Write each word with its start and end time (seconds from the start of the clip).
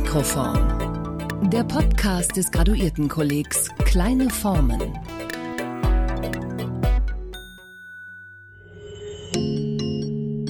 Mikroform. 0.00 1.50
Der 1.50 1.64
Podcast 1.64 2.36
des 2.36 2.52
Graduiertenkollegs 2.52 3.68
Kleine 3.84 4.30
Formen. 4.30 4.80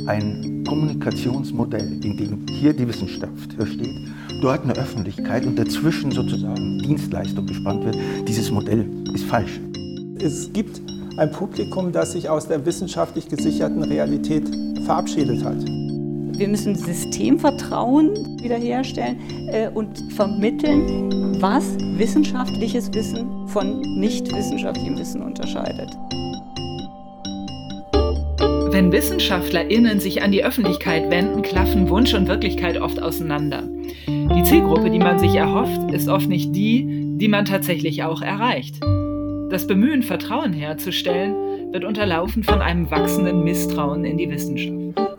Ein 0.06 0.64
Kommunikationsmodell, 0.68 1.94
in 2.04 2.18
dem 2.18 2.46
hier 2.46 2.74
die 2.74 2.86
Wissenschaft 2.86 3.54
steht, 3.54 4.10
dort 4.42 4.64
eine 4.64 4.74
Öffentlichkeit 4.74 5.46
und 5.46 5.58
dazwischen 5.58 6.10
sozusagen 6.10 6.80
Dienstleistung 6.80 7.46
gespannt 7.46 7.86
wird, 7.86 7.96
dieses 8.28 8.50
Modell 8.50 8.86
ist 9.14 9.24
falsch. 9.24 9.58
Es 10.20 10.52
gibt 10.52 10.82
ein 11.16 11.32
Publikum, 11.32 11.90
das 11.90 12.12
sich 12.12 12.28
aus 12.28 12.48
der 12.48 12.66
wissenschaftlich 12.66 13.26
gesicherten 13.30 13.82
Realität 13.82 14.46
verabschiedet 14.84 15.42
hat. 15.42 15.64
Wir 16.36 16.48
müssen 16.48 16.74
Systemvertrauen 16.74 18.27
wiederherstellen 18.42 19.18
äh, 19.52 19.68
und 19.72 20.12
vermitteln, 20.12 21.40
was 21.40 21.76
wissenschaftliches 21.96 22.92
Wissen 22.94 23.46
von 23.48 23.80
nicht 23.98 24.32
wissenschaftlichem 24.34 24.98
Wissen 24.98 25.22
unterscheidet. 25.22 25.90
Wenn 28.70 28.92
WissenschaftlerInnen 28.92 29.98
sich 29.98 30.22
an 30.22 30.30
die 30.30 30.44
Öffentlichkeit 30.44 31.10
wenden, 31.10 31.42
klaffen 31.42 31.88
Wunsch 31.88 32.14
und 32.14 32.28
Wirklichkeit 32.28 32.80
oft 32.80 33.02
auseinander. 33.02 33.64
Die 34.06 34.42
Zielgruppe, 34.44 34.90
die 34.90 34.98
man 34.98 35.18
sich 35.18 35.34
erhofft, 35.34 35.92
ist 35.92 36.08
oft 36.08 36.28
nicht 36.28 36.54
die, 36.54 37.16
die 37.16 37.28
man 37.28 37.44
tatsächlich 37.44 38.04
auch 38.04 38.22
erreicht. 38.22 38.78
Das 39.50 39.66
Bemühen, 39.66 40.02
Vertrauen 40.02 40.52
herzustellen, 40.52 41.72
wird 41.72 41.84
unterlaufen 41.84 42.44
von 42.44 42.60
einem 42.60 42.90
wachsenden 42.90 43.42
Misstrauen 43.42 44.04
in 44.04 44.18
die 44.18 44.30
Wissenschaft 44.30 44.77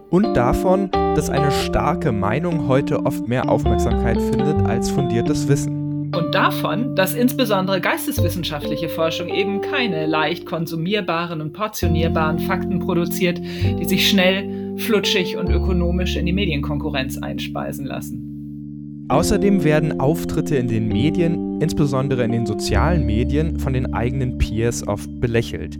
und 0.09 0.33
davon, 0.35 0.89
dass 0.91 1.29
eine 1.29 1.51
starke 1.51 2.11
Meinung 2.11 2.67
heute 2.67 3.05
oft 3.05 3.27
mehr 3.27 3.49
Aufmerksamkeit 3.49 4.19
findet 4.21 4.61
als 4.65 4.89
fundiertes 4.89 5.47
Wissen. 5.47 6.11
Und 6.15 6.33
davon, 6.33 6.95
dass 6.95 7.13
insbesondere 7.13 7.81
geisteswissenschaftliche 7.81 8.89
Forschung 8.89 9.29
eben 9.29 9.61
keine 9.61 10.07
leicht 10.07 10.45
konsumierbaren 10.45 11.39
und 11.39 11.53
portionierbaren 11.53 12.39
Fakten 12.39 12.79
produziert, 12.79 13.39
die 13.39 13.85
sich 13.85 14.09
schnell, 14.09 14.77
flutschig 14.77 15.37
und 15.37 15.49
ökonomisch 15.49 16.15
in 16.15 16.25
die 16.25 16.33
Medienkonkurrenz 16.33 17.19
einspeisen 17.19 17.85
lassen. 17.85 19.05
Außerdem 19.09 19.63
werden 19.63 19.99
Auftritte 19.99 20.55
in 20.55 20.67
den 20.67 20.87
Medien, 20.87 21.59
insbesondere 21.61 22.23
in 22.23 22.31
den 22.31 22.45
sozialen 22.45 23.05
Medien, 23.05 23.59
von 23.59 23.73
den 23.73 23.93
eigenen 23.93 24.37
Peers 24.37 24.87
oft 24.87 25.09
belächelt. 25.19 25.77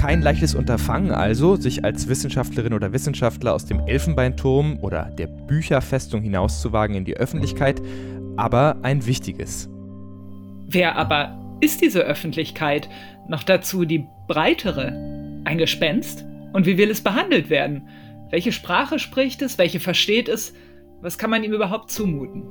Kein 0.00 0.22
leichtes 0.22 0.54
Unterfangen 0.54 1.10
also, 1.10 1.56
sich 1.56 1.84
als 1.84 2.08
Wissenschaftlerin 2.08 2.72
oder 2.72 2.94
Wissenschaftler 2.94 3.52
aus 3.52 3.66
dem 3.66 3.80
Elfenbeinturm 3.80 4.78
oder 4.80 5.10
der 5.18 5.26
Bücherfestung 5.26 6.22
hinauszuwagen 6.22 6.96
in 6.96 7.04
die 7.04 7.18
Öffentlichkeit, 7.18 7.82
aber 8.38 8.78
ein 8.80 9.04
wichtiges. 9.04 9.68
Wer 10.66 10.96
aber 10.96 11.38
ist 11.60 11.82
diese 11.82 12.00
Öffentlichkeit? 12.00 12.88
Noch 13.28 13.42
dazu 13.42 13.84
die 13.84 14.06
breitere? 14.26 14.86
Ein 15.44 15.58
Gespenst? 15.58 16.24
Und 16.54 16.64
wie 16.64 16.78
will 16.78 16.90
es 16.90 17.02
behandelt 17.02 17.50
werden? 17.50 17.86
Welche 18.30 18.52
Sprache 18.52 18.98
spricht 18.98 19.42
es? 19.42 19.58
Welche 19.58 19.80
versteht 19.80 20.30
es? 20.30 20.54
Was 21.02 21.18
kann 21.18 21.28
man 21.28 21.44
ihm 21.44 21.52
überhaupt 21.52 21.90
zumuten? 21.90 22.44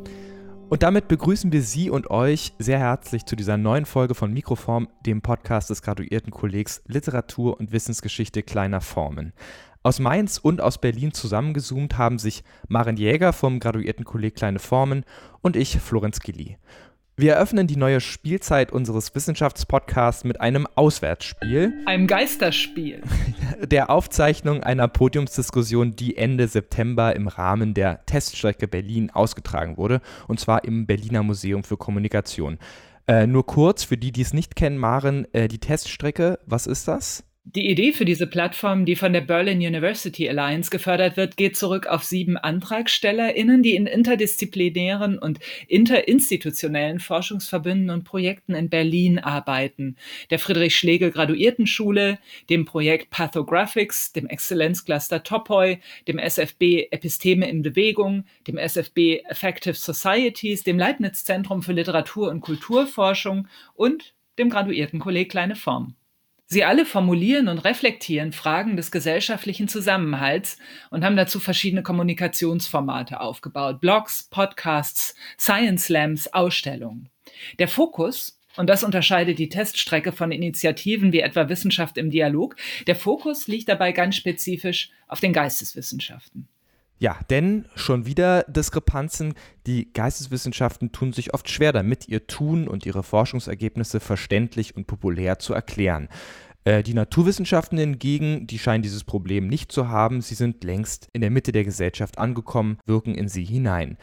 Und 0.69 0.83
damit 0.83 1.07
begrüßen 1.07 1.51
wir 1.51 1.63
Sie 1.63 1.89
und 1.89 2.11
euch 2.11 2.53
sehr 2.59 2.77
herzlich 2.77 3.25
zu 3.25 3.35
dieser 3.35 3.57
neuen 3.57 3.87
Folge 3.87 4.13
von 4.13 4.31
Mikroform, 4.31 4.87
dem 5.03 5.23
Podcast 5.23 5.71
des 5.71 5.81
Graduiertenkollegs 5.81 6.83
Literatur 6.85 7.59
und 7.59 7.71
Wissensgeschichte 7.71 8.43
kleiner 8.43 8.79
Formen. 8.79 9.33
Aus 9.81 9.97
Mainz 9.97 10.37
und 10.37 10.61
aus 10.61 10.79
Berlin 10.79 11.11
zusammengezoomt 11.11 11.97
haben 11.97 12.19
sich 12.19 12.43
Maren 12.67 12.97
Jäger 12.97 13.33
vom 13.33 13.59
Graduiertenkolleg 13.59 14.35
Kleine 14.35 14.59
Formen 14.59 15.05
und 15.41 15.55
ich, 15.55 15.79
Florenz 15.79 16.19
Gilly. 16.19 16.59
Wir 17.19 17.33
eröffnen 17.33 17.67
die 17.67 17.75
neue 17.75 17.99
Spielzeit 17.99 18.71
unseres 18.71 19.13
Wissenschaftspodcasts 19.13 20.23
mit 20.23 20.39
einem 20.39 20.65
Auswärtsspiel. 20.75 21.73
Einem 21.85 22.07
Geisterspiel. 22.07 23.01
Der 23.61 23.89
Aufzeichnung 23.89 24.63
einer 24.63 24.87
Podiumsdiskussion, 24.87 25.97
die 25.97 26.15
Ende 26.15 26.47
September 26.47 27.13
im 27.17 27.27
Rahmen 27.27 27.73
der 27.73 28.05
Teststrecke 28.05 28.69
Berlin 28.69 29.09
ausgetragen 29.09 29.75
wurde, 29.75 29.99
und 30.29 30.39
zwar 30.39 30.63
im 30.63 30.85
Berliner 30.85 31.21
Museum 31.21 31.65
für 31.65 31.75
Kommunikation. 31.75 32.57
Äh, 33.05 33.27
nur 33.27 33.45
kurz, 33.45 33.83
für 33.83 33.97
die, 33.97 34.13
die 34.13 34.21
es 34.21 34.31
nicht 34.31 34.55
kennen, 34.55 34.77
Maren, 34.77 35.27
äh, 35.33 35.49
die 35.49 35.59
Teststrecke, 35.59 36.39
was 36.45 36.67
ist 36.67 36.87
das? 36.87 37.25
Die 37.55 37.67
Idee 37.67 37.93
für 37.93 38.05
diese 38.05 38.27
Plattform, 38.27 38.85
die 38.85 38.95
von 38.95 39.11
der 39.11 39.21
Berlin 39.21 39.57
University 39.57 40.29
Alliance 40.29 40.69
gefördert 40.69 41.17
wird, 41.17 41.35
geht 41.35 41.57
zurück 41.57 41.87
auf 41.87 42.03
sieben 42.03 42.37
AntragstellerInnen, 42.37 43.63
die 43.63 43.73
in 43.73 43.87
interdisziplinären 43.87 45.17
und 45.17 45.39
interinstitutionellen 45.67 46.99
Forschungsverbünden 46.99 47.89
und 47.89 48.03
Projekten 48.03 48.53
in 48.53 48.69
Berlin 48.69 49.17
arbeiten. 49.17 49.95
Der 50.29 50.37
Friedrich 50.37 50.75
Schlegel 50.75 51.09
Graduiertenschule, 51.09 52.19
dem 52.51 52.65
Projekt 52.65 53.09
Pathographics, 53.09 54.13
dem 54.13 54.27
Exzellenzcluster 54.27 55.23
Topoi, 55.23 55.79
dem 56.07 56.19
SFB 56.19 56.91
Episteme 56.91 57.49
in 57.49 57.63
Bewegung, 57.63 58.25
dem 58.47 58.59
SFB 58.59 59.23
Effective 59.27 59.73
Societies, 59.73 60.61
dem 60.61 60.77
Leibniz 60.77 61.25
Zentrum 61.25 61.63
für 61.63 61.73
Literatur 61.73 62.29
und 62.29 62.41
Kulturforschung 62.41 63.47
und 63.73 64.13
dem 64.37 64.51
Graduiertenkolleg 64.51 65.31
Kleine 65.31 65.55
Form. 65.55 65.95
Sie 66.51 66.63
alle 66.63 66.83
formulieren 66.83 67.47
und 67.47 67.59
reflektieren 67.59 68.31
Fragen 68.31 68.75
des 68.75 68.89
gesellschaftlichen 68.89 69.67
Zusammenhalts 69.67 70.57
und 70.89 71.05
haben 71.05 71.15
dazu 71.15 71.39
verschiedene 71.39 71.83
Kommunikationsformate 71.83 73.21
aufgebaut. 73.21 73.79
Blogs, 73.79 74.23
Podcasts, 74.23 75.13
Science 75.39 75.85
Slams, 75.85 76.33
Ausstellungen. 76.33 77.09
Der 77.59 77.67
Fokus, 77.67 78.39
und 78.57 78.67
das 78.67 78.83
unterscheidet 78.83 79.37
die 79.37 79.49
Teststrecke 79.49 80.11
von 80.11 80.31
Initiativen 80.31 81.13
wie 81.13 81.19
etwa 81.19 81.49
Wissenschaft 81.49 81.99
im 81.99 82.09
Dialog, 82.09 82.55
der 82.87 82.95
Fokus 82.95 83.47
liegt 83.47 83.69
dabei 83.69 83.91
ganz 83.91 84.15
spezifisch 84.15 84.89
auf 85.07 85.19
den 85.19 85.33
Geisteswissenschaften. 85.33 86.47
Ja, 87.01 87.17
denn 87.29 87.65
schon 87.75 88.05
wieder 88.05 88.43
Diskrepanzen. 88.43 89.33
Die 89.65 89.91
Geisteswissenschaften 89.93 90.91
tun 90.91 91.13
sich 91.13 91.33
oft 91.33 91.49
schwer 91.49 91.71
damit, 91.71 92.09
ihr 92.09 92.27
Tun 92.27 92.67
und 92.67 92.85
ihre 92.85 93.03
Forschungsergebnisse 93.03 94.01
verständlich 94.01 94.75
und 94.75 94.85
populär 94.85 95.39
zu 95.39 95.53
erklären. 95.53 96.09
Äh, 96.65 96.83
die 96.83 96.93
Naturwissenschaften 96.93 97.77
hingegen, 97.77 98.47
die 98.47 98.59
scheinen 98.59 98.83
dieses 98.83 99.05
Problem 99.05 99.47
nicht 99.47 99.71
zu 99.71 99.87
haben. 99.87 100.19
Sie 100.19 100.35
sind 100.35 100.65
längst 100.65 101.07
in 101.13 101.21
der 101.21 101.31
Mitte 101.31 101.53
der 101.53 101.63
Gesellschaft 101.63 102.17
angekommen, 102.17 102.77
wirken 102.85 103.15
in 103.15 103.29
sie 103.29 103.45
hinein. 103.45 103.97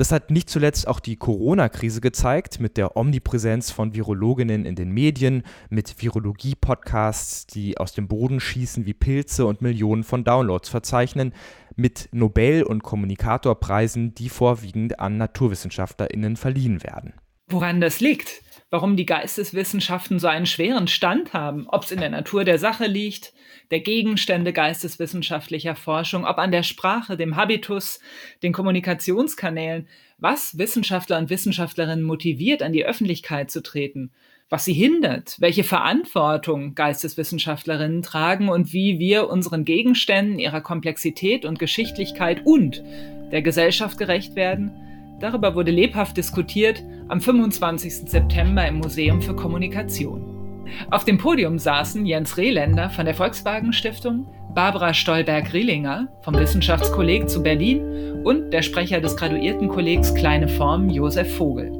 Das 0.00 0.12
hat 0.12 0.30
nicht 0.30 0.48
zuletzt 0.48 0.88
auch 0.88 0.98
die 0.98 1.16
Corona-Krise 1.16 2.00
gezeigt, 2.00 2.58
mit 2.58 2.78
der 2.78 2.96
Omnipräsenz 2.96 3.70
von 3.70 3.94
Virologinnen 3.94 4.64
in 4.64 4.74
den 4.74 4.90
Medien, 4.92 5.42
mit 5.68 6.02
Virologie-Podcasts, 6.02 7.46
die 7.46 7.76
aus 7.76 7.92
dem 7.92 8.08
Boden 8.08 8.40
schießen 8.40 8.86
wie 8.86 8.94
Pilze 8.94 9.44
und 9.44 9.60
Millionen 9.60 10.02
von 10.02 10.24
Downloads 10.24 10.70
verzeichnen, 10.70 11.34
mit 11.76 12.08
Nobel- 12.12 12.62
und 12.62 12.82
Kommunikatorpreisen, 12.82 14.14
die 14.14 14.28
vorwiegend 14.28 15.00
an 15.00 15.16
NaturwissenschaftlerInnen 15.16 16.36
verliehen 16.36 16.82
werden. 16.82 17.14
Woran 17.48 17.80
das 17.80 18.00
liegt? 18.00 18.42
Warum 18.70 18.96
die 18.96 19.06
Geisteswissenschaften 19.06 20.20
so 20.20 20.28
einen 20.28 20.46
schweren 20.46 20.86
Stand 20.86 21.32
haben? 21.32 21.66
Ob 21.68 21.82
es 21.82 21.90
in 21.90 21.98
der 21.98 22.10
Natur 22.10 22.44
der 22.44 22.58
Sache 22.58 22.86
liegt, 22.86 23.32
der 23.72 23.80
Gegenstände 23.80 24.52
geisteswissenschaftlicher 24.52 25.74
Forschung, 25.74 26.24
ob 26.24 26.38
an 26.38 26.52
der 26.52 26.62
Sprache, 26.62 27.16
dem 27.16 27.34
Habitus, 27.34 27.98
den 28.44 28.52
Kommunikationskanälen, 28.52 29.88
was 30.18 30.56
Wissenschaftler 30.58 31.18
und 31.18 31.30
Wissenschaftlerinnen 31.30 32.04
motiviert, 32.04 32.62
an 32.62 32.72
die 32.72 32.86
Öffentlichkeit 32.86 33.50
zu 33.50 33.62
treten 33.62 34.12
was 34.50 34.64
sie 34.64 34.72
hindert, 34.72 35.36
welche 35.38 35.62
Verantwortung 35.62 36.74
Geisteswissenschaftlerinnen 36.74 38.02
tragen 38.02 38.48
und 38.48 38.72
wie 38.72 38.98
wir 38.98 39.30
unseren 39.30 39.64
Gegenständen, 39.64 40.40
ihrer 40.40 40.60
Komplexität 40.60 41.44
und 41.44 41.60
Geschichtlichkeit 41.60 42.42
und 42.44 42.82
der 43.30 43.42
Gesellschaft 43.42 43.96
gerecht 43.96 44.34
werden, 44.34 44.72
darüber 45.20 45.54
wurde 45.54 45.70
lebhaft 45.70 46.16
diskutiert 46.16 46.82
am 47.06 47.20
25. 47.20 48.10
September 48.10 48.66
im 48.66 48.78
Museum 48.78 49.22
für 49.22 49.36
Kommunikation. 49.36 50.66
Auf 50.90 51.04
dem 51.04 51.18
Podium 51.18 51.58
saßen 51.58 52.04
Jens 52.04 52.36
Rehländer 52.36 52.90
von 52.90 53.04
der 53.04 53.14
Volkswagen 53.14 53.72
Stiftung, 53.72 54.26
Barbara 54.52 54.92
Stolberg-Rielinger 54.92 56.08
vom 56.22 56.34
Wissenschaftskolleg 56.34 57.28
zu 57.30 57.40
Berlin 57.40 58.22
und 58.24 58.50
der 58.50 58.62
Sprecher 58.62 59.00
des 59.00 59.16
Graduiertenkollegs 59.16 60.12
Kleine 60.14 60.48
Form, 60.48 60.90
Josef 60.90 61.36
Vogel. 61.36 61.70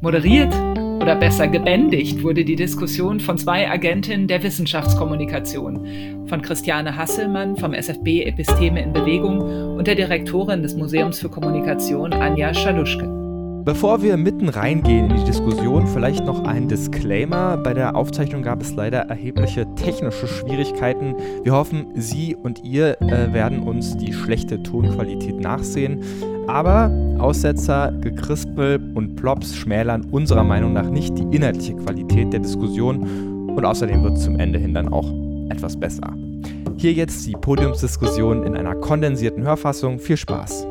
Moderiert 0.00 0.52
oder 1.00 1.16
besser 1.16 1.48
gebändigt 1.48 2.22
wurde 2.22 2.44
die 2.44 2.56
Diskussion 2.56 3.20
von 3.20 3.38
zwei 3.38 3.70
Agentinnen 3.70 4.28
der 4.28 4.42
Wissenschaftskommunikation, 4.42 6.26
von 6.26 6.42
Christiane 6.42 6.96
Hasselmann 6.96 7.56
vom 7.56 7.72
SFB 7.72 8.24
Episteme 8.24 8.82
in 8.82 8.92
Bewegung 8.92 9.40
und 9.76 9.86
der 9.86 9.94
Direktorin 9.94 10.62
des 10.62 10.74
Museums 10.74 11.18
für 11.18 11.30
Kommunikation 11.30 12.12
Anja 12.12 12.52
Schaluschke. 12.52 13.20
Bevor 13.64 14.02
wir 14.02 14.16
mitten 14.16 14.48
reingehen 14.48 15.10
in 15.10 15.16
die 15.18 15.24
Diskussion, 15.24 15.86
vielleicht 15.86 16.24
noch 16.24 16.44
ein 16.44 16.66
Disclaimer. 16.66 17.58
Bei 17.58 17.74
der 17.74 17.94
Aufzeichnung 17.94 18.42
gab 18.42 18.62
es 18.62 18.74
leider 18.74 19.00
erhebliche 19.00 19.66
technische 19.74 20.26
Schwierigkeiten. 20.26 21.14
Wir 21.44 21.52
hoffen, 21.52 21.86
Sie 21.94 22.34
und 22.34 22.64
ihr 22.64 23.00
äh, 23.02 23.32
werden 23.34 23.60
uns 23.60 23.98
die 23.98 24.14
schlechte 24.14 24.62
Tonqualität 24.62 25.38
nachsehen. 25.40 26.02
Aber 26.50 26.90
Aussetzer, 27.20 27.92
Gekrispel 28.00 28.80
und 28.94 29.14
Plops 29.14 29.54
schmälern 29.54 30.04
unserer 30.10 30.42
Meinung 30.42 30.72
nach 30.72 30.90
nicht 30.90 31.16
die 31.16 31.22
inhaltliche 31.34 31.76
Qualität 31.76 32.32
der 32.32 32.40
Diskussion 32.40 33.48
und 33.56 33.64
außerdem 33.64 34.02
wird 34.02 34.16
es 34.16 34.24
zum 34.24 34.38
Ende 34.38 34.58
hin 34.58 34.74
dann 34.74 34.88
auch 34.88 35.12
etwas 35.48 35.78
besser. 35.78 36.12
Hier 36.76 36.92
jetzt 36.92 37.24
die 37.26 37.32
Podiumsdiskussion 37.32 38.44
in 38.44 38.56
einer 38.56 38.74
kondensierten 38.74 39.44
Hörfassung. 39.44 40.00
Viel 40.00 40.16
Spaß! 40.16 40.66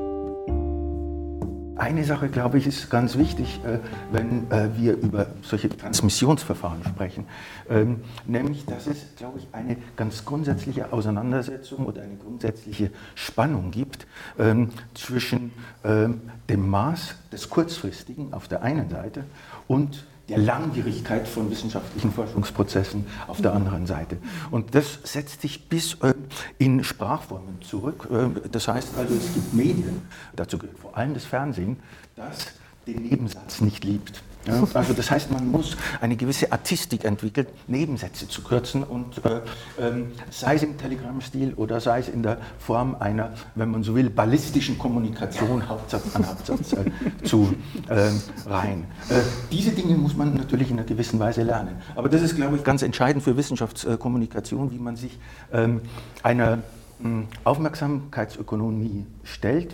Eine 1.80 2.04
Sache, 2.04 2.28
glaube 2.28 2.58
ich, 2.58 2.68
ist 2.68 2.90
ganz 2.90 3.18
wichtig, 3.18 3.62
äh, 3.64 3.80
wenn 4.12 4.52
äh, 4.52 4.68
wir 4.76 4.98
über 4.98 5.28
solche 5.42 5.70
Transmissionsverfahren 5.70 6.84
sprechen, 6.84 7.26
ähm, 7.70 8.02
nämlich, 8.28 8.66
dass 8.66 8.86
es, 8.86 9.16
glaube 9.16 9.40
ich, 9.40 9.48
eine 9.54 9.78
ganz 9.96 10.26
grundsätzliche 10.26 10.92
Auseinandersetzung 10.92 11.86
oder 11.86 12.02
eine 12.02 12.18
grundsätzliche 12.18 12.92
Spannung 13.16 13.72
gibt 13.72 14.08
ähm, 14.38 14.72
zwischen 14.94 15.54
ähm, 15.86 16.20
dem 16.50 16.68
Maß 16.70 17.16
des 17.32 17.50
Kurzfristigen 17.50 18.34
auf 18.34 18.50
der 18.50 18.62
einen 18.62 18.90
Seite 18.90 19.24
und 19.70 20.06
der 20.30 20.38
Langwierigkeit 20.38 21.28
von 21.28 21.50
wissenschaftlichen 21.50 22.12
Forschungsprozessen 22.12 23.06
auf 23.28 23.42
der 23.42 23.54
anderen 23.54 23.88
Seite. 23.88 24.18
Und 24.52 24.76
das 24.76 25.00
setzt 25.04 25.42
sich 25.42 25.68
bis 25.68 25.96
äh, 26.02 26.14
in 26.58 26.84
Sprachformen 26.84 27.62
zurück. 27.62 28.08
Äh, 28.12 28.50
das 28.50 28.68
heißt 28.68 28.98
also, 28.98 29.16
es 29.16 29.34
gibt 29.34 29.54
Medien, 29.54 30.02
dazu 30.36 30.58
gehört 30.58 30.78
vor 30.80 30.96
allem 30.96 31.14
das 31.14 31.26
Fernsehen, 31.26 31.78
das 32.16 32.48
den 32.86 33.04
Nebensatz 33.04 33.62
nicht 33.62 33.84
liebt. 33.84 34.24
Ja, 34.50 34.80
also 34.80 34.94
das 34.94 35.12
heißt, 35.12 35.32
man 35.32 35.50
muss 35.50 35.78
eine 36.02 36.16
gewisse 36.16 36.52
Artistik 36.52 37.06
entwickeln, 37.06 37.48
Nebensätze 37.68 38.28
zu 38.28 38.42
kürzen 38.42 38.84
und 38.84 39.24
äh, 39.26 39.42
ähm, 39.80 40.12
sei 40.30 40.56
es 40.56 40.64
im 40.64 40.78
Telegram-Stil 40.78 41.54
oder 41.56 41.80
sei 41.80 42.00
es 42.00 42.10
in 42.10 42.24
der 42.24 42.38
Form 42.60 42.96
einer, 43.00 43.34
wenn 43.56 43.72
man 43.72 43.84
so 43.84 43.96
will, 43.96 44.10
ballistischen 44.10 44.78
Kommunikation 44.78 45.68
Hauptsatz 45.68 46.16
an 46.16 46.28
Hauptsatz 46.28 46.74
äh, 46.74 47.24
zu 47.24 47.56
äh, 47.88 48.10
reihen. 48.50 48.86
Äh, 49.10 49.22
diese 49.52 49.72
Dinge 49.72 49.96
muss 49.96 50.16
man 50.16 50.34
natürlich 50.34 50.72
in 50.72 50.78
einer 50.78 50.88
gewissen 50.88 51.20
Weise 51.20 51.44
lernen. 51.44 51.78
Aber 51.96 52.10
das 52.10 52.22
ist, 52.22 52.36
glaube 52.36 52.58
ich, 52.58 52.64
ganz 52.64 52.82
entscheidend 52.82 53.24
für 53.24 53.38
Wissenschaftskommunikation, 53.38 54.72
wie 54.72 54.80
man 54.80 54.96
sich 54.96 55.18
ähm, 55.52 55.82
einer 56.24 56.60
hm, 57.02 57.28
Aufmerksamkeitsökonomie 57.44 59.06
stellt 59.24 59.74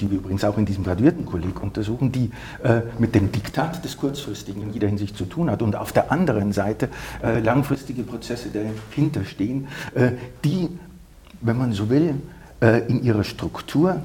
die 0.00 0.10
wir 0.10 0.18
übrigens 0.18 0.44
auch 0.44 0.56
in 0.58 0.64
diesem 0.64 0.84
Graduiertenkolleg 0.84 1.62
untersuchen, 1.62 2.12
die 2.12 2.30
äh, 2.62 2.80
mit 2.98 3.14
dem 3.14 3.30
Diktat 3.30 3.84
des 3.84 3.96
Kurzfristigen 3.96 4.62
in 4.62 4.72
jeder 4.72 4.88
Hinsicht 4.88 5.16
zu 5.16 5.24
tun 5.24 5.50
hat 5.50 5.62
und 5.62 5.76
auf 5.76 5.92
der 5.92 6.10
anderen 6.10 6.52
Seite 6.52 6.88
äh, 7.22 7.40
langfristige 7.40 8.02
Prozesse 8.02 8.48
dahinter 8.50 9.24
stehen, 9.24 9.68
die, 10.44 10.68
wenn 11.40 11.58
man 11.58 11.72
so 11.72 11.90
will, 11.90 12.14
in 12.88 13.02
ihrer 13.02 13.24
Struktur 13.24 14.02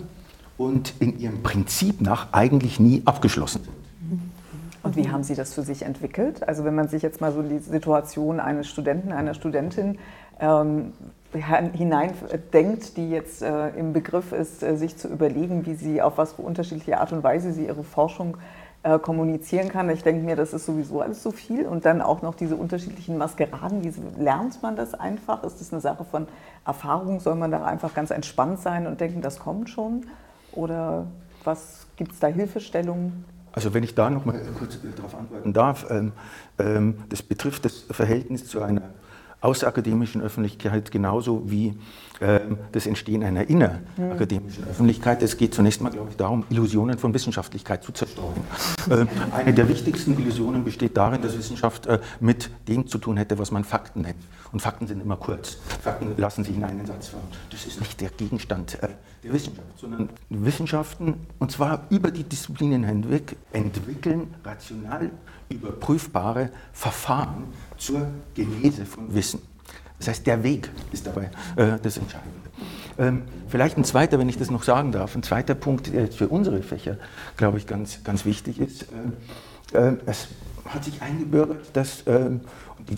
und 0.57 0.93
in 0.99 1.19
ihrem 1.19 1.43
Prinzip 1.43 2.01
nach 2.01 2.27
eigentlich 2.31 2.79
nie 2.79 3.01
abgeschlossen 3.05 3.63
sind. 3.63 3.75
Und 4.85 4.95
wie 4.95 5.09
haben 5.09 5.23
Sie 5.23 5.33
das 5.33 5.53
für 5.53 5.63
sich 5.63 5.81
entwickelt? 5.81 6.47
Also 6.47 6.63
wenn 6.63 6.75
man 6.75 6.87
sich 6.87 7.01
jetzt 7.01 7.19
mal 7.19 7.33
so 7.33 7.41
die 7.41 7.57
Situation 7.57 8.39
eines 8.39 8.67
Studenten, 8.67 9.11
einer 9.11 9.33
Studentin 9.33 9.97
ähm, 10.39 10.93
hineindenkt, 11.35 12.97
die 12.97 13.09
jetzt 13.09 13.41
äh, 13.41 13.69
im 13.69 13.93
Begriff 13.93 14.31
ist, 14.31 14.63
äh, 14.63 14.75
sich 14.77 14.97
zu 14.97 15.07
überlegen, 15.07 15.65
wie 15.65 15.75
sie 15.75 16.01
auf 16.01 16.17
was 16.17 16.33
für 16.33 16.41
unterschiedliche 16.41 16.99
Art 16.99 17.11
und 17.11 17.23
Weise 17.23 17.53
sie 17.53 17.65
ihre 17.65 17.83
Forschung 17.83 18.37
äh, 18.83 18.99
kommunizieren 18.99 19.69
kann. 19.69 19.89
Ich 19.89 20.03
denke 20.03 20.23
mir, 20.23 20.35
das 20.35 20.53
ist 20.53 20.65
sowieso 20.65 21.01
alles 21.01 21.23
so 21.23 21.31
viel. 21.31 21.65
Und 21.65 21.85
dann 21.85 22.01
auch 22.01 22.21
noch 22.21 22.35
diese 22.35 22.55
unterschiedlichen 22.55 23.17
Maskeraden. 23.17 23.83
Wie 23.83 23.93
lernt 24.21 24.61
man 24.61 24.75
das 24.75 24.93
einfach? 24.93 25.43
Ist 25.43 25.59
das 25.59 25.73
eine 25.73 25.81
Sache 25.81 26.05
von 26.05 26.27
Erfahrung? 26.65 27.19
Soll 27.19 27.35
man 27.35 27.51
da 27.51 27.63
einfach 27.63 27.93
ganz 27.93 28.11
entspannt 28.11 28.59
sein 28.59 28.87
und 28.87 29.01
denken, 29.01 29.21
das 29.21 29.39
kommt 29.39 29.69
schon? 29.69 30.05
Oder 30.51 31.07
was 31.43 31.87
gibt 31.95 32.13
es 32.13 32.19
da 32.19 32.27
Hilfestellungen? 32.27 33.25
Also 33.53 33.73
wenn 33.73 33.83
ich 33.83 33.95
da 33.95 34.09
noch 34.09 34.25
mal 34.25 34.39
kurz 34.59 34.77
darauf 34.95 35.15
antworten 35.15 35.53
darf, 35.53 35.87
ähm, 35.89 36.11
ähm, 36.59 36.97
das 37.09 37.23
betrifft 37.23 37.65
das 37.65 37.85
Verhältnis 37.89 38.45
zu 38.47 38.61
einer 38.61 38.81
außerakademischen 39.45 40.21
Öffentlichkeit 40.21 40.91
genauso 40.91 41.43
wie 41.49 41.77
äh, 42.19 42.39
das 42.71 42.87
Entstehen 42.87 43.23
einer 43.23 43.47
innerakademischen 43.47 44.63
mhm. 44.63 44.69
Öffentlichkeit. 44.69 45.21
Es 45.21 45.37
geht 45.37 45.53
zunächst 45.53 45.81
mal, 45.81 45.91
glaube 45.91 46.09
ich, 46.11 46.17
darum, 46.17 46.43
Illusionen 46.49 46.97
von 46.97 47.13
Wissenschaftlichkeit 47.13 47.83
zu 47.83 47.91
zerstreuen. 47.91 48.35
Äh, 48.89 49.05
eine 49.33 49.53
der 49.53 49.69
wichtigsten 49.69 50.17
Illusionen 50.19 50.63
besteht 50.63 50.97
darin, 50.97 51.21
dass 51.21 51.37
Wissenschaft 51.37 51.85
äh, 51.87 51.99
mit 52.19 52.49
dem 52.67 52.87
zu 52.87 52.97
tun 52.97 53.17
hätte, 53.17 53.37
was 53.37 53.51
man 53.51 53.63
Fakten 53.63 54.01
nennt. 54.01 54.17
Und 54.51 54.61
Fakten 54.61 54.87
sind 54.87 55.01
immer 55.01 55.17
kurz. 55.17 55.57
Fakten 55.81 56.13
lassen 56.17 56.43
sich 56.43 56.55
in 56.55 56.63
einen 56.63 56.85
Satz 56.85 57.09
fahren. 57.09 57.27
Das 57.51 57.65
ist 57.65 57.79
nicht 57.79 57.99
der 58.01 58.09
Gegenstand 58.09 58.81
äh, 58.81 58.89
der 59.23 59.33
Wissenschaft, 59.33 59.79
sondern 59.79 60.09
Wissenschaften, 60.29 61.15
und 61.39 61.51
zwar 61.51 61.85
über 61.89 62.11
die 62.11 62.23
Disziplinen 62.23 62.83
hinweg, 62.83 63.35
entwickeln 63.51 64.33
rational 64.43 65.11
überprüfbare 65.49 66.49
Verfahren 66.73 67.45
zur 67.77 68.07
Genese 68.33 68.85
von 68.85 69.13
Wissen. 69.13 69.41
Das 69.97 70.09
heißt, 70.09 70.27
der 70.27 70.43
Weg 70.43 70.69
ist 70.91 71.07
dabei 71.07 71.31
äh, 71.55 71.77
das 71.81 71.97
Entscheidende. 71.97 72.49
Ähm, 72.97 73.23
vielleicht 73.47 73.77
ein 73.77 73.83
zweiter, 73.83 74.19
wenn 74.19 74.29
ich 74.29 74.37
das 74.37 74.51
noch 74.51 74.63
sagen 74.63 74.91
darf, 74.91 75.15
ein 75.15 75.23
zweiter 75.23 75.55
Punkt, 75.55 75.93
der 75.93 76.03
jetzt 76.03 76.17
für 76.17 76.27
unsere 76.27 76.61
Fächer, 76.61 76.97
glaube 77.37 77.57
ich, 77.57 77.67
ganz, 77.67 78.03
ganz 78.03 78.25
wichtig 78.25 78.59
ist. 78.59 78.87
Äh, 79.73 79.89
äh, 79.89 79.97
es 80.05 80.27
hat 80.65 80.83
sich 80.83 81.01
eingebürgert, 81.01 81.65
dass 81.73 82.03
ähm, 82.07 82.41
die 82.89 82.97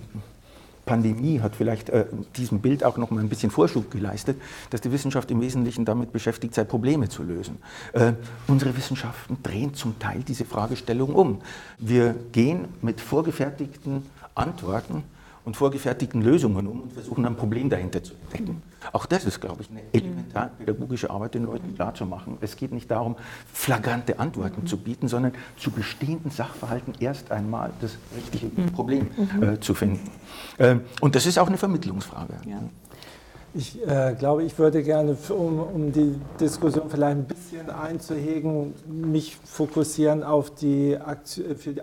Pandemie 0.85 1.41
hat 1.41 1.55
vielleicht 1.55 1.89
äh, 1.89 2.05
diesem 2.35 2.61
Bild 2.61 2.83
auch 2.83 2.97
noch 2.97 3.11
mal 3.11 3.19
ein 3.19 3.29
bisschen 3.29 3.51
Vorschub 3.51 3.91
geleistet, 3.91 4.41
dass 4.71 4.81
die 4.81 4.91
Wissenschaft 4.91 5.29
im 5.29 5.41
Wesentlichen 5.41 5.85
damit 5.85 6.11
beschäftigt 6.11 6.55
sei, 6.55 6.63
Probleme 6.63 7.09
zu 7.09 7.21
lösen. 7.21 7.57
Äh, 7.93 8.13
unsere 8.47 8.75
Wissenschaften 8.75 9.37
drehen 9.43 9.75
zum 9.75 9.99
Teil 9.99 10.23
diese 10.23 10.45
Fragestellung 10.45 11.13
um. 11.13 11.41
Wir 11.77 12.15
gehen 12.31 12.69
mit 12.81 13.01
vorgefertigten 13.01 14.03
Antworten 14.37 15.03
und 15.47 15.55
vorgefertigten 15.55 16.21
Lösungen 16.21 16.67
um 16.67 16.81
und 16.81 16.91
versuchen 16.91 17.25
ein 17.25 17.37
Problem 17.37 17.69
dahinter 17.69 18.03
zu 18.03 18.13
entdecken. 18.15 18.61
Auch 18.91 19.05
das 19.05 19.23
ist, 19.23 19.39
glaube 19.39 19.61
ich, 19.61 19.69
eine 19.69 19.81
elementar 19.93 20.49
pädagogische 20.57 21.09
Arbeit, 21.09 21.35
den 21.35 21.45
Leuten 21.45 21.73
klarzumachen. 21.73 22.37
Es 22.41 22.57
geht 22.57 22.73
nicht 22.73 22.91
darum, 22.91 23.15
flagrante 23.53 24.19
Antworten 24.19 24.67
zu 24.67 24.75
bieten, 24.75 25.07
sondern 25.07 25.31
zu 25.57 25.71
bestehenden 25.71 26.31
Sachverhalten 26.31 26.95
erst 26.99 27.31
einmal 27.31 27.71
das 27.79 27.97
richtige 28.15 28.47
Problem 28.71 29.07
äh, 29.41 29.57
zu 29.59 29.73
finden. 29.73 30.11
Ähm, 30.59 30.81
und 30.99 31.15
das 31.15 31.25
ist 31.25 31.39
auch 31.39 31.47
eine 31.47 31.57
Vermittlungsfrage. 31.57 32.33
Ja. 32.45 32.59
Ich 33.53 33.81
äh, 33.87 34.13
glaube, 34.13 34.43
ich 34.43 34.57
würde 34.59 34.83
gerne, 34.83 35.17
um, 35.29 35.59
um, 35.59 35.91
die 35.91 36.19
Diskussion 36.39 36.89
vielleicht 36.89 37.17
ein 37.17 37.25
bisschen 37.25 37.69
einzuhegen, 37.69 38.73
mich 38.87 39.37
fokussieren 39.45 40.23
auf 40.23 40.53
die, 40.53 40.97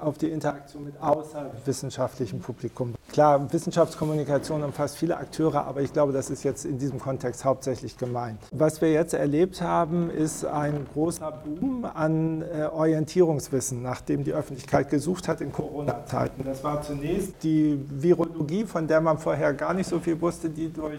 auf 0.01 0.19
die 0.19 0.29
Interaktion 0.29 0.85
mit 0.85 0.95
außerwissenschaftlichem 1.01 2.41
Publikum. 2.41 2.95
Klar, 3.11 3.53
Wissenschaftskommunikation 3.53 4.63
umfasst 4.63 4.99
viele 4.99 5.17
Akteure, 5.17 5.65
aber 5.65 5.81
ich 5.81 5.93
glaube, 5.93 6.13
das 6.13 6.31
ist 6.31 6.43
jetzt 6.43 6.65
in 6.65 6.79
diesem 6.79 7.01
Kontext 7.01 7.45
hauptsächlich 7.45 7.97
gemeint. 7.97 8.39
Was 8.53 8.81
wir 8.81 8.93
jetzt 8.93 9.15
erlebt 9.15 9.63
haben, 9.63 10.11
ist 10.11 10.45
ein 10.45 10.87
großer 10.93 11.33
Boom 11.45 11.87
an 11.87 12.43
äh, 12.43 12.65
Orientierungswissen, 12.65 13.83
nachdem 13.83 14.23
die 14.23 14.33
Öffentlichkeit 14.33 14.91
gesucht 14.91 15.29
hat 15.29 15.41
in 15.41 15.51
Corona-Zeiten. 15.51 16.45
Das 16.45 16.63
war 16.63 16.83
zunächst 16.83 17.43
die 17.43 17.81
Virologie, 17.89 18.65
von 18.65 18.87
der 18.87 19.01
man 19.01 19.19
vorher 19.19 19.55
gar 19.55 19.75
nicht 19.75 19.89
so 19.89 19.99
viel 19.99 20.21
wusste, 20.21 20.51
die 20.51 20.73
durch 20.73 20.99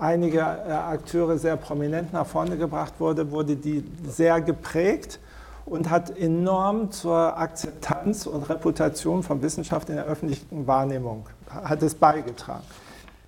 einige 0.00 0.38
äh, 0.38 0.72
Akteure 0.72 1.38
sehr 1.38 1.56
prominent 1.56 2.12
nach 2.12 2.26
vorne 2.26 2.56
gebracht 2.56 2.94
wurde, 2.98 3.30
wurde 3.30 3.56
die 3.56 3.84
sehr 4.06 4.40
geprägt 4.40 5.20
und 5.66 5.90
hat 5.90 6.18
enorm 6.18 6.90
zur 6.90 7.38
Akzeptanz 7.38 8.26
und 8.26 8.48
Reputation 8.48 9.22
von 9.22 9.42
Wissenschaft 9.42 9.88
in 9.88 9.96
der 9.96 10.06
öffentlichen 10.06 10.66
Wahrnehmung 10.66 11.26
hat 11.50 11.82
es 11.82 11.94
beigetragen. 11.94 12.64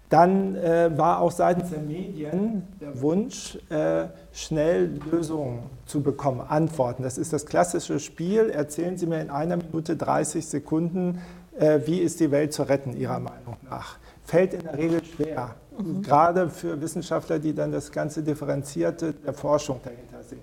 Dann 0.09 0.57
äh, 0.57 0.91
war 0.97 1.21
auch 1.21 1.31
seitens 1.31 1.71
der 1.71 1.81
Medien 1.81 2.69
der 2.81 3.01
Wunsch, 3.01 3.59
äh, 3.71 4.09
schnell 4.33 5.01
Lösungen 5.11 5.63
zu 5.87 6.03
bekommen, 6.03 6.43
Antworten. 6.47 7.03
Das 7.03 7.17
ist 7.17 7.33
das 7.33 7.47
klassische 7.47 7.99
Spiel. 7.99 8.51
Erzählen 8.51 8.99
Sie 8.99 9.07
mir 9.07 9.23
in 9.23 9.31
einer 9.31 9.57
Minute 9.57 9.97
30 9.97 10.47
Sekunden, 10.47 11.23
äh, 11.59 11.81
wie 11.87 11.99
ist 11.99 12.21
die 12.21 12.31
Welt 12.31 12.53
zu 12.53 12.65
retten, 12.65 12.95
Ihrer 12.95 13.21
Meinung 13.21 13.57
nach. 13.71 13.97
Fällt 14.33 14.55
in 14.55 14.63
der 14.63 14.79
Regel 14.79 15.05
schwer. 15.05 15.55
Mhm. 15.77 16.01
Gerade 16.01 16.49
für 16.49 16.81
Wissenschaftler, 16.81 17.39
die 17.39 17.55
dann 17.55 17.71
das 17.71 17.93
ganze 17.93 18.23
Differenzierte 18.23 19.13
der 19.13 19.35
Forschung 19.35 19.79
dahinter 19.85 20.23
sehen. 20.27 20.41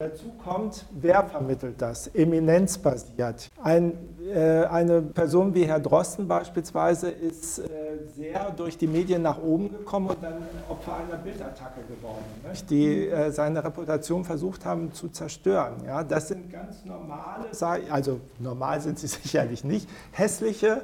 Dazu 0.00 0.32
kommt, 0.42 0.86
wer 0.90 1.22
vermittelt 1.22 1.80
das? 1.80 2.08
Eminenzbasiert. 2.08 3.48
Ein, 3.62 3.92
äh, 4.26 4.64
eine 4.64 5.02
Person 5.02 5.54
wie 5.54 5.66
Herr 5.66 5.78
Drosten 5.78 6.26
beispielsweise 6.26 7.10
ist 7.10 7.60
äh, 7.60 7.68
sehr 8.16 8.50
durch 8.50 8.76
die 8.76 8.88
Medien 8.88 9.22
nach 9.22 9.40
oben 9.40 9.70
gekommen 9.70 10.08
und 10.08 10.20
dann 10.20 10.42
Opfer 10.68 10.96
einer 10.96 11.18
Bildattacke 11.18 11.82
geworden, 11.82 12.24
nicht? 12.48 12.68
die 12.70 13.06
äh, 13.06 13.30
seine 13.30 13.62
Reputation 13.62 14.24
versucht 14.24 14.64
haben 14.64 14.92
zu 14.92 15.10
zerstören. 15.10 15.74
Ja? 15.86 16.02
Das 16.02 16.26
sind 16.26 16.50
ganz 16.50 16.84
normale, 16.84 17.44
also 17.88 18.18
normal 18.40 18.80
sind 18.80 18.98
sie 18.98 19.06
sicherlich 19.22 19.62
nicht, 19.62 19.88
hässliche 20.10 20.82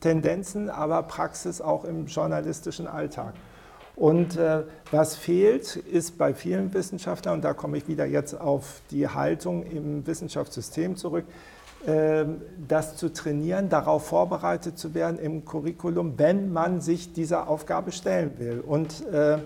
Tendenzen, 0.00 0.70
aber 0.70 1.02
Praxis 1.02 1.60
auch 1.60 1.84
im 1.84 2.06
journalistischen 2.06 2.86
Alltag. 2.86 3.34
Und 3.96 4.36
äh, 4.36 4.62
was 4.92 5.16
fehlt, 5.16 5.74
ist 5.74 6.18
bei 6.18 6.32
vielen 6.32 6.72
Wissenschaftlern, 6.72 7.34
und 7.34 7.44
da 7.44 7.52
komme 7.52 7.78
ich 7.78 7.88
wieder 7.88 8.06
jetzt 8.06 8.40
auf 8.40 8.80
die 8.92 9.08
Haltung 9.08 9.64
im 9.64 10.06
Wissenschaftssystem 10.06 10.94
zurück, 10.94 11.24
äh, 11.84 12.24
das 12.68 12.96
zu 12.96 13.12
trainieren, 13.12 13.68
darauf 13.68 14.06
vorbereitet 14.06 14.78
zu 14.78 14.94
werden 14.94 15.18
im 15.18 15.44
Curriculum, 15.44 16.14
wenn 16.16 16.52
man 16.52 16.80
sich 16.80 17.12
dieser 17.12 17.48
Aufgabe 17.48 17.90
stellen 17.90 18.38
will. 18.38 18.60
Und 18.60 19.04
äh, 19.06 19.38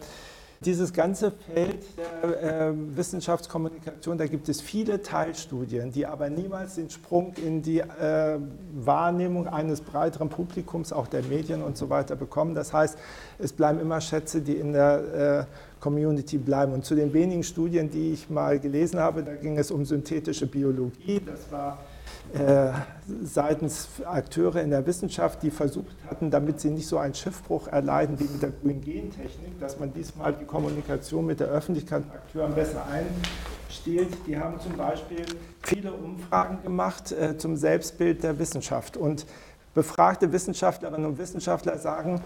dieses 0.64 0.92
ganze 0.92 1.32
Feld 1.32 1.84
der 1.96 2.68
äh, 2.68 2.72
Wissenschaftskommunikation, 2.96 4.18
da 4.18 4.26
gibt 4.26 4.48
es 4.48 4.60
viele 4.60 5.02
Teilstudien, 5.02 5.92
die 5.92 6.06
aber 6.06 6.30
niemals 6.30 6.76
den 6.76 6.90
Sprung 6.90 7.34
in 7.34 7.62
die 7.62 7.80
äh, 7.80 8.38
Wahrnehmung 8.74 9.48
eines 9.48 9.80
breiteren 9.80 10.28
Publikums, 10.28 10.92
auch 10.92 11.06
der 11.06 11.22
Medien 11.22 11.62
und 11.62 11.76
so 11.76 11.90
weiter 11.90 12.16
bekommen. 12.16 12.54
Das 12.54 12.72
heißt, 12.72 12.98
es 13.38 13.52
bleiben 13.52 13.80
immer 13.80 14.00
Schätze, 14.00 14.40
die 14.40 14.54
in 14.54 14.72
der 14.72 15.48
äh, 15.48 15.80
Community 15.80 16.38
bleiben. 16.38 16.72
Und 16.72 16.84
zu 16.84 16.94
den 16.94 17.12
wenigen 17.12 17.42
Studien, 17.42 17.90
die 17.90 18.12
ich 18.12 18.30
mal 18.30 18.58
gelesen 18.58 19.00
habe, 19.00 19.22
da 19.22 19.34
ging 19.34 19.58
es 19.58 19.70
um 19.70 19.84
synthetische 19.84 20.46
Biologie. 20.46 21.20
Das 21.26 21.50
war 21.50 21.78
seitens 23.24 23.88
Akteure 24.04 24.62
in 24.62 24.70
der 24.70 24.86
Wissenschaft, 24.86 25.42
die 25.42 25.50
versucht 25.50 25.94
hatten, 26.08 26.30
damit 26.30 26.60
sie 26.60 26.70
nicht 26.70 26.86
so 26.86 26.96
einen 26.96 27.14
Schiffbruch 27.14 27.68
erleiden 27.68 28.18
wie 28.18 28.24
mit 28.24 28.42
der 28.42 28.50
grünen 28.50 28.80
Gentechnik, 28.80 29.60
dass 29.60 29.78
man 29.78 29.92
diesmal 29.92 30.32
die 30.32 30.46
Kommunikation 30.46 31.26
mit 31.26 31.40
der 31.40 31.48
Öffentlichkeit 31.48 32.04
und 32.04 32.12
Akteuren 32.12 32.54
besser 32.54 32.86
einstiehlt. 32.86 34.16
Die 34.26 34.38
haben 34.38 34.58
zum 34.60 34.76
Beispiel 34.76 35.26
viele 35.62 35.92
Umfragen 35.92 36.62
gemacht 36.62 37.12
äh, 37.12 37.36
zum 37.36 37.56
Selbstbild 37.56 38.22
der 38.22 38.38
Wissenschaft. 38.38 38.96
Und 38.96 39.26
befragte 39.74 40.32
Wissenschaftlerinnen 40.32 41.06
und 41.06 41.18
Wissenschaftler 41.18 41.78
sagen, 41.78 42.20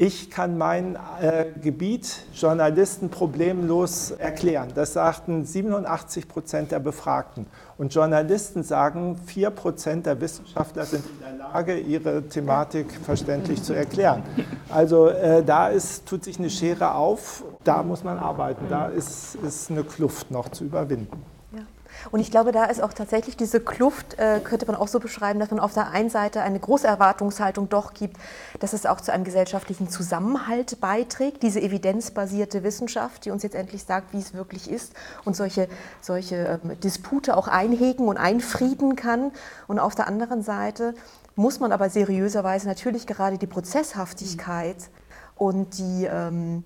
ich 0.00 0.30
kann 0.30 0.56
mein 0.56 0.96
äh, 1.20 1.46
Gebiet 1.60 2.24
Journalisten 2.32 3.10
problemlos 3.10 4.12
erklären. 4.12 4.68
Das 4.72 4.92
sagten 4.92 5.44
87 5.44 6.28
Prozent 6.28 6.70
der 6.70 6.78
Befragten. 6.78 7.46
Und 7.76 7.92
Journalisten 7.92 8.62
sagen, 8.62 9.16
4 9.26 9.50
Prozent 9.50 10.06
der 10.06 10.20
Wissenschaftler 10.20 10.84
sind 10.84 11.04
in 11.04 11.38
der 11.38 11.48
Lage, 11.48 11.78
ihre 11.78 12.22
Thematik 12.28 12.92
verständlich 12.92 13.60
zu 13.64 13.72
erklären. 13.72 14.22
Also 14.68 15.08
äh, 15.08 15.42
da 15.42 15.66
ist, 15.66 16.06
tut 16.06 16.22
sich 16.22 16.38
eine 16.38 16.50
Schere 16.50 16.94
auf, 16.94 17.42
da 17.64 17.82
muss 17.82 18.04
man 18.04 18.18
arbeiten, 18.18 18.66
da 18.70 18.86
ist, 18.86 19.34
ist 19.34 19.68
eine 19.68 19.82
Kluft 19.82 20.30
noch 20.30 20.48
zu 20.50 20.62
überwinden. 20.62 21.37
Und 22.10 22.20
ich 22.20 22.30
glaube, 22.30 22.52
da 22.52 22.64
ist 22.64 22.82
auch 22.82 22.92
tatsächlich 22.92 23.36
diese 23.36 23.60
Kluft, 23.60 24.18
äh, 24.18 24.40
könnte 24.40 24.66
man 24.66 24.76
auch 24.76 24.88
so 24.88 25.00
beschreiben, 25.00 25.40
dass 25.40 25.50
man 25.50 25.60
auf 25.60 25.74
der 25.74 25.90
einen 25.90 26.10
Seite 26.10 26.42
eine 26.42 26.58
große 26.58 26.86
Erwartungshaltung 26.86 27.68
doch 27.68 27.94
gibt, 27.94 28.16
dass 28.60 28.72
es 28.72 28.86
auch 28.86 29.00
zu 29.00 29.12
einem 29.12 29.24
gesellschaftlichen 29.24 29.88
Zusammenhalt 29.88 30.80
beiträgt, 30.80 31.42
diese 31.42 31.60
evidenzbasierte 31.60 32.62
Wissenschaft, 32.62 33.24
die 33.24 33.30
uns 33.30 33.42
jetzt 33.42 33.54
endlich 33.54 33.84
sagt, 33.84 34.12
wie 34.12 34.18
es 34.18 34.34
wirklich 34.34 34.70
ist 34.70 34.92
und 35.24 35.36
solche, 35.36 35.68
solche 36.00 36.36
äh, 36.36 36.76
Dispute 36.76 37.36
auch 37.36 37.48
einhegen 37.48 38.08
und 38.08 38.16
einfrieden 38.16 38.96
kann. 38.96 39.32
Und 39.66 39.78
auf 39.78 39.94
der 39.94 40.06
anderen 40.06 40.42
Seite 40.42 40.94
muss 41.36 41.60
man 41.60 41.72
aber 41.72 41.88
seriöserweise 41.88 42.66
natürlich 42.66 43.06
gerade 43.06 43.38
die 43.38 43.46
Prozesshaftigkeit 43.46 44.76
und 45.36 45.78
die 45.78 46.04
ähm, 46.10 46.64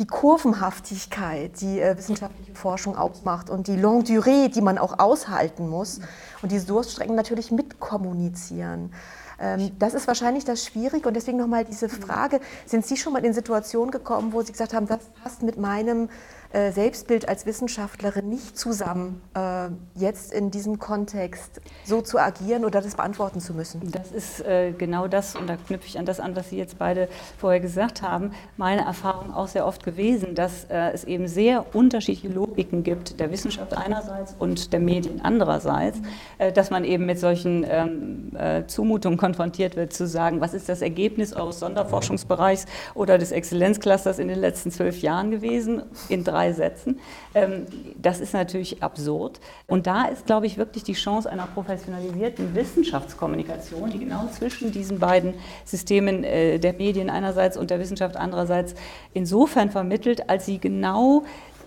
die 0.00 0.06
Kurvenhaftigkeit, 0.06 1.60
die 1.60 1.78
äh, 1.78 1.96
wissenschaftliche 1.96 2.54
Forschung 2.54 2.96
ausmacht 2.96 3.50
und 3.50 3.68
die 3.68 3.76
Longue 3.76 4.04
Durée, 4.04 4.48
die 4.48 4.62
man 4.62 4.78
auch 4.78 4.98
aushalten 4.98 5.68
muss 5.68 6.00
und 6.40 6.50
diese 6.50 6.66
Durststrecken 6.66 7.14
natürlich 7.14 7.50
mitkommunizieren. 7.50 8.92
Ähm, 9.38 9.72
das 9.78 9.92
ist 9.92 10.06
wahrscheinlich 10.06 10.46
das 10.46 10.64
Schwierige 10.64 11.06
und 11.06 11.14
deswegen 11.14 11.36
nochmal 11.36 11.66
diese 11.66 11.90
Frage, 11.90 12.40
sind 12.64 12.86
Sie 12.86 12.96
schon 12.96 13.12
mal 13.12 13.24
in 13.24 13.34
Situationen 13.34 13.90
gekommen, 13.90 14.32
wo 14.32 14.40
Sie 14.40 14.52
gesagt 14.52 14.72
haben, 14.72 14.86
das 14.86 15.00
passt 15.22 15.42
mit 15.42 15.58
meinem 15.58 16.08
äh, 16.52 16.72
Selbstbild 16.72 17.28
als 17.28 17.46
Wissenschaftlerin 17.46 18.28
nicht 18.28 18.58
zusammen, 18.58 19.20
äh, 19.36 19.68
jetzt 19.94 20.32
in 20.32 20.50
diesem 20.50 20.80
Kontext 20.80 21.60
so 21.84 22.02
zu 22.02 22.18
agieren 22.18 22.64
oder 22.64 22.80
das 22.80 22.96
beantworten 22.96 23.40
zu 23.40 23.54
müssen? 23.54 23.92
Das 23.92 24.10
ist 24.10 24.40
äh, 24.44 24.72
genau 24.72 25.06
das, 25.06 25.36
und 25.36 25.48
da 25.48 25.56
knüpfe 25.56 25.86
ich 25.86 25.98
an 25.98 26.06
das 26.06 26.18
an, 26.18 26.34
was 26.34 26.50
Sie 26.50 26.56
jetzt 26.56 26.78
beide 26.78 27.08
vorher 27.38 27.60
gesagt 27.60 28.02
haben, 28.02 28.32
meine 28.56 28.84
Erfahrung 28.84 29.32
auch 29.32 29.46
sehr 29.46 29.64
oft 29.64 29.84
gewesen, 29.84 30.34
dass 30.34 30.64
äh, 30.64 30.90
es 30.90 31.04
eben 31.04 31.28
sehr 31.28 31.74
unterschiedliche 31.74 32.34
Logiken 32.34 32.82
gibt, 32.82 33.20
der 33.20 33.30
Wissenschaft 33.30 33.76
einerseits 33.76 34.34
und 34.38 34.72
der 34.72 34.80
Medien 34.80 35.20
andererseits, 35.22 35.98
äh, 36.38 36.50
dass 36.50 36.70
man 36.70 36.84
eben 36.84 37.06
mit 37.06 37.20
solchen 37.20 37.64
ähm, 37.68 38.32
äh, 38.36 38.66
Zumutungen 38.66 39.18
konfrontiert 39.18 39.76
wird, 39.76 39.92
zu 39.92 40.06
sagen, 40.08 40.40
was 40.40 40.54
ist 40.54 40.68
das 40.68 40.82
Ergebnis 40.82 41.32
eures 41.32 41.60
Sonderforschungsbereichs 41.60 42.66
oder 42.94 43.18
des 43.18 43.30
Exzellenzclusters 43.30 44.18
in 44.18 44.26
den 44.26 44.40
letzten 44.40 44.72
zwölf 44.72 45.00
Jahren 45.00 45.30
gewesen, 45.30 45.82
in 46.08 46.24
drei 46.24 46.39
drei 46.40 46.52
Sätzen. 46.52 46.98
Ähm, 47.34 47.66
das 47.96 48.20
ist 48.20 48.32
natürlich 48.32 48.82
absurd. 48.82 49.40
Und 49.66 49.86
da 49.86 50.04
ist, 50.04 50.26
glaube 50.26 50.46
ich, 50.46 50.56
wirklich 50.56 50.84
die 50.84 50.94
Chance 50.94 51.30
einer 51.30 51.46
professionalisierten 51.46 52.54
Wissenschaftskommunikation, 52.54 53.90
die 53.90 53.98
genau 53.98 54.26
zwischen 54.28 54.72
diesen 54.72 54.98
beiden 54.98 55.34
Systemen 55.64 56.24
äh, 56.24 56.58
der 56.58 56.72
Medien 56.72 57.10
einerseits 57.10 57.56
und 57.56 57.70
der 57.70 57.78
Wissenschaft 57.78 58.16
andererseits 58.16 58.74
insofern 59.12 59.70
vermittelt, 59.70 60.28
als 60.28 60.46
sie 60.46 60.58
genau 60.58 61.24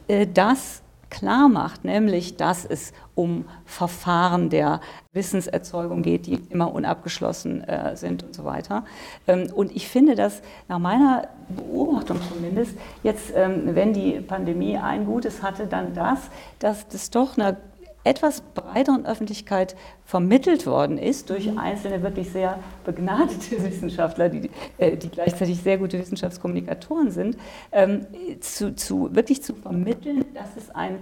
äh, 0.07 0.27
das 0.31 0.81
klar 1.13 1.47
macht, 1.47 1.85
nämlich 1.85 2.35
dass 2.37 2.65
es 2.65 2.91
um 3.15 3.45
Verfahren 3.65 4.49
der 4.49 4.81
Wissenserzeugung 5.13 6.01
geht, 6.01 6.25
die 6.25 6.41
immer 6.49 6.73
unabgeschlossen 6.73 7.63
äh, 7.63 7.95
sind 7.95 8.23
und 8.23 8.33
so 8.33 8.43
weiter. 8.43 8.83
Ähm, 9.27 9.47
und 9.53 9.75
ich 9.75 9.87
finde, 9.87 10.15
dass 10.15 10.41
nach 10.67 10.79
meiner 10.79 11.27
Beobachtung 11.49 12.19
zumindest 12.33 12.75
jetzt, 13.03 13.31
ähm, 13.35 13.75
wenn 13.75 13.93
die 13.93 14.19
Pandemie 14.19 14.77
ein 14.77 15.05
Gutes 15.05 15.43
hatte, 15.43 15.67
dann 15.67 15.93
das, 15.93 16.19
dass 16.57 16.87
das 16.87 17.11
doch 17.11 17.37
eine 17.37 17.57
etwas 18.03 18.41
breiteren 18.41 19.05
Öffentlichkeit 19.05 19.75
vermittelt 20.05 20.65
worden 20.65 20.97
ist 20.97 21.29
durch 21.29 21.47
mhm. 21.47 21.57
einzelne 21.57 22.03
wirklich 22.03 22.31
sehr 22.31 22.59
begnadete 22.85 23.63
Wissenschaftler, 23.63 24.29
die, 24.29 24.49
äh, 24.77 24.97
die 24.97 25.09
gleichzeitig 25.09 25.61
sehr 25.61 25.77
gute 25.77 25.99
Wissenschaftskommunikatoren 25.99 27.11
sind, 27.11 27.37
ähm, 27.71 28.05
zu, 28.41 28.75
zu, 28.75 29.15
wirklich 29.15 29.43
zu 29.43 29.55
vermitteln, 29.55 30.25
dass 30.33 30.55
es 30.57 30.69
ein 30.73 30.99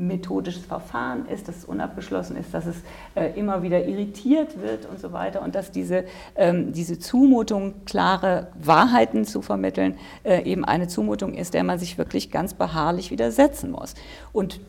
methodisches 0.00 0.64
Verfahren 0.64 1.26
ist, 1.26 1.46
dass 1.46 1.58
es 1.58 1.64
unabgeschlossen 1.64 2.36
ist, 2.36 2.54
dass 2.54 2.66
es 2.66 2.76
äh, 3.14 3.38
immer 3.38 3.62
wieder 3.62 3.84
irritiert 3.84 4.60
wird 4.60 4.86
und 4.86 4.98
so 4.98 5.12
weiter 5.12 5.42
und 5.42 5.54
dass 5.54 5.70
diese, 5.70 6.04
ähm, 6.36 6.72
diese 6.72 6.98
Zumutung, 6.98 7.84
klare 7.84 8.48
Wahrheiten 8.54 9.24
zu 9.24 9.42
vermitteln, 9.42 9.96
äh, 10.24 10.42
eben 10.44 10.64
eine 10.64 10.88
Zumutung 10.88 11.34
ist, 11.34 11.54
der 11.54 11.64
man 11.64 11.78
sich 11.78 11.98
wirklich 11.98 12.30
ganz 12.30 12.54
beharrlich 12.54 13.10
widersetzen 13.10 13.70
muss. 13.70 13.94
Und 14.32 14.60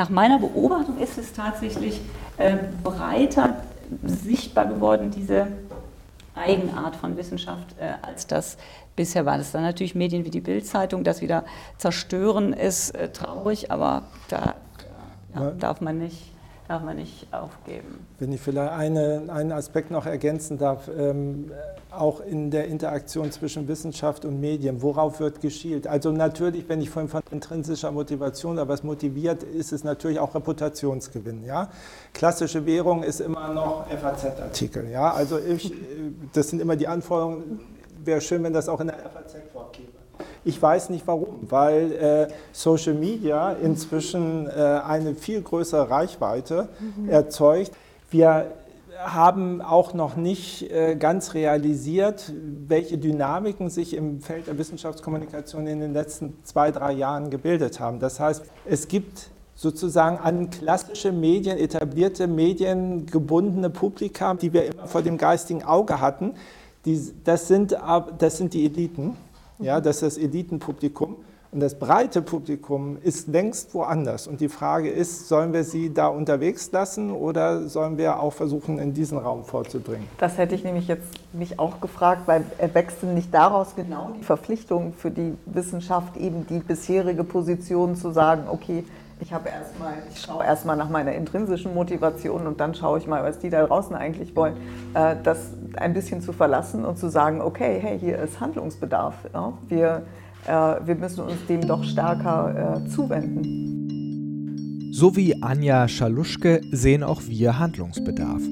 nach 0.00 0.08
meiner 0.08 0.38
Beobachtung 0.38 0.96
ist 0.96 1.18
es 1.18 1.30
tatsächlich 1.34 2.00
äh, 2.38 2.56
breiter 2.82 3.56
sichtbar 4.02 4.64
geworden, 4.64 5.10
diese 5.10 5.48
Eigenart 6.34 6.96
von 6.96 7.18
Wissenschaft, 7.18 7.66
äh, 7.78 7.92
als 8.00 8.26
das 8.26 8.56
bisher 8.96 9.26
war. 9.26 9.36
Das 9.36 9.52
dann 9.52 9.60
natürlich 9.60 9.94
Medien 9.94 10.24
wie 10.24 10.30
die 10.30 10.40
Bildzeitung, 10.40 11.04
das 11.04 11.20
wieder 11.20 11.44
zerstören 11.76 12.54
ist 12.54 12.94
äh, 12.94 13.12
traurig, 13.12 13.70
aber 13.70 14.04
da 14.28 14.54
ja, 15.34 15.50
darf 15.50 15.82
man 15.82 15.98
nicht 15.98 16.29
darf 16.70 16.84
man 16.84 16.96
nicht 16.96 17.26
aufgeben. 17.32 18.06
Wenn 18.20 18.32
ich 18.32 18.40
vielleicht 18.40 18.72
eine, 18.72 19.24
einen 19.28 19.50
Aspekt 19.50 19.90
noch 19.90 20.06
ergänzen 20.06 20.56
darf, 20.56 20.88
ähm, 20.96 21.50
auch 21.90 22.20
in 22.20 22.52
der 22.52 22.68
Interaktion 22.68 23.32
zwischen 23.32 23.66
Wissenschaft 23.66 24.24
und 24.24 24.40
Medien, 24.40 24.80
worauf 24.80 25.18
wird 25.18 25.40
geschielt? 25.40 25.88
Also 25.88 26.12
natürlich, 26.12 26.68
wenn 26.68 26.80
ich 26.80 26.88
vorhin 26.88 27.08
von 27.08 27.22
intrinsischer 27.32 27.90
Motivation 27.90 28.52
oder 28.52 28.68
was 28.68 28.84
motiviert, 28.84 29.42
ist 29.42 29.72
es 29.72 29.82
natürlich 29.82 30.20
auch 30.20 30.32
Reputationsgewinn. 30.32 31.44
Ja? 31.44 31.70
Klassische 32.14 32.64
Währung 32.66 33.02
ist 33.02 33.20
immer 33.20 33.52
noch 33.52 33.88
FAZ-Artikel. 33.88 34.88
Ja? 34.90 35.12
Also 35.12 35.40
ich, 35.40 35.74
das 36.32 36.50
sind 36.50 36.62
immer 36.62 36.76
die 36.76 36.86
Anforderungen, 36.86 37.58
wäre 38.04 38.20
schön, 38.20 38.44
wenn 38.44 38.52
das 38.52 38.68
auch 38.68 38.78
in 38.78 38.86
der 38.86 38.96
FAZ 38.96 39.34
vorkäme. 39.52 39.88
Ich 40.44 40.60
weiß 40.60 40.90
nicht 40.90 41.06
warum, 41.06 41.38
weil 41.42 41.92
äh, 41.92 42.28
Social 42.52 42.94
Media 42.94 43.52
inzwischen 43.52 44.46
äh, 44.46 44.50
eine 44.50 45.14
viel 45.14 45.42
größere 45.42 45.90
Reichweite 45.90 46.68
mhm. 46.96 47.10
erzeugt. 47.10 47.72
Wir 48.10 48.46
haben 48.98 49.62
auch 49.62 49.94
noch 49.94 50.16
nicht 50.16 50.70
äh, 50.70 50.96
ganz 50.96 51.34
realisiert, 51.34 52.32
welche 52.66 52.98
Dynamiken 52.98 53.70
sich 53.70 53.94
im 53.94 54.20
Feld 54.20 54.46
der 54.46 54.58
Wissenschaftskommunikation 54.58 55.66
in 55.66 55.80
den 55.80 55.92
letzten 55.92 56.36
zwei, 56.44 56.70
drei 56.70 56.92
Jahren 56.92 57.30
gebildet 57.30 57.80
haben. 57.80 57.98
Das 57.98 58.20
heißt, 58.20 58.42
es 58.66 58.88
gibt 58.88 59.30
sozusagen 59.54 60.18
an 60.18 60.50
klassische 60.50 61.12
Medien, 61.12 61.58
etablierte 61.58 62.26
Medien 62.26 63.06
gebundene 63.06 63.68
Publika, 63.68 64.34
die 64.34 64.52
wir 64.52 64.66
immer 64.66 64.86
vor 64.86 65.02
dem 65.02 65.18
geistigen 65.18 65.64
Auge 65.64 66.00
hatten. 66.00 66.34
Die, 66.86 66.98
das, 67.24 67.46
sind, 67.46 67.76
das 68.18 68.38
sind 68.38 68.54
die 68.54 68.64
Eliten 68.64 69.16
ja, 69.60 69.80
das 69.80 70.02
ist 70.02 70.16
das 70.16 70.18
Elitenpublikum. 70.18 71.16
Und 71.52 71.58
das 71.58 71.76
breite 71.76 72.22
Publikum 72.22 72.96
ist 73.02 73.26
längst 73.26 73.74
woanders. 73.74 74.28
Und 74.28 74.40
die 74.40 74.48
Frage 74.48 74.88
ist, 74.88 75.26
sollen 75.26 75.52
wir 75.52 75.64
sie 75.64 75.92
da 75.92 76.06
unterwegs 76.06 76.70
lassen 76.70 77.10
oder 77.10 77.68
sollen 77.68 77.98
wir 77.98 78.20
auch 78.20 78.32
versuchen, 78.32 78.78
in 78.78 78.94
diesen 78.94 79.18
Raum 79.18 79.44
vorzudringen? 79.44 80.06
Das 80.18 80.38
hätte 80.38 80.54
ich 80.54 80.62
nämlich 80.62 80.86
jetzt 80.86 81.08
mich 81.32 81.58
auch 81.58 81.80
gefragt, 81.80 82.22
weil 82.26 82.44
erwächst 82.58 83.02
denn 83.02 83.14
nicht 83.14 83.34
daraus 83.34 83.74
genau 83.74 84.12
die 84.16 84.22
Verpflichtung 84.22 84.92
für 84.96 85.10
die 85.10 85.34
Wissenschaft, 85.46 86.16
eben 86.16 86.46
die 86.46 86.60
bisherige 86.60 87.24
Position 87.24 87.96
zu 87.96 88.12
sagen, 88.12 88.44
okay, 88.48 88.84
ich 89.20 89.32
habe 89.32 89.48
erstmal, 89.48 89.94
ich 90.12 90.20
schaue 90.20 90.44
erstmal 90.44 90.76
nach 90.76 90.88
meiner 90.88 91.12
intrinsischen 91.12 91.74
Motivation 91.74 92.46
und 92.46 92.60
dann 92.60 92.74
schaue 92.74 92.98
ich 92.98 93.06
mal, 93.06 93.22
was 93.22 93.38
die 93.38 93.50
da 93.50 93.66
draußen 93.66 93.94
eigentlich 93.94 94.34
wollen, 94.34 94.54
äh, 94.94 95.16
das 95.22 95.52
ein 95.76 95.94
bisschen 95.94 96.20
zu 96.20 96.32
verlassen 96.32 96.84
und 96.84 96.98
zu 96.98 97.08
sagen, 97.08 97.40
okay, 97.40 97.78
hey, 97.80 97.98
hier 97.98 98.18
ist 98.18 98.40
Handlungsbedarf. 98.40 99.14
Wir 99.68 100.02
äh, 100.46 100.76
wir 100.84 100.94
müssen 100.94 101.24
uns 101.24 101.46
dem 101.48 101.66
doch 101.66 101.82
stärker 101.84 102.82
äh, 102.84 102.88
zuwenden. 102.88 104.92
So 104.92 105.16
wie 105.16 105.42
Anja 105.42 105.88
Schaluschke 105.88 106.60
sehen 106.72 107.02
auch 107.02 107.22
wir 107.26 107.58
Handlungsbedarf. 107.58 108.42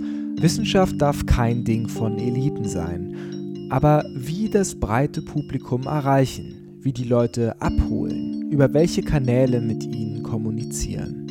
Wissenschaft 0.41 1.01
darf 1.01 1.27
kein 1.27 1.65
Ding 1.65 1.89
von 1.89 2.19
Eliten 2.19 2.65
sein. 2.65 3.69
Aber 3.71 4.05
wie 4.15 4.49
das 4.49 4.79
breite 4.79 5.23
Publikum 5.23 5.83
erreichen, 5.83 6.58
wie 6.81 6.93
die 6.93 7.05
Leute 7.05 7.61
abholen, 7.61 8.51
über 8.51 8.73
welche 8.73 9.03
Kanäle 9.03 9.61
mit 9.61 9.85
ihnen 9.85 10.23
kommunizieren. 10.23 11.27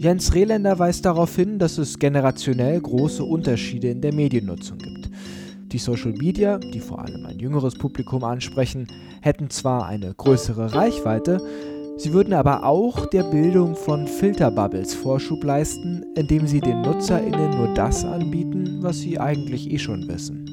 Jens 0.00 0.34
Rehländer 0.34 0.78
weist 0.78 1.04
darauf 1.06 1.34
hin, 1.34 1.58
dass 1.58 1.78
es 1.78 1.98
generationell 1.98 2.80
große 2.80 3.24
Unterschiede 3.24 3.88
in 3.88 4.02
der 4.02 4.12
Mediennutzung 4.12 4.78
gibt. 4.78 5.08
Die 5.72 5.78
Social 5.78 6.12
Media, 6.12 6.58
die 6.58 6.80
vor 6.80 7.00
allem 7.00 7.24
ein 7.26 7.38
jüngeres 7.38 7.74
Publikum 7.74 8.22
ansprechen, 8.22 8.86
hätten 9.22 9.48
zwar 9.50 9.86
eine 9.86 10.12
größere 10.12 10.74
Reichweite, 10.74 11.40
sie 11.96 12.12
würden 12.12 12.34
aber 12.34 12.64
auch 12.64 13.06
der 13.06 13.24
Bildung 13.24 13.74
von 13.74 14.06
Filterbubbles 14.06 14.94
Vorschub 14.94 15.42
leisten, 15.42 16.04
indem 16.16 16.46
sie 16.46 16.60
den 16.60 16.82
NutzerInnen 16.82 17.56
nur 17.56 17.72
das 17.74 18.04
anbieten, 18.04 18.78
was 18.82 19.00
sie 19.00 19.18
eigentlich 19.18 19.70
eh 19.70 19.78
schon 19.78 20.06
wissen. 20.06 20.44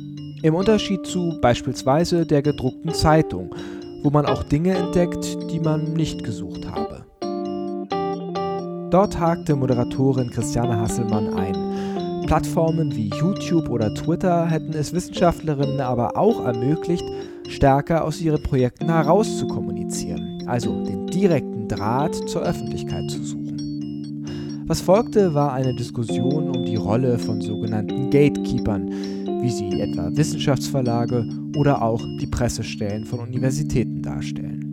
Im 0.43 0.55
Unterschied 0.55 1.05
zu 1.05 1.37
beispielsweise 1.41 2.25
der 2.25 2.41
gedruckten 2.41 2.93
Zeitung, 2.93 3.53
wo 4.03 4.09
man 4.09 4.25
auch 4.25 4.43
Dinge 4.43 4.75
entdeckt, 4.75 5.37
die 5.51 5.59
man 5.59 5.93
nicht 5.93 6.23
gesucht 6.23 6.65
habe. 6.69 7.05
Dort 8.91 9.19
hakte 9.19 9.55
Moderatorin 9.55 10.29
Christiane 10.31 10.77
Hasselmann 10.77 11.33
ein. 11.33 12.25
Plattformen 12.27 12.95
wie 12.95 13.09
YouTube 13.09 13.69
oder 13.69 13.93
Twitter 13.93 14.47
hätten 14.47 14.73
es 14.73 14.93
Wissenschaftlerinnen 14.93 15.81
aber 15.81 16.17
auch 16.17 16.45
ermöglicht, 16.45 17.03
stärker 17.47 18.05
aus 18.05 18.21
ihren 18.21 18.41
Projekten 18.43 18.85
heraus 18.85 19.37
zu 19.37 19.47
kommunizieren, 19.47 20.43
also 20.47 20.83
den 20.83 21.07
direkten 21.07 21.67
Draht 21.67 22.15
zur 22.29 22.43
Öffentlichkeit 22.43 23.09
zu 23.09 23.23
suchen. 23.23 23.41
Was 24.67 24.79
folgte, 24.79 25.33
war 25.33 25.51
eine 25.51 25.75
Diskussion 25.75 26.49
um 26.55 26.65
die 26.65 26.77
Rolle 26.77 27.17
von 27.17 27.41
sogenannten 27.41 28.09
Gatekeepern, 28.09 28.89
wie 29.41 29.49
sie 29.49 29.81
etwa 29.81 30.09
Wissenschaftsverlage 30.15 31.27
oder 31.57 31.81
auch 31.81 32.01
die 32.21 32.27
Pressestellen 32.27 33.05
von 33.05 33.19
Universitäten 33.19 33.90
darstellen. 34.01 34.71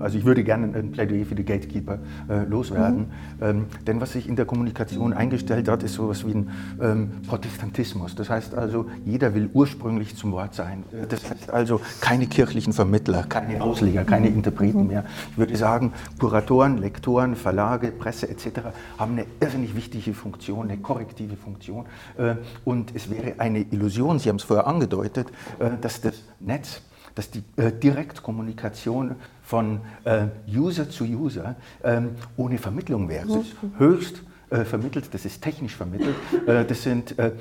Also 0.00 0.16
ich 0.18 0.24
würde 0.24 0.42
gerne 0.42 0.74
ein 0.76 0.90
Plädoyer 0.90 1.26
für 1.26 1.34
die 1.34 1.44
Gatekeeper 1.44 1.98
äh, 2.28 2.44
loswerden. 2.44 3.00
Mhm. 3.38 3.42
Ähm, 3.42 3.66
denn 3.86 4.00
was 4.00 4.12
sich 4.12 4.28
in 4.28 4.34
der 4.34 4.46
Kommunikation 4.46 5.12
eingestellt 5.12 5.68
hat, 5.68 5.82
ist 5.82 5.94
sowas 5.94 6.26
wie 6.26 6.32
ein 6.32 6.50
ähm, 6.80 7.10
Protestantismus. 7.26 8.14
Das 8.14 8.30
heißt 8.30 8.54
also, 8.54 8.86
jeder 9.04 9.34
will 9.34 9.50
ursprünglich 9.52 10.16
zum 10.16 10.32
Wort 10.32 10.54
sein. 10.54 10.84
Das 11.08 11.30
heißt 11.30 11.50
also, 11.50 11.80
keine 12.00 12.26
kirchlichen 12.26 12.72
Vermittler, 12.72 13.24
keine 13.24 13.62
Ausleger, 13.62 14.04
keine 14.04 14.30
mhm. 14.30 14.36
Interpreten 14.36 14.86
mehr. 14.86 15.04
Ich 15.32 15.38
würde 15.38 15.56
sagen, 15.56 15.92
Kuratoren, 16.18 16.78
Lektoren, 16.78 17.36
Verlage, 17.36 17.88
Presse 17.88 18.28
etc. 18.28 18.60
haben 18.98 19.12
eine 19.12 19.26
irrsinnig 19.40 19.76
wichtige 19.76 20.14
Funktion, 20.14 20.70
eine 20.70 20.80
korrektive 20.80 21.36
Funktion. 21.36 21.84
Äh, 22.16 22.36
und 22.64 22.94
es 22.94 23.10
wäre 23.10 23.34
eine 23.38 23.60
Illusion, 23.60 24.18
Sie 24.18 24.30
haben 24.30 24.36
es 24.36 24.44
vorher 24.44 24.66
angedeutet, 24.66 25.28
äh, 25.58 25.70
dass 25.80 26.00
das 26.00 26.14
Netz 26.40 26.80
dass 27.20 27.30
die 27.30 27.42
äh, 27.56 27.70
Direktkommunikation 27.70 29.14
von 29.42 29.82
äh, 30.04 30.28
User 30.48 30.88
zu 30.88 31.04
User 31.04 31.54
ähm, 31.84 32.12
ohne 32.38 32.56
Vermittlung 32.56 33.10
wäre. 33.10 33.26
Das 33.26 33.36
ist 33.36 33.56
höchst 33.76 34.22
äh, 34.48 34.64
vermittelt, 34.64 35.12
das 35.12 35.26
ist 35.26 35.42
technisch 35.42 35.76
vermittelt. 35.76 36.14
Äh, 36.46 36.64
das 36.64 36.82
sind 36.82 37.18
äh, 37.18 37.32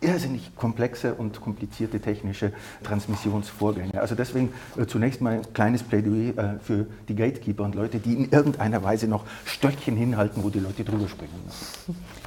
irrsinnig 0.00 0.54
komplexe 0.56 1.14
und 1.14 1.40
komplizierte 1.40 2.00
technische 2.00 2.52
Transmissionsvorgänge. 2.82 4.00
Also 4.00 4.14
deswegen 4.14 4.52
äh, 4.76 4.86
zunächst 4.86 5.20
mal 5.20 5.34
ein 5.34 5.52
kleines 5.54 5.82
Plädoyer 5.82 6.36
äh, 6.36 6.58
für 6.60 6.86
die 7.08 7.14
Gatekeeper 7.14 7.64
und 7.64 7.74
Leute, 7.74 7.98
die 7.98 8.12
in 8.12 8.30
irgendeiner 8.30 8.82
Weise 8.82 9.08
noch 9.08 9.24
Stöckchen 9.44 9.96
hinhalten, 9.96 10.44
wo 10.44 10.50
die 10.50 10.60
Leute 10.60 10.84
drüber 10.84 11.08
springen. 11.08 11.32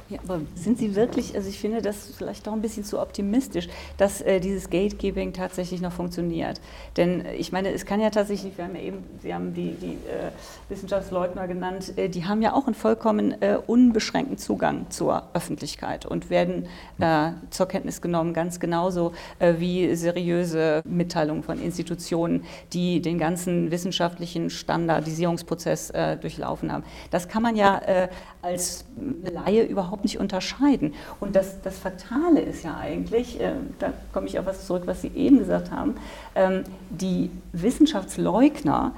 Ja, 0.08 0.18
aber 0.24 0.40
sind 0.56 0.78
Sie 0.78 0.96
wirklich, 0.96 1.36
also 1.36 1.48
ich 1.48 1.60
finde 1.60 1.80
das 1.80 2.12
vielleicht 2.16 2.46
doch 2.46 2.52
ein 2.52 2.60
bisschen 2.60 2.84
zu 2.84 3.00
optimistisch, 3.00 3.68
dass 3.96 4.20
äh, 4.20 4.40
dieses 4.40 4.68
Gatekeeping 4.68 5.32
tatsächlich 5.32 5.80
noch 5.80 5.92
funktioniert. 5.92 6.60
Denn 6.96 7.24
äh, 7.24 7.34
ich 7.34 7.52
meine, 7.52 7.72
es 7.72 7.86
kann 7.86 8.00
ja 8.00 8.10
tatsächlich, 8.10 8.58
wir 8.58 8.64
haben 8.64 8.74
ja 8.74 8.82
eben, 8.82 9.04
Sie 9.22 9.32
haben 9.32 9.54
die, 9.54 9.72
die 9.80 9.92
äh, 10.08 10.30
Wissenschaftsleugner 10.68 11.46
genannt, 11.46 11.94
die 11.96 12.24
haben 12.24 12.42
ja 12.42 12.52
auch 12.52 12.66
einen 12.66 12.74
vollkommen 12.74 13.34
unbeschränkten 13.66 14.38
Zugang 14.38 14.90
zur 14.90 15.24
Öffentlichkeit 15.34 16.06
und 16.06 16.30
werden 16.30 16.66
äh, 16.98 17.32
zur 17.60 17.68
Kenntnis 17.68 18.00
genommen, 18.00 18.32
ganz 18.32 18.58
genauso 18.58 19.12
wie 19.38 19.94
seriöse 19.94 20.80
Mitteilungen 20.86 21.42
von 21.42 21.60
Institutionen, 21.60 22.44
die 22.72 23.02
den 23.02 23.18
ganzen 23.18 23.70
wissenschaftlichen 23.70 24.48
Standardisierungsprozess 24.48 25.92
durchlaufen 26.22 26.72
haben. 26.72 26.84
Das 27.10 27.28
kann 27.28 27.42
man 27.42 27.56
ja 27.56 28.08
als 28.42 28.84
Laie 29.22 29.64
überhaupt 29.64 30.04
nicht 30.04 30.18
unterscheiden. 30.18 30.94
Und 31.20 31.36
das, 31.36 31.60
das 31.62 31.78
Fatale 31.78 32.40
ist 32.40 32.64
ja 32.64 32.76
eigentlich, 32.76 33.40
äh, 33.40 33.52
da 33.78 33.92
komme 34.12 34.26
ich 34.26 34.38
auf 34.38 34.46
was 34.46 34.66
zurück, 34.66 34.84
was 34.86 35.02
Sie 35.02 35.08
eben 35.14 35.38
gesagt 35.38 35.70
haben, 35.70 35.96
ähm, 36.34 36.64
die 36.90 37.30
Wissenschaftsleugner 37.52 38.92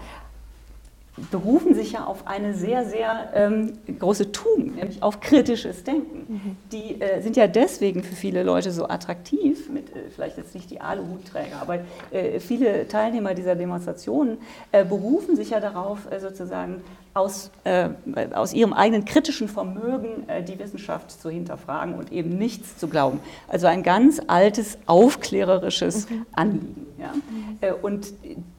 berufen 1.31 1.75
sich 1.75 1.93
ja 1.93 2.05
auf 2.05 2.27
eine 2.27 2.55
sehr, 2.55 2.87
sehr 2.87 3.31
ähm, 3.35 3.73
große 3.99 4.33
Tugend, 4.33 4.77
nämlich 4.77 5.03
auf 5.03 5.21
kritisches 5.21 5.85
Denken. 5.85 6.25
Mhm. 6.27 6.57
Die 6.73 7.01
äh, 7.01 7.21
sind 7.21 7.37
ja 7.37 7.47
deswegen 7.47 8.03
für 8.03 8.15
viele 8.15 8.43
Leute 8.43 8.73
so 8.73 8.89
attraktiv, 8.89 9.69
mit 9.69 9.95
äh, 9.95 10.09
vielleicht 10.15 10.39
jetzt 10.39 10.55
nicht 10.55 10.71
die 10.71 10.81
Aluhutträger, 10.81 11.61
aber 11.61 11.81
äh, 12.11 12.41
viele 12.41 12.89
Teilnehmer 12.89 13.35
dieser 13.35 13.57
Demonstrationen 13.57 14.39
äh, 14.73 14.87
berufen 14.87 15.37
sich 15.37 15.51
ja 15.51 15.61
darauf, 15.61 16.11
äh, 16.11 16.19
sozusagen 16.19 16.83
aus, 17.13 17.51
äh, 17.65 17.91
aus 18.33 18.55
ihrem 18.55 18.73
eigenen 18.73 19.05
kritischen 19.05 19.47
Vermögen 19.47 20.27
die 20.49 20.59
Wissenschaft 20.59 21.11
zu 21.11 21.29
hinterfragen 21.29 21.95
und 21.95 22.11
eben 22.11 22.39
nichts 22.39 22.79
zu 22.79 22.89
glauben. 22.89 23.21
Also 23.49 23.67
ein 23.67 23.83
ganz 23.83 24.19
altes, 24.29 24.79
aufklärerisches 24.87 26.09
mhm. 26.09 26.27
Anliegen. 26.33 26.87
Ja? 26.99 27.13
Mhm. 27.13 27.75
und 27.83 28.15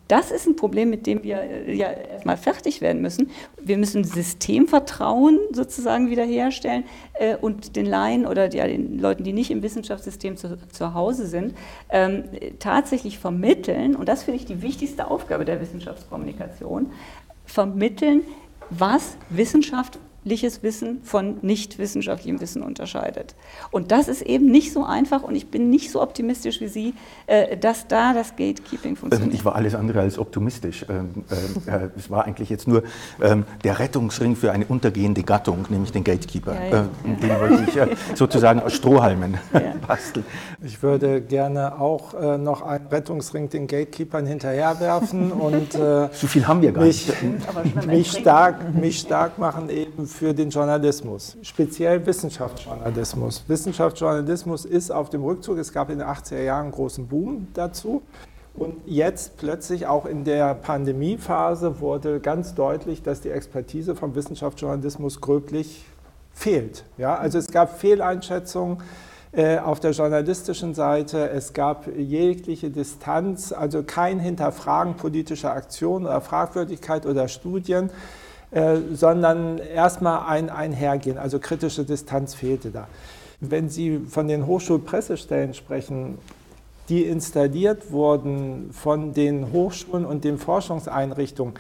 das 0.08 0.32
ist 0.32 0.48
ein 0.48 0.56
Problem, 0.56 0.90
mit 0.90 1.08
dem 1.08 1.24
wir 1.24 1.42
äh, 1.42 1.74
ja 1.74 1.92
erstmal 1.92 2.38
fertig 2.38 2.82
werden 2.82 3.02
müssen. 3.02 3.32
Wir 3.62 3.78
müssen 3.78 4.04
Systemvertrauen 4.04 5.40
sozusagen 5.52 6.10
wiederherstellen 6.10 6.84
äh, 7.14 7.36
und 7.36 7.76
den 7.76 7.86
Laien 7.86 8.26
oder 8.26 8.54
ja, 8.54 8.68
den 8.68 9.00
Leuten, 9.00 9.24
die 9.24 9.34
nicht 9.34 9.52
im 9.52 9.64
Wissenschaftssystem 9.64 10.36
zu, 10.38 10.58
zu 10.70 10.94
Hause 10.94 11.28
sind, 11.28 11.56
ähm, 11.90 12.26
tatsächlich 12.60 13.18
vermitteln, 13.20 13.96
und 13.96 14.10
das 14.10 14.24
finde 14.24 14.40
ich 14.40 14.46
die 14.46 14.62
wichtigste 14.62 15.10
Aufgabe 15.10 15.46
der 15.46 15.62
Wissenschaftskommunikation, 15.62 16.92
vermitteln, 17.46 18.22
was 18.70 19.18
Wissenschaft 19.30 20.00
wissenschaftliches 20.24 20.64
Wissen 20.64 21.02
von 21.04 21.38
nicht 21.42 21.78
wissenschaftlichem 21.78 22.40
Wissen 22.40 22.64
unterscheidet. 22.64 23.36
Und 23.72 23.92
das 23.92 24.08
ist 24.08 24.22
eben 24.22 24.46
nicht 24.46 24.74
so 24.74 24.84
einfach 24.84 25.24
und 25.24 25.36
ich 25.36 25.48
bin 25.48 25.70
nicht 25.70 25.92
so 25.92 26.02
optimistisch 26.02 26.62
wie 26.62 26.68
Sie, 26.68 26.94
äh, 27.28 27.58
dass 27.58 27.88
da 27.88 28.14
das 28.14 28.36
Gatekeeping 28.36 28.96
funktioniert. 28.96 29.34
Ich 29.34 29.46
war 29.46 29.56
alles 29.56 29.76
andere 29.76 30.00
als 30.02 30.18
optimistisch. 30.18 30.86
Ähm, 30.90 31.24
äh, 31.68 31.86
äh, 31.86 31.90
es 31.98 32.10
war 32.10 32.26
eigentlich 32.26 32.50
jetzt 32.50 32.68
nur 32.68 32.84
ähm, 33.22 33.46
der 33.64 33.80
Rettungsring 33.80 34.36
für 34.36 34.52
eine 34.52 34.66
untergehende 34.66 35.24
Gattung, 35.24 35.66
nämlich 35.70 35.92
den 35.92 36.04
Gatekeeper. 36.04 36.56
Ja, 36.56 36.64
ja, 36.64 36.86
den 37.04 37.30
ja. 37.30 37.40
wollte 37.40 37.66
ich 37.68 38.18
sozusagen 38.18 38.62
aus 38.62 38.74
Strohhalmen 38.74 39.38
basteln. 39.88 40.26
Ich 40.64 40.82
würde 40.82 41.22
gerne 41.22 41.80
auch 41.80 42.14
noch 42.38 42.62
einen 42.62 42.88
Rettungsring 42.88 43.50
den 43.50 43.68
Gatekeepern 43.68 44.26
hinterherwerfen 44.26 45.32
und 45.32 45.74
so 45.74 46.28
viel 46.28 46.48
haben 46.48 46.62
wir 46.62 46.72
gar 46.72 46.84
mich, 46.84 47.08
nicht. 47.08 47.88
Mich 47.88 48.12
stark, 48.12 48.74
mich 48.74 49.00
stark 49.00 49.38
machen 49.38 49.70
eben 49.70 50.08
für 50.14 50.34
den 50.34 50.52
Journalismus, 50.52 51.38
speziell 51.42 52.06
Wissenschaftsjournalismus. 52.06 53.44
Wissenschaftsjournalismus 53.48 54.64
ist 54.64 54.92
auf 54.92 55.10
dem 55.10 55.24
Rückzug. 55.24 55.58
Es 55.58 55.74
gab 55.74 55.90
in 55.90 56.00
den 56.00 56.08
80er 56.08 56.42
Jahren 56.42 56.66
einen 56.66 56.72
großen 56.72 57.08
Boom 57.08 57.48
dazu. 57.54 58.04
Und 58.54 58.76
jetzt 58.86 59.38
plötzlich 59.38 59.88
auch 59.88 60.06
in 60.06 60.24
der 60.24 60.54
Pandemiephase 60.54 61.80
wurde 61.82 62.20
ganz 62.20 62.54
deutlich, 62.54 63.02
dass 63.02 63.22
die 63.22 63.32
Expertise 63.32 63.96
vom 63.96 64.14
Wissenschaftsjournalismus 64.14 65.20
gröblich 65.20 65.84
fehlt. 66.32 66.86
Ja, 67.00 67.16
also 67.16 67.40
es 67.40 67.48
gab 67.48 67.80
Fehleinschätzungen 67.80 68.78
äh, 69.32 69.58
auf 69.58 69.80
der 69.80 69.92
journalistischen 69.92 70.76
Seite. 70.76 71.32
Es 71.32 71.54
gab 71.54 71.88
jegliche 71.88 72.70
Distanz, 72.70 73.52
also 73.52 73.82
kein 73.82 74.20
Hinterfragen 74.20 74.96
politischer 74.96 75.54
Aktionen 75.54 76.06
oder 76.06 76.22
Fragwürdigkeit 76.22 77.08
oder 77.08 77.28
Studien, 77.28 77.90
äh, 78.54 78.78
sondern 78.94 79.58
erstmal 79.58 80.28
ein 80.28 80.50
Einhergehen, 80.50 81.18
also 81.18 81.40
kritische 81.40 81.84
Distanz 81.86 82.36
fehlte 82.36 82.70
da. 82.70 82.88
Wenn 83.40 83.70
Sie 83.70 84.00
von 84.08 84.28
den 84.28 84.46
Hochschulpressestellen 84.46 85.54
sprechen, 85.54 86.18
die 86.90 87.04
installiert 87.04 87.92
wurden 87.92 88.70
von 88.72 89.14
den 89.14 89.52
Hochschulen 89.52 90.06
und 90.06 90.24
den 90.24 90.38
Forschungseinrichtungen, 90.38 91.56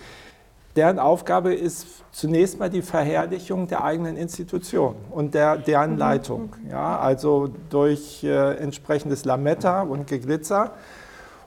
deren 0.75 0.99
Aufgabe 0.99 1.53
ist 1.53 1.87
zunächst 2.11 2.59
mal 2.59 2.69
die 2.69 2.81
Verherrlichung 2.81 3.67
der 3.67 3.83
eigenen 3.83 4.15
Institution 4.15 4.95
und 5.11 5.33
der, 5.33 5.57
deren 5.57 5.93
mhm. 5.93 5.97
Leitung. 5.97 6.55
Ja, 6.69 6.99
also 6.99 7.49
durch 7.69 8.23
äh, 8.23 8.55
entsprechendes 8.57 9.25
Lametta 9.25 9.81
und 9.81 10.07
Geglitzer. 10.07 10.71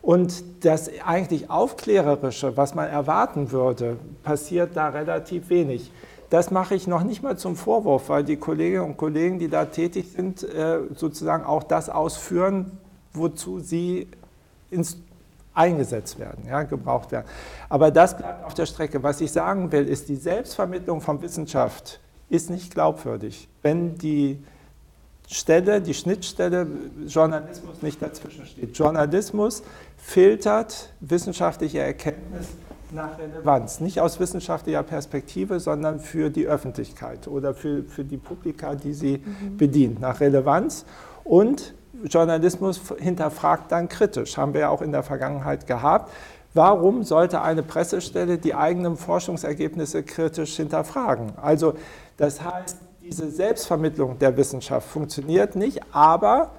Und 0.06 0.64
das 0.64 0.88
eigentlich 1.04 1.50
Aufklärerische, 1.50 2.56
was 2.56 2.76
man 2.76 2.88
erwarten 2.88 3.50
würde, 3.50 3.96
passiert 4.22 4.76
da 4.76 4.90
relativ 4.90 5.48
wenig. 5.48 5.90
Das 6.30 6.52
mache 6.52 6.76
ich 6.76 6.86
noch 6.86 7.02
nicht 7.02 7.24
mal 7.24 7.36
zum 7.36 7.56
Vorwurf, 7.56 8.08
weil 8.08 8.22
die 8.22 8.36
Kolleginnen 8.36 8.84
und 8.84 8.98
Kollegen, 8.98 9.40
die 9.40 9.48
da 9.48 9.64
tätig 9.64 10.12
sind, 10.12 10.44
äh, 10.44 10.78
sozusagen 10.94 11.42
auch 11.42 11.64
das 11.64 11.90
ausführen, 11.90 12.78
wozu 13.14 13.58
sie 13.58 14.06
ins 14.70 14.96
eingesetzt 15.54 16.20
werden, 16.20 16.44
ja, 16.46 16.62
gebraucht 16.62 17.10
werden. 17.10 17.26
Aber 17.68 17.90
das 17.90 18.16
bleibt 18.16 18.44
auf 18.44 18.54
der 18.54 18.66
Strecke. 18.66 19.02
Was 19.02 19.20
ich 19.20 19.32
sagen 19.32 19.72
will, 19.72 19.88
ist, 19.88 20.08
die 20.08 20.14
Selbstvermittlung 20.14 21.00
von 21.00 21.20
Wissenschaft 21.20 21.98
ist 22.28 22.48
nicht 22.48 22.72
glaubwürdig, 22.72 23.48
wenn 23.62 23.98
die 23.98 24.38
Stelle, 25.26 25.80
die 25.80 25.94
Schnittstelle 25.94 26.66
Journalismus 27.06 27.82
nicht 27.82 28.00
dazwischen 28.00 28.46
steht. 28.46 28.76
Journalismus 28.76 29.62
filtert 29.96 30.92
wissenschaftliche 31.00 31.80
Erkenntnis 31.80 32.46
nach 32.92 33.18
Relevanz, 33.18 33.80
nicht 33.80 34.00
aus 34.00 34.20
wissenschaftlicher 34.20 34.84
Perspektive, 34.84 35.58
sondern 35.58 35.98
für 35.98 36.30
die 36.30 36.46
Öffentlichkeit 36.46 37.26
oder 37.26 37.54
für, 37.54 37.82
für 37.82 38.04
die 38.04 38.16
Publika, 38.16 38.74
die 38.74 38.94
sie 38.94 39.18
mhm. 39.18 39.56
bedient, 39.56 40.00
nach 40.00 40.20
Relevanz 40.20 40.84
und 41.24 41.74
Journalismus 42.04 42.80
hinterfragt 42.98 43.72
dann 43.72 43.88
kritisch, 43.88 44.36
haben 44.36 44.54
wir 44.54 44.62
ja 44.62 44.68
auch 44.68 44.82
in 44.82 44.92
der 44.92 45.02
Vergangenheit 45.02 45.66
gehabt. 45.66 46.12
Warum 46.54 47.02
sollte 47.02 47.42
eine 47.42 47.62
Pressestelle 47.62 48.38
die 48.38 48.54
eigenen 48.54 48.96
Forschungsergebnisse 48.96 50.02
kritisch 50.02 50.56
hinterfragen? 50.56 51.32
Also 51.36 51.74
das 52.16 52.42
heißt, 52.42 52.78
diese 53.06 53.30
Selbstvermittlung 53.30 54.18
der 54.18 54.36
Wissenschaft 54.36 54.88
funktioniert 54.88 55.54
nicht, 55.54 55.80
aber 55.92 56.50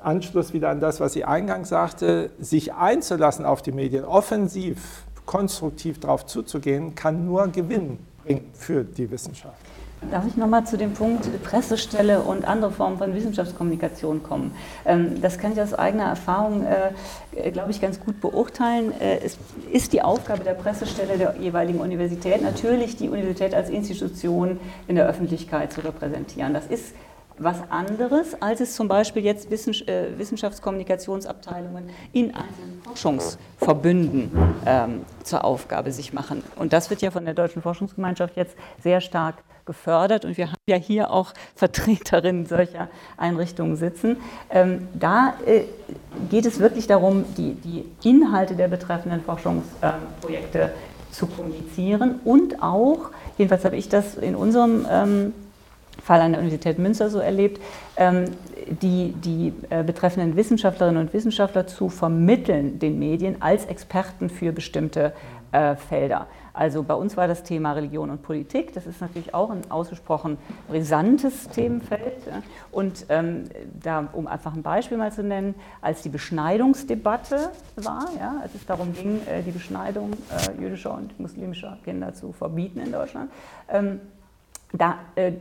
Anschluss 0.00 0.52
wieder 0.52 0.68
an 0.68 0.78
das, 0.78 1.00
was 1.00 1.16
ich 1.16 1.26
eingangs 1.26 1.68
sagte, 1.68 2.30
sich 2.38 2.74
einzulassen 2.74 3.44
auf 3.44 3.60
die 3.60 3.72
Medien, 3.72 4.04
offensiv, 4.04 5.04
konstruktiv 5.24 5.98
darauf 5.98 6.24
zuzugehen, 6.26 6.94
kann 6.94 7.26
nur 7.26 7.48
Gewinn 7.48 7.98
bringen 8.24 8.50
für 8.52 8.84
die 8.84 9.10
Wissenschaft. 9.10 9.56
Darf 10.10 10.26
ich 10.26 10.36
nochmal 10.36 10.64
zu 10.66 10.76
dem 10.76 10.92
Punkt 10.92 11.26
Pressestelle 11.42 12.20
und 12.20 12.46
andere 12.46 12.70
Formen 12.70 12.98
von 12.98 13.14
Wissenschaftskommunikation 13.14 14.22
kommen? 14.22 14.54
Ähm, 14.84 15.20
das 15.20 15.38
kann 15.38 15.52
ich 15.52 15.60
aus 15.60 15.74
eigener 15.74 16.04
Erfahrung, 16.04 16.64
äh, 16.64 17.50
glaube 17.50 17.70
ich, 17.70 17.80
ganz 17.80 17.98
gut 17.98 18.20
beurteilen. 18.20 18.92
Äh, 19.00 19.18
es 19.24 19.38
ist 19.72 19.92
die 19.92 20.02
Aufgabe 20.02 20.44
der 20.44 20.54
Pressestelle 20.54 21.18
der 21.18 21.34
jeweiligen 21.40 21.80
Universität, 21.80 22.42
natürlich 22.42 22.96
die 22.96 23.08
Universität 23.08 23.54
als 23.54 23.70
Institution 23.70 24.60
in 24.86 24.96
der 24.96 25.08
Öffentlichkeit 25.08 25.72
zu 25.72 25.80
repräsentieren. 25.80 26.54
Das 26.54 26.66
ist 26.66 26.94
was 27.38 27.56
anderes, 27.70 28.40
als 28.40 28.60
es 28.60 28.74
zum 28.74 28.88
Beispiel 28.88 29.24
jetzt 29.24 29.50
äh, 29.50 30.18
Wissenschaftskommunikationsabteilungen 30.18 31.90
in 32.12 32.34
einzelnen 32.34 32.82
Forschungsverbünden 32.84 34.30
ähm, 34.66 35.02
zur 35.22 35.44
Aufgabe 35.44 35.92
sich 35.92 36.12
machen. 36.12 36.42
Und 36.56 36.72
das 36.72 36.90
wird 36.90 37.02
ja 37.02 37.10
von 37.10 37.24
der 37.24 37.34
Deutschen 37.34 37.62
Forschungsgemeinschaft 37.62 38.36
jetzt 38.36 38.56
sehr 38.82 39.00
stark 39.00 39.36
gefördert 39.66 40.24
und 40.24 40.36
wir 40.36 40.46
haben 40.46 40.56
ja 40.68 40.76
hier 40.76 41.10
auch 41.10 41.34
Vertreterinnen 41.54 42.46
solcher 42.46 42.88
Einrichtungen 43.16 43.76
sitzen. 43.76 44.16
Ähm, 44.50 44.88
da 44.94 45.34
äh, 45.44 45.62
geht 46.30 46.46
es 46.46 46.58
wirklich 46.58 46.86
darum, 46.86 47.24
die, 47.36 47.54
die 47.54 47.84
Inhalte 48.08 48.56
der 48.56 48.68
betreffenden 48.68 49.22
Forschungsprojekte 49.22 50.60
äh, 50.60 50.68
zu 51.10 51.26
kommunizieren 51.26 52.20
und 52.24 52.62
auch, 52.62 53.10
jedenfalls 53.38 53.64
habe 53.64 53.76
ich 53.76 53.88
das 53.88 54.16
in 54.16 54.34
unserem 54.34 54.86
ähm, 54.90 55.32
Fall 56.02 56.20
an 56.20 56.32
der 56.32 56.40
Universität 56.40 56.78
Münster 56.78 57.10
so 57.10 57.18
erlebt, 57.18 57.60
ähm, 57.96 58.26
die, 58.82 59.12
die 59.12 59.52
äh, 59.70 59.82
betreffenden 59.82 60.36
Wissenschaftlerinnen 60.36 61.00
und 61.00 61.14
Wissenschaftler 61.14 61.66
zu 61.66 61.88
vermitteln 61.88 62.78
den 62.78 62.98
Medien 62.98 63.40
als 63.40 63.64
Experten 63.66 64.28
für 64.28 64.52
bestimmte 64.52 65.12
äh, 65.52 65.76
Felder. 65.76 66.26
Also 66.56 66.82
bei 66.82 66.94
uns 66.94 67.18
war 67.18 67.28
das 67.28 67.42
Thema 67.42 67.72
Religion 67.72 68.08
und 68.08 68.22
Politik. 68.22 68.72
Das 68.72 68.86
ist 68.86 69.02
natürlich 69.02 69.34
auch 69.34 69.50
ein 69.50 69.70
ausgesprochen 69.70 70.38
brisantes 70.68 71.48
Themenfeld. 71.50 72.16
Und 72.72 73.04
ähm, 73.10 73.44
da, 73.82 74.08
um 74.12 74.26
einfach 74.26 74.54
ein 74.54 74.62
Beispiel 74.62 74.96
mal 74.96 75.12
zu 75.12 75.22
nennen, 75.22 75.54
als 75.82 76.00
die 76.00 76.08
Beschneidungsdebatte 76.08 77.50
war, 77.76 78.06
ja, 78.18 78.36
als 78.40 78.54
es 78.54 78.64
darum 78.64 78.94
ging, 78.94 79.20
äh, 79.26 79.42
die 79.42 79.50
Beschneidung 79.50 80.12
äh, 80.12 80.58
jüdischer 80.58 80.94
und 80.94 81.20
muslimischer 81.20 81.76
Kinder 81.84 82.14
zu 82.14 82.32
verbieten 82.32 82.80
in 82.80 82.90
Deutschland, 82.90 83.30
ähm, 83.68 84.00
da 84.78 84.98
äh, 85.14 85.32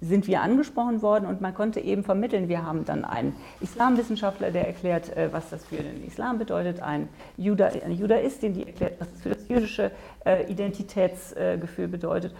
sind 0.00 0.26
wir 0.26 0.42
angesprochen 0.42 1.02
worden 1.02 1.26
und 1.26 1.40
man 1.40 1.54
konnte 1.54 1.80
eben 1.80 2.04
vermitteln. 2.04 2.48
Wir 2.48 2.64
haben 2.64 2.84
dann 2.84 3.04
einen 3.04 3.34
Islamwissenschaftler, 3.60 4.50
der 4.50 4.66
erklärt, 4.66 5.16
äh, 5.16 5.32
was 5.32 5.50
das 5.50 5.64
für 5.64 5.76
den 5.76 6.06
Islam 6.06 6.38
bedeutet, 6.38 6.80
ein 6.80 7.08
Juda, 7.36 7.66
eine 7.66 7.94
Judaistin, 7.94 8.54
die 8.54 8.66
erklärt, 8.66 9.00
was 9.00 9.10
das 9.12 9.22
für 9.22 9.28
das 9.30 9.48
jüdische 9.48 9.90
äh, 10.24 10.50
Identitätsgefühl 10.50 11.88
bedeutet. 11.88 12.34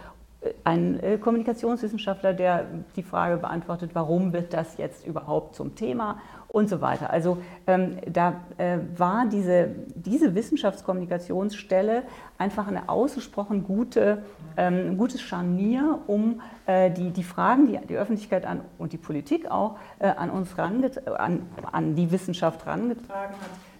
Ein 0.63 1.19
Kommunikationswissenschaftler, 1.19 2.33
der 2.33 2.65
die 2.95 3.03
Frage 3.03 3.35
beantwortet, 3.35 3.91
warum 3.91 4.31
wird 4.31 4.53
das 4.53 4.77
jetzt 4.77 5.05
überhaupt 5.05 5.53
zum 5.53 5.75
Thema 5.75 6.21
und 6.49 6.67
so 6.67 6.81
weiter. 6.81 7.11
Also 7.11 7.37
ähm, 7.67 7.97
da 8.11 8.41
äh, 8.57 8.79
war 8.97 9.27
diese, 9.27 9.69
diese 9.95 10.35
Wissenschaftskommunikationsstelle 10.35 12.03
einfach 12.37 12.67
eine 12.67 12.89
ausgesprochen 12.89 13.63
gute, 13.63 14.23
ähm, 14.57 14.97
gutes 14.97 15.21
Scharnier, 15.21 15.99
um 16.07 16.41
äh, 16.65 16.89
die, 16.91 17.11
die 17.11 17.23
Fragen, 17.23 17.67
die 17.67 17.79
die 17.87 17.97
Öffentlichkeit 17.97 18.45
an, 18.45 18.61
und 18.77 18.93
die 18.93 18.97
Politik 18.97 19.49
auch 19.49 19.77
äh, 19.99 20.07
an 20.07 20.29
uns 20.31 20.57
an, 20.57 21.45
an 21.71 21.95
die 21.95 22.11
Wissenschaft 22.11 22.65
herangetragen 22.65 23.35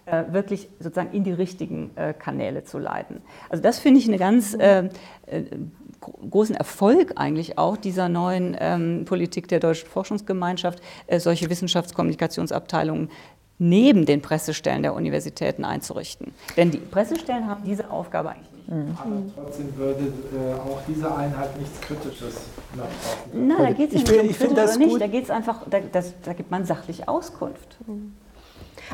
hat, 0.06 0.30
äh, 0.30 0.34
wirklich 0.34 0.70
sozusagen 0.80 1.12
in 1.12 1.24
die 1.24 1.32
richtigen 1.32 1.92
äh, 1.96 2.14
Kanäle 2.14 2.64
zu 2.64 2.78
leiten. 2.78 3.22
Also 3.50 3.64
das 3.64 3.80
finde 3.80 4.00
ich 4.00 4.08
eine 4.08 4.18
ganz 4.18 4.54
äh, 4.54 4.90
äh, 5.26 5.44
großen 6.02 6.56
Erfolg 6.56 7.14
eigentlich 7.16 7.58
auch 7.58 7.78
dieser 7.78 8.10
neuen 8.10 8.56
ähm, 8.60 9.06
Politik 9.06 9.48
der 9.48 9.60
Deutschen 9.60 9.88
Forschungsgemeinschaft, 9.90 10.82
äh, 11.08 11.20
solche 11.20 11.50
Wissenschaftskommunikationsabteilungen 11.50 13.10
neben 13.60 14.06
den 14.06 14.22
Pressestellen 14.22 14.84
der 14.84 14.94
Universitäten 14.96 15.66
einzurichten. 15.66 16.34
Denn 16.56 16.72
die 16.72 16.78
Pressestellen 16.78 17.48
haben 17.48 17.64
diese 17.66 17.92
Aufgabe 17.92 18.30
eigentlich 18.30 18.52
nicht. 18.54 18.70
Mhm. 18.70 18.98
Aber 18.98 19.22
trotzdem 19.36 19.76
würde 19.76 20.06
äh, 20.06 20.54
auch 20.54 20.80
diese 20.88 21.14
Einheit 21.14 21.58
nichts 21.60 21.82
Kritisches 21.82 22.36
nach. 22.76 22.86
Nein, 23.34 23.58
da 23.58 23.72
geht 23.72 23.94
es 23.94 23.96
nicht 23.96 24.12
um 24.12 24.28
kritisch 24.30 24.52
oder 24.52 24.78
nicht, 24.78 25.02
da 25.02 25.08
geht 25.08 25.24
es 25.26 25.30
einfach, 25.30 25.68
da, 25.70 25.80
das, 25.92 26.14
da 26.24 26.34
gibt 26.34 26.52
man 26.52 26.66
sachlich 26.66 27.10
Auskunft. 27.10 27.78
Mhm. 27.86 28.14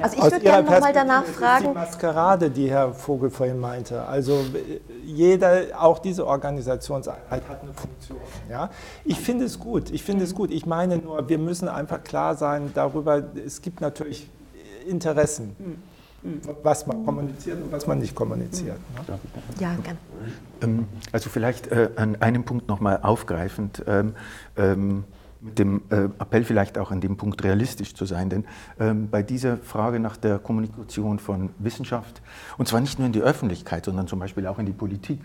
Also 0.02 0.18
ich 0.18 0.24
würde 0.24 0.40
gerne 0.40 0.70
nochmal 0.70 0.94
danach 0.94 1.24
fragen. 1.24 1.66
Die 1.70 1.74
Maskerade, 1.74 2.50
die 2.50 2.70
Herr 2.70 2.94
Vogel 2.94 3.30
vorhin 3.30 3.60
meinte. 3.60 4.06
Also 4.06 4.46
jeder, 5.04 5.64
auch 5.80 6.00
diese 6.00 6.26
Organisationseinheit 6.28 7.44
hat 7.48 7.62
eine 7.62 7.74
Funktion. 7.74 8.20
Ja? 8.50 8.70
Ich 9.04 9.20
finde 9.20 9.46
es 9.46 9.60
gut. 9.60 9.92
Ich 9.92 10.04
finde 10.04 10.26
es 10.26 10.36
gut. 10.36 10.52
Ich 10.52 10.66
meine 10.66 10.98
nur, 10.98 11.28
wir 11.30 11.38
müssen 11.38 11.68
einfach 11.68 12.04
klar 12.04 12.36
sein 12.36 12.72
darüber. 12.74 13.24
Es 13.46 13.62
gibt 13.62 13.82
natürlich 13.82 14.30
Interessen. 14.88 15.56
Was 16.64 16.88
man 16.88 17.06
kommuniziert 17.06 17.62
und 17.62 17.72
was 17.72 17.86
man 17.86 18.00
nicht 18.00 18.16
kommuniziert. 18.16 18.80
Ne? 19.08 19.20
Ja, 19.60 19.76
gerne. 19.76 20.00
Ähm, 20.62 20.88
also 21.12 21.30
vielleicht 21.30 21.68
äh, 21.68 21.92
an 21.98 22.16
einem 22.20 22.44
Punkt 22.44 22.68
nochmal 22.68 23.00
aufgreifend. 23.04 23.84
Ähm, 23.86 24.16
ähm, 24.58 25.04
mit 25.46 25.60
dem 25.60 25.84
äh, 25.90 26.06
Appell 26.20 26.44
vielleicht 26.44 26.78
auch 26.78 26.92
an 26.92 27.02
dem 27.02 27.18
Punkt 27.18 27.44
realistisch 27.44 27.94
zu 27.94 28.06
sein, 28.06 28.30
denn 28.30 28.46
ähm, 28.80 29.10
bei 29.10 29.22
dieser 29.22 29.58
Frage 29.58 30.00
nach 30.00 30.18
der 30.18 30.40
Kommunikation 30.40 31.20
von 31.20 31.52
Wissenschaft, 31.60 32.22
und 32.58 32.68
zwar 32.68 32.82
nicht 32.82 32.98
nur 32.98 33.06
in 33.06 33.14
die 33.14 33.22
Öffentlichkeit, 33.22 33.86
sondern 33.86 34.08
zum 34.08 34.20
Beispiel 34.20 34.48
auch 34.48 34.58
in 34.58 34.66
die 34.66 34.74
Politik, 34.74 35.20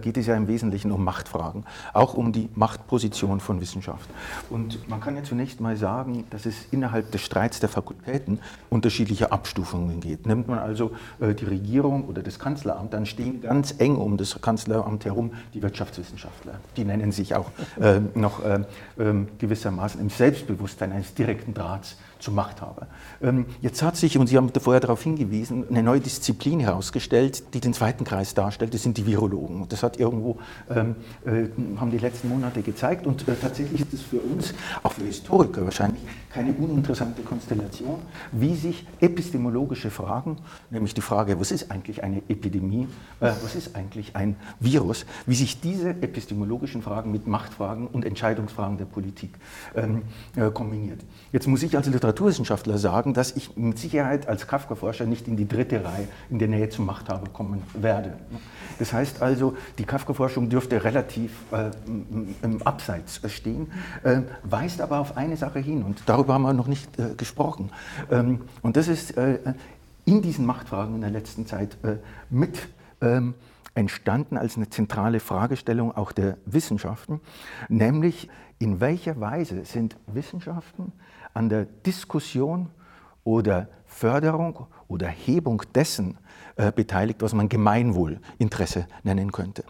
geht 0.00 0.16
es 0.16 0.26
ja 0.26 0.36
im 0.36 0.48
Wesentlichen 0.48 0.92
um 0.92 1.04
Machtfragen, 1.04 1.64
auch 1.92 2.14
um 2.14 2.32
die 2.32 2.48
Machtposition 2.54 3.40
von 3.40 3.60
Wissenschaft. 3.60 4.08
Und 4.50 4.88
man 4.88 5.00
kann 5.00 5.16
ja 5.16 5.22
zunächst 5.22 5.60
mal 5.60 5.76
sagen, 5.76 6.24
dass 6.30 6.46
es 6.46 6.66
innerhalb 6.70 7.10
des 7.10 7.22
Streits 7.22 7.60
der 7.60 7.68
Fakultäten 7.68 8.38
unterschiedliche 8.70 9.32
Abstufungen 9.32 10.00
gibt. 10.00 10.26
Nimmt 10.26 10.48
man 10.48 10.58
also 10.58 10.92
äh, 11.20 11.34
die 11.34 11.44
Regierung 11.44 12.04
oder 12.08 12.22
das 12.22 12.38
Kanzleramt, 12.38 12.92
dann 12.92 13.06
stehen 13.06 13.42
ganz 13.42 13.74
eng 13.78 13.96
um 13.96 14.16
das 14.16 14.40
Kanzleramt 14.40 15.04
herum 15.04 15.32
die 15.54 15.62
Wirtschaftswissenschaftler. 15.62 16.54
Die 16.76 16.84
nennen 16.84 17.12
sich 17.12 17.34
auch 17.34 17.50
äh, 17.80 18.00
noch 18.14 18.44
äh, 18.44 18.60
ähm, 18.98 19.28
gewissermaßen 19.38 20.00
im 20.00 20.10
Selbstbewusstsein 20.10 20.92
eines 20.92 21.14
direkten 21.14 21.54
Drahts 21.54 21.96
zum 22.22 22.34
Machthaber. 22.34 22.86
Ähm, 23.20 23.46
jetzt 23.60 23.82
hat 23.82 23.96
sich, 23.96 24.16
und 24.16 24.28
Sie 24.28 24.36
haben 24.36 24.50
vorher 24.60 24.80
darauf 24.80 25.02
hingewiesen, 25.02 25.66
eine 25.68 25.82
neue 25.82 26.00
Disziplin 26.00 26.60
herausgestellt, 26.60 27.54
die 27.54 27.60
den 27.60 27.74
zweiten 27.74 28.04
Kreis 28.04 28.34
darstellt, 28.34 28.74
das 28.74 28.82
sind 28.82 28.96
die 28.96 29.06
Virologen. 29.06 29.68
Das 29.68 29.82
hat 29.82 29.98
irgendwo, 29.98 30.38
ähm, 30.70 30.96
äh, 31.26 31.48
haben 31.78 31.90
die 31.90 31.98
letzten 31.98 32.28
Monate 32.28 32.62
gezeigt 32.62 33.06
und 33.06 33.26
äh, 33.28 33.34
tatsächlich 33.34 33.80
ist 33.80 33.92
es 33.92 34.02
für 34.02 34.20
uns, 34.20 34.54
auch 34.82 34.92
für 34.92 35.04
Historiker 35.04 35.64
wahrscheinlich, 35.64 36.02
keine 36.32 36.52
uninteressante 36.52 37.22
Konstellation, 37.22 37.98
wie 38.30 38.54
sich 38.54 38.86
epistemologische 39.00 39.90
Fragen, 39.90 40.38
nämlich 40.70 40.94
die 40.94 41.00
Frage, 41.00 41.38
was 41.38 41.52
ist 41.52 41.70
eigentlich 41.70 42.02
eine 42.04 42.18
Epidemie, 42.28 42.88
äh, 43.20 43.32
was 43.42 43.54
ist 43.54 43.74
eigentlich 43.74 44.16
ein 44.16 44.36
Virus, 44.60 45.04
wie 45.26 45.34
sich 45.34 45.60
diese 45.60 45.90
epistemologischen 45.90 46.82
Fragen 46.82 47.10
mit 47.12 47.26
Machtfragen 47.26 47.88
und 47.88 48.04
Entscheidungsfragen 48.04 48.78
der 48.78 48.84
Politik 48.84 49.34
ähm, 49.74 50.02
äh, 50.36 50.50
kombiniert. 50.50 51.00
Jetzt 51.32 51.48
muss 51.48 51.62
ich 51.62 51.76
als 51.76 51.88
Literaturwissenschaftler 52.12 52.78
sagen, 52.78 53.14
dass 53.14 53.32
ich 53.36 53.56
mit 53.56 53.78
Sicherheit 53.78 54.28
als 54.28 54.46
Kafka-Forscher 54.46 55.06
nicht 55.06 55.28
in 55.28 55.36
die 55.36 55.48
dritte 55.48 55.84
Reihe 55.84 56.08
in 56.30 56.38
der 56.38 56.48
Nähe 56.48 56.68
zum 56.68 56.84
Machthaber 56.84 57.28
kommen 57.32 57.62
werde. 57.72 58.14
Das 58.78 58.92
heißt 58.92 59.22
also, 59.22 59.56
die 59.78 59.84
Kafka-Forschung 59.84 60.50
dürfte 60.50 60.84
relativ 60.84 61.32
äh, 61.52 61.70
im 62.42 62.62
Abseits 62.62 63.20
stehen, 63.32 63.70
äh, 64.02 64.20
weist 64.42 64.80
aber 64.80 64.98
auf 64.98 65.16
eine 65.16 65.36
Sache 65.36 65.58
hin 65.58 65.82
und 65.82 66.02
darüber 66.06 66.34
haben 66.34 66.42
wir 66.42 66.52
noch 66.52 66.66
nicht 66.66 66.98
äh, 66.98 67.14
gesprochen. 67.16 67.70
Ähm, 68.10 68.42
und 68.60 68.76
das 68.76 68.88
ist 68.88 69.16
äh, 69.16 69.38
in 70.04 70.20
diesen 70.20 70.44
Machtfragen 70.44 70.96
in 70.96 71.00
der 71.00 71.10
letzten 71.10 71.46
Zeit 71.46 71.76
äh, 71.82 71.96
mit 72.28 72.68
ähm, 73.00 73.34
entstanden 73.74 74.36
als 74.36 74.56
eine 74.56 74.68
zentrale 74.68 75.18
Fragestellung 75.18 75.96
auch 75.96 76.12
der 76.12 76.36
Wissenschaften, 76.44 77.20
nämlich 77.68 78.28
in 78.58 78.80
welcher 78.80 79.18
Weise 79.18 79.64
sind 79.64 79.96
Wissenschaften 80.06 80.92
an 81.34 81.48
der 81.48 81.64
Diskussion 81.64 82.68
oder 83.24 83.68
Förderung 83.86 84.66
oder 84.88 85.06
Hebung 85.06 85.62
dessen 85.74 86.18
äh, 86.56 86.72
beteiligt, 86.72 87.22
was 87.22 87.32
man 87.34 87.48
Gemeinwohlinteresse 87.48 88.86
nennen 89.04 89.32
könnte. 89.32 89.64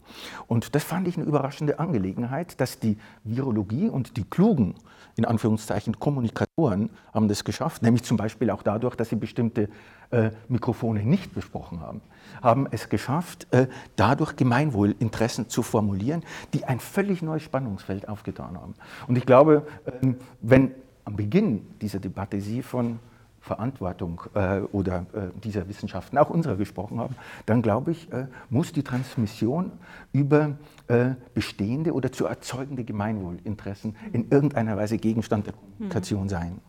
Und 0.46 0.74
das 0.74 0.84
fand 0.84 1.06
ich 1.06 1.16
eine 1.16 1.26
überraschende 1.26 1.78
Angelegenheit, 1.78 2.60
dass 2.60 2.78
die 2.78 2.96
Virologie 3.24 3.88
und 3.88 4.16
die 4.16 4.24
klugen, 4.24 4.74
in 5.16 5.24
Anführungszeichen, 5.24 5.98
Kommunikatoren 5.98 6.90
haben 7.12 7.28
das 7.28 7.44
geschafft, 7.44 7.82
nämlich 7.82 8.02
zum 8.02 8.16
Beispiel 8.16 8.50
auch 8.50 8.62
dadurch, 8.62 8.96
dass 8.96 9.10
sie 9.10 9.16
bestimmte 9.16 9.68
äh, 10.10 10.30
Mikrofone 10.48 11.04
nicht 11.04 11.34
besprochen 11.34 11.80
haben, 11.80 12.00
haben 12.42 12.66
es 12.70 12.88
geschafft, 12.88 13.46
äh, 13.52 13.66
dadurch 13.96 14.36
Gemeinwohlinteressen 14.36 15.48
zu 15.48 15.62
formulieren, 15.62 16.24
die 16.54 16.64
ein 16.64 16.80
völlig 16.80 17.22
neues 17.22 17.42
Spannungsfeld 17.42 18.08
aufgetan 18.08 18.56
haben. 18.58 18.74
Und 19.06 19.16
ich 19.16 19.26
glaube, 19.26 19.66
ähm, 20.02 20.16
wenn 20.40 20.74
am 21.04 21.16
Beginn 21.16 21.66
dieser 21.80 21.98
Debatte 21.98 22.40
Sie 22.40 22.62
von 22.62 22.98
Verantwortung 23.42 24.22
äh, 24.34 24.60
oder 24.72 25.04
äh, 25.12 25.40
dieser 25.42 25.68
Wissenschaften, 25.68 26.16
auch 26.16 26.30
unserer 26.30 26.56
gesprochen 26.56 27.00
haben, 27.00 27.16
dann 27.44 27.60
glaube 27.60 27.90
ich, 27.90 28.10
äh, 28.12 28.26
muss 28.50 28.72
die 28.72 28.84
Transmission 28.84 29.72
über 30.12 30.56
äh, 30.86 31.10
bestehende 31.34 31.92
oder 31.92 32.12
zu 32.12 32.26
erzeugende 32.26 32.84
Gemeinwohlinteressen 32.84 33.96
in 34.12 34.30
irgendeiner 34.30 34.76
Weise 34.76 34.96
Gegenstand 34.96 35.46
der 35.46 35.54
Kommunikation 35.54 36.28
sein. 36.28 36.60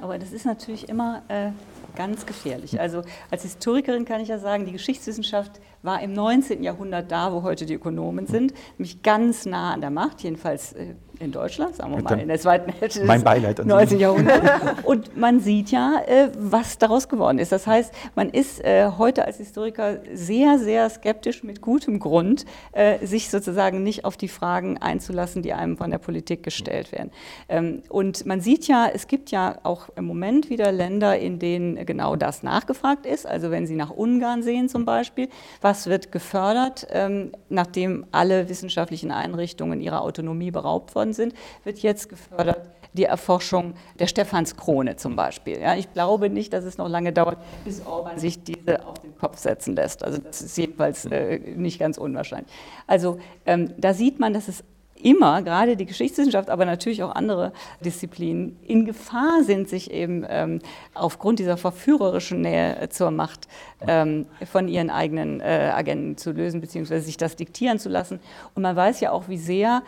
Aber 0.00 0.18
das 0.18 0.32
ist 0.32 0.46
natürlich 0.46 0.88
immer 0.88 1.22
äh, 1.28 1.50
ganz 1.94 2.26
gefährlich. 2.26 2.80
Also 2.80 3.02
als 3.30 3.42
Historikerin 3.42 4.04
kann 4.04 4.20
ich 4.20 4.28
ja 4.28 4.38
sagen, 4.38 4.64
die 4.64 4.72
Geschichtswissenschaft 4.72 5.60
war 5.82 6.02
im 6.02 6.12
19. 6.12 6.62
Jahrhundert 6.62 7.10
da, 7.12 7.32
wo 7.32 7.42
heute 7.42 7.66
die 7.66 7.74
Ökonomen 7.74 8.26
sind, 8.26 8.54
nämlich 8.78 9.02
ganz 9.02 9.46
nah 9.46 9.72
an 9.72 9.80
der 9.80 9.90
Macht, 9.90 10.22
jedenfalls 10.22 10.72
äh, 10.72 10.94
in 11.20 11.32
Deutschland, 11.32 11.76
sagen 11.76 11.94
wir 11.94 12.02
mal, 12.02 12.18
in 12.18 12.28
der 12.28 12.38
zweiten 12.38 12.72
Hälfte 12.72 13.00
des 13.00 13.64
19. 13.64 13.98
Jahrhunderts. 13.98 14.84
Und 14.84 15.16
man 15.16 15.40
sieht 15.40 15.70
ja, 15.70 16.00
äh, 16.06 16.30
was 16.38 16.78
daraus 16.78 17.08
geworden 17.08 17.38
ist. 17.38 17.52
Das 17.52 17.66
heißt, 17.66 17.92
man 18.14 18.30
ist 18.30 18.64
äh, 18.64 18.90
heute 18.98 19.24
als 19.24 19.38
Historiker 19.38 19.98
sehr, 20.12 20.58
sehr 20.58 20.88
skeptisch 20.90 21.42
mit 21.42 21.60
gutem 21.60 21.98
Grund, 21.98 22.44
äh, 22.72 23.04
sich 23.04 23.30
sozusagen 23.30 23.82
nicht 23.82 24.04
auf 24.04 24.16
die 24.16 24.28
Fragen 24.28 24.78
einzulassen, 24.78 25.42
die 25.42 25.52
einem 25.52 25.76
von 25.76 25.90
der 25.90 25.98
Politik 25.98 26.42
gestellt 26.42 26.92
werden. 26.92 27.10
Ähm, 27.48 27.82
und 27.88 28.26
man 28.26 28.40
sieht 28.40 28.66
ja, 28.66 28.88
es 28.92 29.06
gibt 29.06 29.30
ja 29.30 29.58
auch 29.62 29.88
im 29.96 30.04
Moment 30.04 30.50
wieder 30.50 30.72
Länder, 30.72 31.18
in 31.18 31.38
denen 31.38 31.86
genau 31.86 32.16
das 32.16 32.42
nachgefragt 32.42 33.06
ist. 33.06 33.26
Also 33.26 33.50
wenn 33.50 33.66
Sie 33.66 33.76
nach 33.76 33.90
Ungarn 33.90 34.42
sehen 34.42 34.68
zum 34.68 34.84
Beispiel, 34.84 35.28
was 35.60 35.86
wird 35.86 36.12
gefördert, 36.12 36.86
ähm, 36.90 37.32
nachdem 37.48 38.06
alle 38.12 38.48
wissenschaftlichen 38.48 39.10
Einrichtungen 39.10 39.80
ihrer 39.80 40.02
Autonomie 40.02 40.50
beraubt 40.50 40.94
worden 41.04 41.12
sind, 41.12 41.34
wird 41.64 41.78
jetzt 41.78 42.08
gefördert 42.08 42.62
die 42.94 43.04
Erforschung 43.04 43.74
der 43.98 44.06
Stephanskrone 44.06 44.96
zum 44.96 45.16
Beispiel. 45.16 45.60
Ja, 45.60 45.74
ich 45.74 45.92
glaube 45.92 46.30
nicht, 46.30 46.52
dass 46.52 46.64
es 46.64 46.78
noch 46.78 46.88
lange 46.88 47.12
dauert, 47.12 47.38
bis 47.64 47.84
Orban 47.84 48.18
sich 48.18 48.44
diese 48.44 48.86
auf 48.86 49.00
den 49.00 49.18
Kopf 49.18 49.36
setzen 49.38 49.74
lässt. 49.74 50.04
Also 50.04 50.18
das 50.18 50.40
ist 50.40 50.56
jedenfalls 50.56 51.04
äh, 51.06 51.40
nicht 51.56 51.80
ganz 51.80 51.98
unwahrscheinlich. 51.98 52.52
Also 52.86 53.18
ähm, 53.46 53.72
da 53.76 53.94
sieht 53.94 54.20
man, 54.20 54.32
dass 54.32 54.46
es 54.46 54.62
immer, 55.04 55.42
gerade 55.42 55.76
die 55.76 55.86
Geschichtswissenschaft, 55.86 56.48
aber 56.48 56.64
natürlich 56.64 57.02
auch 57.02 57.14
andere 57.14 57.52
Disziplinen, 57.84 58.56
in 58.62 58.86
Gefahr 58.86 59.42
sind, 59.42 59.68
sich 59.68 59.90
eben 59.90 60.24
ähm, 60.28 60.60
aufgrund 60.94 61.40
dieser 61.40 61.56
verführerischen 61.56 62.40
Nähe 62.40 62.88
zur 62.88 63.10
Macht 63.10 63.48
ähm, 63.86 64.26
von 64.50 64.66
ihren 64.66 64.90
eigenen 64.90 65.40
äh, 65.40 65.72
Agenten 65.74 66.16
zu 66.16 66.32
lösen, 66.32 66.60
beziehungsweise 66.60 67.04
sich 67.04 67.16
das 67.16 67.36
diktieren 67.36 67.78
zu 67.78 67.88
lassen. 67.88 68.18
Und 68.54 68.62
man 68.62 68.76
weiß 68.76 69.00
ja 69.00 69.10
auch, 69.10 69.28
wie 69.28 69.38
sehr 69.38 69.82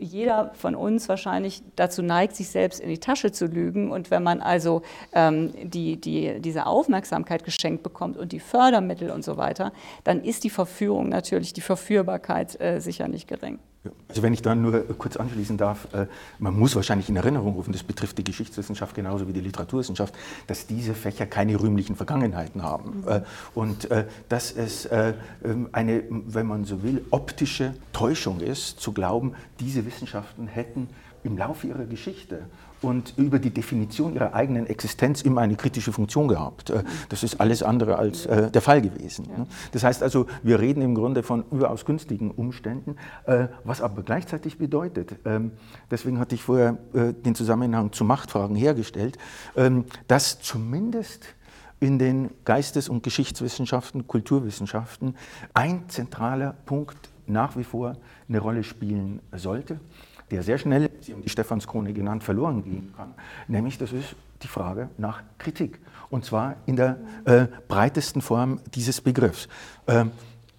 jeder 0.00 0.52
von 0.54 0.74
uns 0.74 1.08
wahrscheinlich 1.08 1.62
dazu 1.76 2.02
neigt, 2.02 2.34
sich 2.34 2.48
selbst 2.48 2.80
in 2.80 2.88
die 2.88 2.98
Tasche 2.98 3.32
zu 3.32 3.46
lügen. 3.46 3.90
Und 3.90 4.10
wenn 4.10 4.22
man 4.22 4.40
also 4.40 4.82
ähm, 5.12 5.52
die, 5.62 6.00
die, 6.00 6.40
diese 6.40 6.66
Aufmerksamkeit 6.66 7.44
geschenkt 7.44 7.82
bekommt 7.82 8.16
und 8.16 8.32
die 8.32 8.40
Fördermittel 8.40 9.10
und 9.10 9.24
so 9.24 9.36
weiter, 9.36 9.72
dann 10.04 10.22
ist 10.22 10.44
die 10.44 10.50
Verführung 10.50 11.08
natürlich, 11.08 11.52
die 11.52 11.60
Verführbarkeit 11.60 12.60
äh, 12.60 12.80
sicher 12.80 13.08
nicht 13.08 13.28
gering. 13.28 13.58
Also 14.08 14.22
wenn 14.22 14.34
ich 14.34 14.42
da 14.42 14.54
nur 14.54 14.82
kurz 14.98 15.16
anschließen 15.16 15.56
darf, 15.56 15.92
äh, 15.94 16.06
man 16.38 16.58
muss 16.58 16.76
wahrscheinlich 16.76 17.08
in 17.08 17.16
Erinnerung 17.16 17.54
rufen, 17.54 17.72
das 17.72 17.82
betrifft 17.82 18.18
die 18.18 18.24
Geschichtswissenschaft 18.24 18.94
genauso 18.94 19.26
wie 19.26 19.32
die 19.32 19.40
Literaturwissenschaft, 19.40 20.14
dass 20.46 20.66
diese 20.66 20.92
Fächer 20.92 21.26
keine 21.26 21.58
rühmlichen 21.58 21.96
Vergangenheiten 21.96 22.62
haben. 22.62 23.04
Mhm. 23.06 23.22
Und 23.54 23.90
äh, 23.90 24.04
dass 24.28 24.52
es 24.52 24.86
ähm, 24.90 25.68
eine, 25.72 26.02
wenn 26.10 26.46
man 26.46 26.64
so 26.64 26.82
will, 26.82 27.04
optische 27.10 27.74
Täuschung 27.92 28.40
ist, 28.40 28.80
zu 28.80 28.92
glauben, 28.92 29.32
diese 29.60 29.86
Wissenschaften 29.86 30.46
hätten 30.46 30.88
im 31.22 31.36
Laufe 31.36 31.66
ihrer 31.66 31.84
Geschichte 31.84 32.46
und 32.82 33.14
über 33.16 33.38
die 33.38 33.50
Definition 33.50 34.14
ihrer 34.14 34.34
eigenen 34.34 34.66
Existenz 34.66 35.22
immer 35.22 35.42
eine 35.42 35.56
kritische 35.56 35.92
Funktion 35.92 36.28
gehabt. 36.28 36.70
Äh, 36.70 36.82
das 37.08 37.22
ist 37.22 37.40
alles 37.40 37.62
andere 37.62 37.96
als 37.96 38.26
äh, 38.26 38.50
der 38.50 38.62
Fall 38.62 38.80
gewesen. 38.80 39.26
Ne? 39.26 39.46
Das 39.72 39.84
heißt 39.84 40.02
also, 40.02 40.26
wir 40.42 40.60
reden 40.60 40.82
im 40.82 40.94
Grunde 40.94 41.22
von 41.22 41.44
überaus 41.50 41.84
günstigen 41.84 42.30
Umständen, 42.30 42.96
äh, 43.26 43.48
was 43.64 43.80
aber 43.80 44.02
gleichzeitig 44.02 44.58
bedeutet, 44.58 45.16
ähm, 45.24 45.52
deswegen 45.90 46.18
hatte 46.18 46.34
ich 46.34 46.42
vorher 46.42 46.78
äh, 46.94 47.12
den 47.12 47.34
Zusammenhang 47.34 47.92
zu 47.92 48.04
Machtfragen 48.04 48.56
hergestellt, 48.56 49.18
ähm, 49.56 49.84
dass 50.08 50.40
zumindest 50.40 51.26
in 51.80 51.98
den 51.98 52.30
Geistes- 52.44 52.88
und 52.88 53.02
Geschichtswissenschaften, 53.02 54.06
Kulturwissenschaften 54.06 55.16
ein 55.54 55.88
zentraler 55.88 56.54
Punkt 56.66 57.08
nach 57.26 57.56
wie 57.56 57.64
vor 57.64 57.96
eine 58.28 58.38
Rolle 58.38 58.64
spielen 58.64 59.20
sollte 59.32 59.80
der 60.30 60.42
sehr 60.42 60.58
schnell, 60.58 60.90
Sie 61.00 61.12
haben 61.12 61.22
die 61.22 61.28
Stephanskrone 61.28 61.92
genannt, 61.92 62.24
verloren 62.24 62.62
gehen 62.62 62.92
kann. 62.96 63.14
Nämlich, 63.48 63.78
das 63.78 63.92
ist 63.92 64.14
die 64.42 64.48
Frage 64.48 64.88
nach 64.98 65.22
Kritik. 65.38 65.78
Und 66.08 66.24
zwar 66.24 66.56
in 66.66 66.76
der 66.76 66.98
äh, 67.24 67.46
breitesten 67.68 68.22
Form 68.22 68.60
dieses 68.74 69.00
Begriffs. 69.00 69.48
Ähm, 69.86 70.10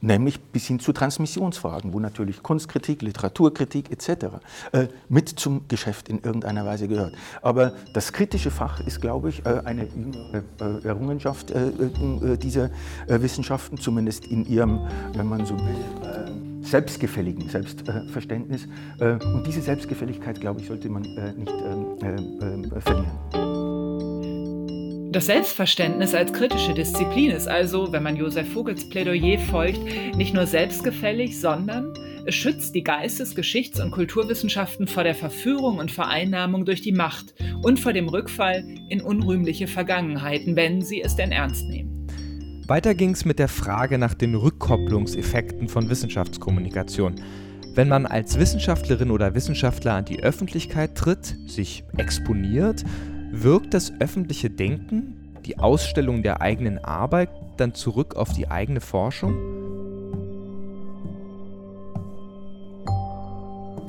nämlich 0.02 0.40
bis 0.42 0.66
hin 0.66 0.80
zu 0.80 0.92
Transmissionsfragen, 0.92 1.94
wo 1.94 2.00
natürlich 2.00 2.44
Kunstkritik, 2.44 3.02
Literaturkritik 3.02 3.92
etc. 3.92 4.26
Äh, 4.72 4.88
mit 5.10 5.30
zum 5.30 5.68
Geschäft 5.68 6.10
in 6.10 6.22
irgendeiner 6.22 6.66
Weise 6.66 6.88
gehört. 6.88 7.14
Aber 7.42 7.74
das 7.94 8.12
kritische 8.12 8.52
Fach 8.52 8.80
ist, 8.82 9.00
glaube 9.00 9.30
ich, 9.30 9.46
äh, 9.46 9.62
eine 9.64 9.84
äh, 9.84 10.88
Errungenschaft 10.88 11.52
äh, 11.52 11.68
äh, 11.68 12.38
dieser 12.38 12.72
Wissenschaften, 13.08 13.78
zumindest 13.78 14.26
in 14.26 14.46
ihrem, 14.46 14.82
wenn 15.14 15.28
man 15.28 15.46
so 15.46 15.58
will, 15.58 16.51
selbstgefälligen 16.62 17.50
Selbstverständnis. 17.50 18.68
Äh, 19.00 19.14
und 19.14 19.44
diese 19.46 19.62
Selbstgefälligkeit, 19.62 20.40
glaube 20.40 20.62
ich, 20.62 20.68
sollte 20.68 20.90
man 20.90 21.04
äh, 21.04 21.34
nicht 21.34 21.52
ähm, 21.52 22.72
äh, 22.72 22.82
verlieren. 22.82 23.12
Das 25.12 25.26
Selbstverständnis 25.26 26.16
als 26.16 26.32
kritische 26.32 26.74
Disziplin 26.74 27.32
ist 27.32 27.50
also, 27.50 27.92
wenn 27.92 28.02
man 28.02 28.16
Josef 28.16 28.54
Vogels 28.54 28.88
Plädoyer 28.90 29.38
folgt, 29.40 29.82
nicht 30.16 30.34
nur 30.34 30.48
selbstgefällig, 30.48 31.38
sondern 31.38 31.94
es 32.26 32.36
schützt 32.36 32.76
die 32.76 32.84
Geistes-, 32.84 33.36
Geschichts- 33.36 33.82
und 33.82 33.92
Kulturwissenschaften 33.92 34.88
vor 34.88 35.04
der 35.04 35.16
Verführung 35.16 35.80
und 35.80 35.92
Vereinnahmung 35.92 36.64
durch 36.64 36.82
die 36.82 36.94
Macht 36.94 37.34
und 37.62 37.80
vor 37.80 37.92
dem 37.92 38.08
Rückfall 38.08 38.64
in 38.90 39.02
unrühmliche 39.02 39.68
Vergangenheiten, 39.68 40.56
wenn 40.56 40.82
sie 40.82 41.02
es 41.02 41.18
denn 41.18 41.34
ernst 41.34 41.68
nehmen. 41.68 41.91
Weiter 42.72 42.96
ging 42.96 43.12
es 43.12 43.26
mit 43.26 43.38
der 43.38 43.50
Frage 43.50 43.98
nach 43.98 44.14
den 44.14 44.34
Rückkopplungseffekten 44.34 45.68
von 45.68 45.90
Wissenschaftskommunikation. 45.90 47.16
Wenn 47.76 47.90
man 47.90 48.06
als 48.06 48.40
Wissenschaftlerin 48.40 49.12
oder 49.12 49.36
Wissenschaftler 49.36 49.96
an 49.96 50.06
die 50.06 50.24
Öffentlichkeit 50.24 50.96
tritt, 50.96 51.36
sich 51.48 51.84
exponiert, 51.98 52.86
wirkt 53.30 53.74
das 53.74 53.92
öffentliche 54.00 54.50
Denken, 54.50 55.36
die 55.46 55.60
Ausstellung 55.60 56.24
der 56.24 56.40
eigenen 56.40 56.78
Arbeit 56.78 57.28
dann 57.58 57.74
zurück 57.74 58.16
auf 58.16 58.32
die 58.32 58.50
eigene 58.50 58.80
Forschung? 58.80 59.36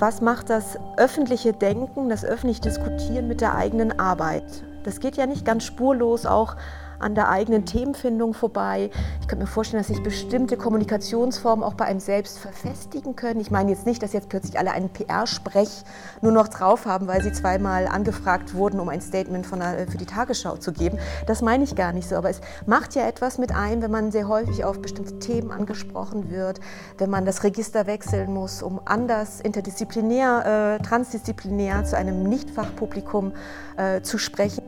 Was 0.00 0.20
macht 0.20 0.50
das 0.50 0.76
öffentliche 0.96 1.52
Denken, 1.52 2.08
das 2.08 2.24
öffentliche 2.24 2.62
Diskutieren 2.62 3.28
mit 3.28 3.42
der 3.42 3.54
eigenen 3.54 3.96
Arbeit? 4.00 4.64
Das 4.82 4.98
geht 4.98 5.16
ja 5.16 5.26
nicht 5.26 5.44
ganz 5.44 5.62
spurlos 5.62 6.26
auch 6.26 6.56
an 7.02 7.14
der 7.14 7.28
eigenen 7.28 7.66
Themenfindung 7.66 8.34
vorbei. 8.34 8.90
Ich 9.20 9.28
könnte 9.28 9.44
mir 9.44 9.50
vorstellen, 9.50 9.80
dass 9.82 9.88
sich 9.88 10.02
bestimmte 10.02 10.56
Kommunikationsformen 10.56 11.64
auch 11.64 11.74
bei 11.74 11.84
einem 11.84 12.00
selbst 12.00 12.38
verfestigen 12.38 13.16
können. 13.16 13.40
Ich 13.40 13.50
meine 13.50 13.70
jetzt 13.70 13.86
nicht, 13.86 14.02
dass 14.02 14.12
jetzt 14.12 14.28
plötzlich 14.28 14.58
alle 14.58 14.72
einen 14.72 14.88
PR-Sprech 14.88 15.84
nur 16.20 16.32
noch 16.32 16.48
drauf 16.48 16.86
haben, 16.86 17.06
weil 17.06 17.22
sie 17.22 17.32
zweimal 17.32 17.86
angefragt 17.86 18.54
wurden, 18.54 18.80
um 18.80 18.88
ein 18.88 19.00
Statement 19.00 19.46
der, 19.50 19.86
für 19.88 19.98
die 19.98 20.06
Tagesschau 20.06 20.56
zu 20.56 20.72
geben. 20.72 20.98
Das 21.26 21.42
meine 21.42 21.64
ich 21.64 21.74
gar 21.74 21.92
nicht 21.92 22.08
so. 22.08 22.16
Aber 22.16 22.30
es 22.30 22.40
macht 22.66 22.94
ja 22.94 23.06
etwas 23.06 23.38
mit 23.38 23.52
einem, 23.52 23.82
wenn 23.82 23.90
man 23.90 24.12
sehr 24.12 24.28
häufig 24.28 24.64
auf 24.64 24.80
bestimmte 24.80 25.18
Themen 25.18 25.50
angesprochen 25.50 26.30
wird, 26.30 26.60
wenn 26.98 27.10
man 27.10 27.24
das 27.24 27.44
Register 27.44 27.86
wechseln 27.86 28.32
muss, 28.32 28.62
um 28.62 28.80
anders 28.84 29.40
interdisziplinär, 29.40 30.78
äh, 30.80 30.82
transdisziplinär 30.82 31.84
zu 31.84 31.96
einem 31.96 32.24
Nichtfachpublikum 32.24 33.32
äh, 33.76 34.02
zu 34.02 34.18
sprechen. 34.18 34.62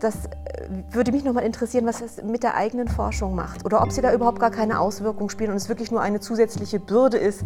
Das 0.00 0.26
äh, 0.26 0.68
würde 0.90 1.12
mich 1.12 1.24
nochmal 1.24 1.44
interessieren, 1.44 1.86
was 1.86 2.00
das 2.00 2.22
mit 2.22 2.42
der 2.42 2.56
eigenen 2.56 2.88
Forschung 2.88 3.34
macht 3.34 3.64
oder 3.64 3.82
ob 3.82 3.92
sie 3.92 4.00
da 4.00 4.12
überhaupt 4.12 4.40
gar 4.40 4.50
keine 4.50 4.80
Auswirkung 4.80 5.30
spielen 5.30 5.50
und 5.50 5.56
es 5.56 5.68
wirklich 5.68 5.90
nur 5.90 6.00
eine 6.00 6.20
zusätzliche 6.20 6.80
Bürde 6.80 7.16
ist, 7.16 7.42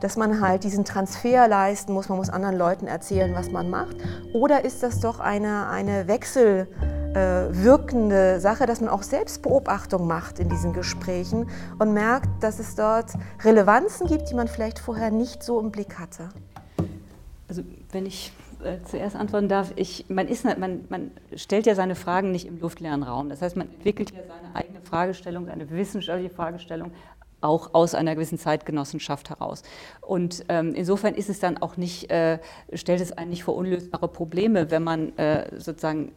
dass 0.00 0.16
man 0.16 0.40
halt 0.40 0.64
diesen 0.64 0.84
Transfer 0.84 1.46
leisten 1.48 1.92
muss, 1.92 2.08
man 2.08 2.18
muss 2.18 2.30
anderen 2.30 2.56
Leuten 2.56 2.86
erzählen, 2.86 3.34
was 3.34 3.50
man 3.50 3.70
macht. 3.70 3.96
Oder 4.34 4.64
ist 4.64 4.82
das 4.82 5.00
doch 5.00 5.20
eine, 5.20 5.68
eine 5.68 6.08
wechselwirkende 6.08 8.34
äh, 8.34 8.40
Sache, 8.40 8.66
dass 8.66 8.80
man 8.80 8.90
auch 8.90 9.02
Selbstbeobachtung 9.02 10.06
macht 10.06 10.38
in 10.38 10.48
diesen 10.48 10.72
Gesprächen 10.72 11.50
und 11.78 11.92
merkt, 11.92 12.42
dass 12.42 12.58
es 12.58 12.74
dort 12.74 13.12
Relevanzen 13.42 14.06
gibt, 14.06 14.30
die 14.30 14.34
man 14.34 14.48
vielleicht 14.48 14.78
vorher 14.78 15.10
nicht 15.10 15.42
so 15.42 15.60
im 15.60 15.70
Blick 15.70 15.98
hatte? 15.98 16.30
Also 17.48 17.62
wenn 17.90 18.06
ich 18.06 18.32
äh, 18.64 18.82
zuerst 18.84 19.16
antworten 19.16 19.48
darf, 19.48 19.72
ich, 19.76 20.06
man, 20.08 20.28
ist, 20.28 20.44
man, 20.44 20.84
man 20.88 21.10
stellt 21.36 21.66
ja 21.66 21.74
seine 21.74 21.94
Fragen 21.94 22.30
nicht 22.30 22.46
im 22.46 22.60
luftleeren 22.60 23.02
Raum. 23.02 23.28
Das 23.28 23.42
heißt, 23.42 23.56
man 23.56 23.68
entwickelt 23.68 24.10
ja 24.10 24.20
seine 24.26 24.54
eigene 24.54 24.80
Fragestellung, 24.82 25.48
eine 25.48 25.70
wissenschaftliche 25.70 26.34
Fragestellung 26.34 26.92
auch 27.42 27.74
aus 27.74 27.94
einer 27.94 28.14
gewissen 28.14 28.38
Zeitgenossenschaft 28.38 29.30
heraus. 29.30 29.62
Und 30.00 30.44
ähm, 30.48 30.74
insofern 30.74 31.14
ist 31.14 31.28
es 31.28 31.40
dann 31.40 31.58
auch 31.58 31.76
nicht, 31.76 32.10
äh, 32.10 32.38
stellt 32.72 33.00
es 33.00 33.12
einen 33.12 33.30
nicht 33.30 33.44
vor 33.44 33.56
unlösbare 33.56 34.08
Probleme, 34.08 34.70
wenn 34.70 34.84
man 34.84 35.16
äh, 35.18 35.48
sozusagen 35.58 36.12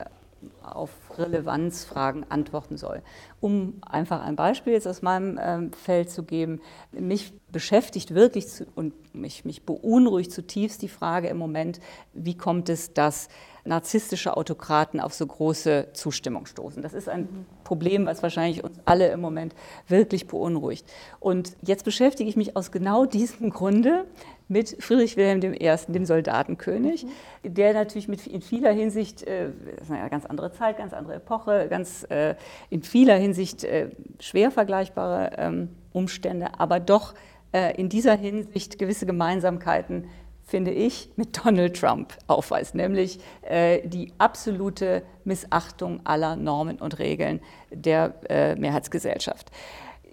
auf 0.71 0.89
Relevanzfragen 1.17 2.29
antworten 2.29 2.77
soll. 2.77 3.01
Um 3.39 3.75
einfach 3.81 4.21
ein 4.21 4.35
Beispiel 4.35 4.73
jetzt 4.73 4.87
aus 4.87 5.01
meinem 5.01 5.39
ähm, 5.41 5.73
Feld 5.73 6.09
zu 6.09 6.23
geben, 6.23 6.61
mich 6.91 7.33
beschäftigt 7.51 8.13
wirklich 8.13 8.47
zu, 8.47 8.65
und 8.75 8.93
mich, 9.15 9.45
mich 9.45 9.63
beunruhigt 9.63 10.31
zutiefst 10.31 10.81
die 10.81 10.89
Frage 10.89 11.29
im 11.29 11.37
Moment, 11.37 11.79
wie 12.13 12.35
kommt 12.35 12.69
es, 12.69 12.93
dass 12.93 13.29
narzisstische 13.65 14.37
Autokraten 14.37 14.99
auf 14.99 15.13
so 15.13 15.25
große 15.25 15.87
Zustimmung 15.93 16.45
stoßen. 16.45 16.83
Das 16.83 16.93
ist 16.93 17.09
ein 17.09 17.45
Problem, 17.63 18.05
was 18.05 18.21
wahrscheinlich 18.21 18.63
uns 18.63 18.77
alle 18.85 19.09
im 19.09 19.19
Moment 19.19 19.55
wirklich 19.87 20.27
beunruhigt. 20.27 20.85
Und 21.19 21.57
jetzt 21.63 21.83
beschäftige 21.83 22.29
ich 22.29 22.35
mich 22.35 22.55
aus 22.55 22.71
genau 22.71 23.05
diesem 23.05 23.49
Grunde 23.49 24.05
mit 24.47 24.83
Friedrich 24.83 25.17
Wilhelm 25.17 25.53
I., 25.53 25.75
dem 25.87 26.05
Soldatenkönig, 26.05 27.07
der 27.43 27.73
natürlich 27.73 28.07
mit, 28.07 28.27
in 28.27 28.41
vieler 28.41 28.71
Hinsicht, 28.71 29.23
äh, 29.23 29.49
das 29.77 29.85
ist 29.85 29.91
eine 29.91 30.09
ganz 30.11 30.25
andere 30.27 30.51
Zeit, 30.55 30.77
ganz 30.77 30.93
andere 30.93 31.15
Epoche, 31.15 31.67
ganz 31.69 32.05
äh, 32.09 32.35
in 32.69 32.83
vieler 32.83 33.15
Hinsicht 33.15 33.63
äh, 33.63 33.89
schwer 34.19 34.51
vergleichbare 34.51 35.31
ähm, 35.37 35.69
Umstände, 35.93 36.59
aber 36.59 36.79
doch 36.79 37.13
äh, 37.53 37.79
in 37.79 37.89
dieser 37.89 38.15
Hinsicht 38.15 38.79
gewisse 38.79 39.05
Gemeinsamkeiten, 39.05 40.09
finde 40.43 40.71
ich, 40.71 41.09
mit 41.15 41.45
Donald 41.45 41.79
Trump 41.79 42.13
aufweist, 42.27 42.75
nämlich 42.75 43.19
äh, 43.41 43.87
die 43.87 44.13
absolute 44.17 45.03
Missachtung 45.23 46.01
aller 46.03 46.35
Normen 46.35 46.77
und 46.77 46.99
Regeln 46.99 47.41
der 47.71 48.13
äh, 48.29 48.55
Mehrheitsgesellschaft. 48.55 49.51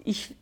Ich 0.05 0.35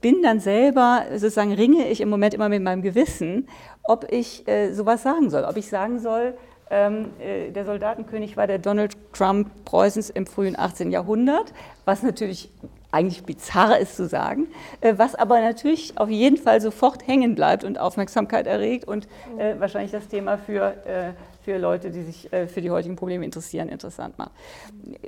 bin 0.00 0.22
dann 0.22 0.40
selber, 0.40 1.04
sozusagen 1.12 1.52
ringe 1.52 1.88
ich 1.88 2.00
im 2.00 2.08
Moment 2.08 2.34
immer 2.34 2.48
mit 2.48 2.62
meinem 2.62 2.82
Gewissen, 2.82 3.48
ob 3.84 4.10
ich 4.10 4.46
äh, 4.48 4.72
sowas 4.72 5.02
sagen 5.02 5.30
soll. 5.30 5.44
Ob 5.44 5.56
ich 5.56 5.68
sagen 5.68 5.98
soll, 6.00 6.34
äh, 6.70 7.50
der 7.50 7.64
Soldatenkönig 7.64 8.36
war 8.36 8.46
der 8.46 8.58
Donald 8.58 8.96
Trump 9.12 9.64
Preußens 9.64 10.10
im 10.10 10.26
frühen 10.26 10.58
18. 10.58 10.90
Jahrhundert, 10.90 11.52
was 11.84 12.02
natürlich 12.02 12.50
eigentlich 12.92 13.24
bizarr 13.24 13.78
ist 13.78 13.96
zu 13.96 14.06
sagen, 14.06 14.48
äh, 14.80 14.94
was 14.96 15.14
aber 15.14 15.40
natürlich 15.40 15.96
auf 15.96 16.08
jeden 16.08 16.36
Fall 16.36 16.60
sofort 16.60 17.06
hängen 17.06 17.34
bleibt 17.34 17.64
und 17.64 17.78
Aufmerksamkeit 17.78 18.46
erregt 18.46 18.86
und 18.86 19.06
äh, 19.38 19.58
wahrscheinlich 19.58 19.92
das 19.92 20.08
Thema 20.08 20.38
für 20.38 20.74
äh, 20.86 21.12
für 21.42 21.56
Leute, 21.56 21.90
die 21.90 22.02
sich 22.02 22.30
äh, 22.34 22.46
für 22.46 22.60
die 22.60 22.70
heutigen 22.70 22.96
Probleme 22.96 23.24
interessieren, 23.24 23.70
interessant 23.70 24.18
macht. 24.18 24.32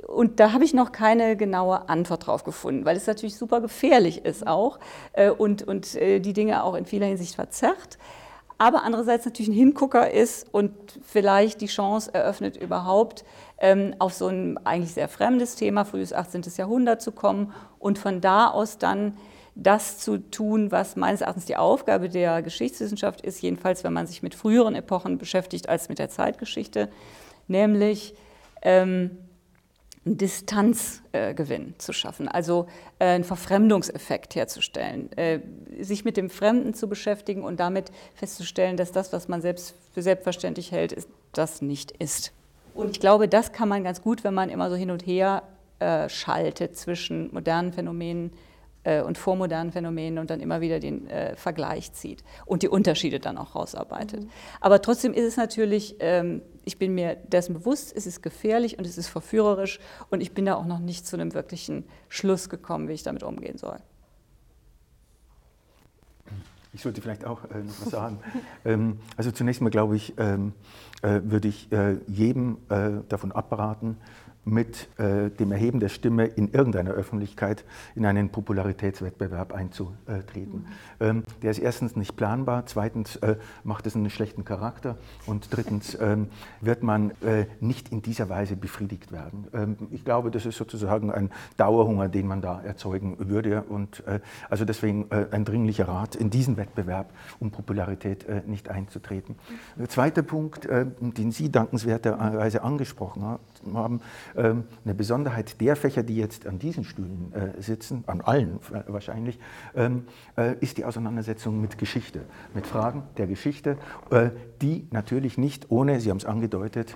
Und 0.07 0.39
da 0.39 0.51
habe 0.51 0.63
ich 0.63 0.73
noch 0.73 0.91
keine 0.91 1.37
genaue 1.37 1.87
Antwort 1.89 2.25
drauf 2.25 2.43
gefunden, 2.43 2.85
weil 2.85 2.97
es 2.97 3.05
natürlich 3.05 3.37
super 3.37 3.61
gefährlich 3.61 4.25
ist 4.25 4.47
auch 4.47 4.79
äh, 5.13 5.29
und, 5.29 5.61
und 5.61 5.93
die 5.93 6.33
Dinge 6.33 6.63
auch 6.63 6.73
in 6.73 6.85
vieler 6.85 7.05
Hinsicht 7.05 7.35
verzerrt. 7.35 7.99
Aber 8.57 8.83
andererseits 8.83 9.25
natürlich 9.25 9.49
ein 9.49 9.55
Hingucker 9.55 10.11
ist 10.11 10.47
und 10.53 10.73
vielleicht 11.01 11.61
die 11.61 11.67
Chance 11.67 12.13
eröffnet, 12.13 12.57
überhaupt 12.57 13.25
ähm, 13.57 13.95
auf 13.99 14.13
so 14.13 14.27
ein 14.27 14.57
eigentlich 14.65 14.93
sehr 14.93 15.09
fremdes 15.09 15.55
Thema, 15.55 15.85
frühes 15.85 16.13
18. 16.13 16.43
Jahrhundert 16.57 17.01
zu 17.01 17.11
kommen 17.11 17.53
und 17.79 17.97
von 17.97 18.21
da 18.21 18.47
aus 18.47 18.77
dann 18.77 19.17
das 19.55 19.99
zu 19.99 20.17
tun, 20.17 20.71
was 20.71 20.95
meines 20.95 21.21
Erachtens 21.21 21.45
die 21.45 21.57
Aufgabe 21.57 22.09
der 22.09 22.41
Geschichtswissenschaft 22.41 23.21
ist, 23.21 23.41
jedenfalls 23.41 23.83
wenn 23.83 23.93
man 23.93 24.07
sich 24.07 24.23
mit 24.23 24.33
früheren 24.33 24.75
Epochen 24.75 25.17
beschäftigt 25.17 25.69
als 25.69 25.89
mit 25.89 25.99
der 25.99 26.09
Zeitgeschichte, 26.09 26.89
nämlich 27.47 28.15
ähm, 28.63 29.11
einen 30.05 30.17
Distanzgewinn 30.17 31.69
äh, 31.69 31.77
zu 31.77 31.93
schaffen, 31.93 32.27
also 32.27 32.67
äh, 32.99 33.05
einen 33.05 33.23
Verfremdungseffekt 33.23 34.35
herzustellen, 34.35 35.11
äh, 35.17 35.39
sich 35.79 36.03
mit 36.03 36.17
dem 36.17 36.29
Fremden 36.29 36.73
zu 36.73 36.87
beschäftigen 36.87 37.43
und 37.43 37.59
damit 37.59 37.91
festzustellen, 38.15 38.75
dass 38.75 38.91
das, 38.91 39.13
was 39.13 39.27
man 39.27 39.41
selbst 39.41 39.75
für 39.93 40.01
selbstverständlich 40.01 40.71
hält, 40.71 40.91
ist, 40.91 41.07
das 41.31 41.61
nicht 41.61 41.91
ist. 41.91 42.33
Und 42.73 42.91
ich 42.91 42.99
glaube, 42.99 43.27
das 43.27 43.53
kann 43.53 43.69
man 43.69 43.83
ganz 43.83 44.01
gut, 44.01 44.23
wenn 44.23 44.33
man 44.33 44.49
immer 44.49 44.69
so 44.69 44.75
hin 44.75 44.91
und 44.91 45.05
her 45.05 45.43
äh, 45.79 46.09
schaltet 46.09 46.75
zwischen 46.75 47.33
modernen 47.33 47.71
Phänomenen, 47.71 48.31
äh, 48.83 49.01
und 49.01 49.17
vormodernen 49.17 49.71
Phänomenen 49.71 50.19
und 50.19 50.29
dann 50.29 50.39
immer 50.39 50.61
wieder 50.61 50.79
den 50.79 51.07
äh, 51.07 51.35
Vergleich 51.35 51.93
zieht 51.93 52.23
und 52.45 52.63
die 52.63 52.69
Unterschiede 52.69 53.19
dann 53.19 53.37
auch 53.37 53.55
rausarbeitet. 53.55 54.23
Mhm. 54.23 54.29
Aber 54.61 54.81
trotzdem 54.81 55.13
ist 55.13 55.25
es 55.25 55.37
natürlich, 55.37 55.95
ähm, 55.99 56.41
ich 56.65 56.77
bin 56.77 56.93
mir 56.95 57.15
dessen 57.15 57.53
bewusst, 57.53 57.93
es 57.95 58.05
ist 58.07 58.21
gefährlich 58.21 58.77
und 58.77 58.85
es 58.85 58.97
ist 58.97 59.07
verführerisch 59.07 59.79
und 60.09 60.21
ich 60.21 60.33
bin 60.33 60.45
da 60.45 60.55
auch 60.55 60.65
noch 60.65 60.79
nicht 60.79 61.05
zu 61.07 61.15
einem 61.15 61.33
wirklichen 61.33 61.85
Schluss 62.09 62.49
gekommen, 62.49 62.87
wie 62.87 62.93
ich 62.93 63.03
damit 63.03 63.23
umgehen 63.23 63.57
soll. 63.57 63.77
Ich 66.75 66.81
sollte 66.81 67.01
vielleicht 67.01 67.23
auch 67.23 67.43
äh, 67.51 67.59
noch 67.59 67.81
was 67.81 67.91
sagen. 67.91 68.19
ähm, 68.65 68.99
also 69.15 69.31
zunächst 69.31 69.61
mal 69.61 69.69
glaube 69.69 69.95
ich, 69.95 70.15
ähm, 70.17 70.53
äh, 71.03 71.21
würde 71.23 71.47
ich 71.47 71.71
äh, 71.71 71.97
jedem 72.07 72.57
äh, 72.69 73.03
davon 73.09 73.31
abraten, 73.31 73.97
mit 74.45 74.89
äh, 74.99 75.29
dem 75.29 75.51
Erheben 75.51 75.79
der 75.79 75.89
Stimme 75.89 76.25
in 76.25 76.51
irgendeiner 76.51 76.91
Öffentlichkeit 76.91 77.63
in 77.95 78.05
einen 78.05 78.29
Popularitätswettbewerb 78.29 79.53
einzutreten. 79.53 80.59
Mhm. 80.59 80.65
Ähm, 80.99 81.23
der 81.41 81.51
ist 81.51 81.59
erstens 81.59 81.95
nicht 81.95 82.15
planbar, 82.15 82.65
zweitens 82.65 83.15
äh, 83.17 83.37
macht 83.63 83.87
es 83.87 83.95
einen 83.95 84.09
schlechten 84.09 84.43
Charakter 84.43 84.97
und 85.25 85.47
drittens 85.51 85.97
ähm, 85.99 86.27
wird 86.61 86.83
man 86.83 87.11
äh, 87.21 87.45
nicht 87.61 87.89
in 87.89 88.01
dieser 88.01 88.29
Weise 88.29 88.55
befriedigt 88.55 89.11
werden. 89.11 89.47
Ähm, 89.53 89.77
ich 89.91 90.03
glaube, 90.03 90.29
das 90.31 90.45
ist 90.45 90.57
sozusagen 90.57 91.11
ein 91.11 91.31
Dauerhunger, 91.57 92.09
den 92.09 92.27
man 92.27 92.41
da 92.41 92.61
erzeugen 92.61 93.17
würde 93.29 93.63
und 93.63 94.05
äh, 94.07 94.19
also 94.49 94.65
deswegen 94.65 95.09
äh, 95.09 95.27
ein 95.31 95.45
dringlicher 95.45 95.87
Rat, 95.87 96.15
in 96.15 96.29
diesen 96.29 96.57
Wettbewerb 96.57 97.13
um 97.39 97.51
Popularität 97.51 98.25
äh, 98.25 98.41
nicht 98.45 98.69
einzutreten. 98.69 99.35
Mhm. 99.77 99.89
Zweiter 99.89 100.23
Punkt, 100.23 100.67
den 100.67 101.31
Sie 101.31 101.51
dankenswerterweise 101.51 102.63
angesprochen 102.63 103.23
haben, 103.23 103.43
ähm, 103.65 104.63
eine 104.83 104.93
Besonderheit 104.93 105.59
der 105.61 105.75
Fächer, 105.75 106.03
die 106.03 106.15
jetzt 106.17 106.47
an 106.47 106.59
diesen 106.59 106.83
Stühlen 106.83 107.33
äh, 107.33 107.61
sitzen, 107.61 108.03
an 108.07 108.21
allen 108.21 108.59
wahrscheinlich, 108.87 109.39
ähm, 109.75 110.05
äh, 110.37 110.55
ist 110.59 110.77
die 110.77 110.85
Auseinandersetzung 110.85 111.59
mit 111.61 111.77
Geschichte, 111.77 112.21
mit 112.53 112.67
Fragen 112.67 113.03
der 113.17 113.27
Geschichte, 113.27 113.77
äh, 114.09 114.29
die 114.61 114.87
natürlich 114.91 115.37
nicht 115.37 115.71
ohne, 115.71 115.99
Sie 115.99 116.09
haben 116.09 116.17
es 116.17 116.25
angedeutet, 116.25 116.95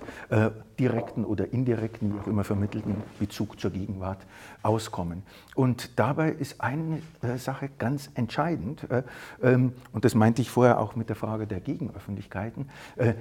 direkten 0.78 1.24
oder 1.24 1.52
indirekten, 1.52 2.14
wie 2.14 2.18
auch 2.18 2.26
immer 2.26 2.44
vermittelten 2.44 2.96
Bezug 3.18 3.60
zur 3.60 3.70
Gegenwart 3.70 4.24
auskommen. 4.62 5.22
Und 5.54 5.98
dabei 5.98 6.30
ist 6.30 6.62
eine 6.62 7.02
Sache 7.36 7.68
ganz 7.78 8.10
entscheidend, 8.14 8.86
ähm, 9.42 9.74
und 9.92 10.04
das 10.06 10.14
meinte 10.14 10.40
ich 10.40 10.50
vorher 10.50 10.80
auch 10.80 10.96
mit 10.96 11.10
der 11.10 11.16
Frage 11.16 11.46
der 11.46 11.60
Gegenöffentlichkeiten, 11.60 12.70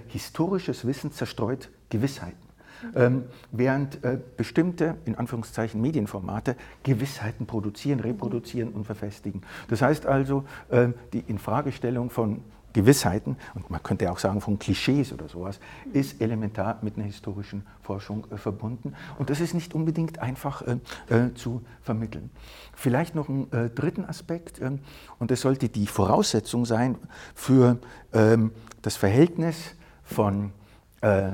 historisches 0.08 0.88
Wissen 0.88 1.12
zerstreut 1.12 1.70
Gewissheiten. 1.90 2.47
Ähm, 2.96 3.26
während 3.52 4.04
äh, 4.04 4.20
bestimmte, 4.38 4.98
in 5.06 5.16
Anführungszeichen, 5.16 5.82
Medienformate 5.82 6.56
Gewissheiten 6.84 7.46
produzieren, 7.46 8.00
reproduzieren 8.00 8.70
und 8.70 8.86
verfestigen. 8.86 9.42
Das 9.68 9.82
heißt 9.82 10.06
also, 10.06 10.46
äh, 10.70 10.90
die 11.14 11.20
Infragestellung 11.28 12.10
von 12.10 12.42
Gewissheiten, 12.74 13.38
und 13.56 13.72
man 13.72 13.82
könnte 13.82 14.12
auch 14.12 14.20
sagen 14.20 14.40
von 14.40 14.60
Klischees 14.60 15.12
oder 15.12 15.28
sowas, 15.28 15.60
ist 15.94 16.22
elementar 16.22 16.78
mit 16.84 16.96
einer 16.96 17.06
historischen 17.06 17.66
Forschung 17.82 18.28
äh, 18.30 18.38
verbunden. 18.38 18.94
Und 19.18 19.32
das 19.32 19.40
ist 19.40 19.56
nicht 19.56 19.74
unbedingt 19.74 20.20
einfach 20.20 20.62
äh, 20.62 20.78
äh, 21.10 21.34
zu 21.34 21.64
vermitteln. 21.82 22.30
Vielleicht 22.76 23.16
noch 23.16 23.30
einen 23.30 23.52
äh, 23.52 23.72
dritten 23.72 24.06
Aspekt, 24.06 24.62
ähm, 24.62 24.80
und 25.18 25.32
das 25.32 25.42
sollte 25.42 25.70
die 25.70 25.88
Voraussetzung 25.88 26.66
sein 26.66 26.98
für 27.34 27.80
ähm, 28.14 28.52
das 28.84 28.96
Verhältnis 28.96 29.76
von 30.04 30.52
äh, 31.02 31.32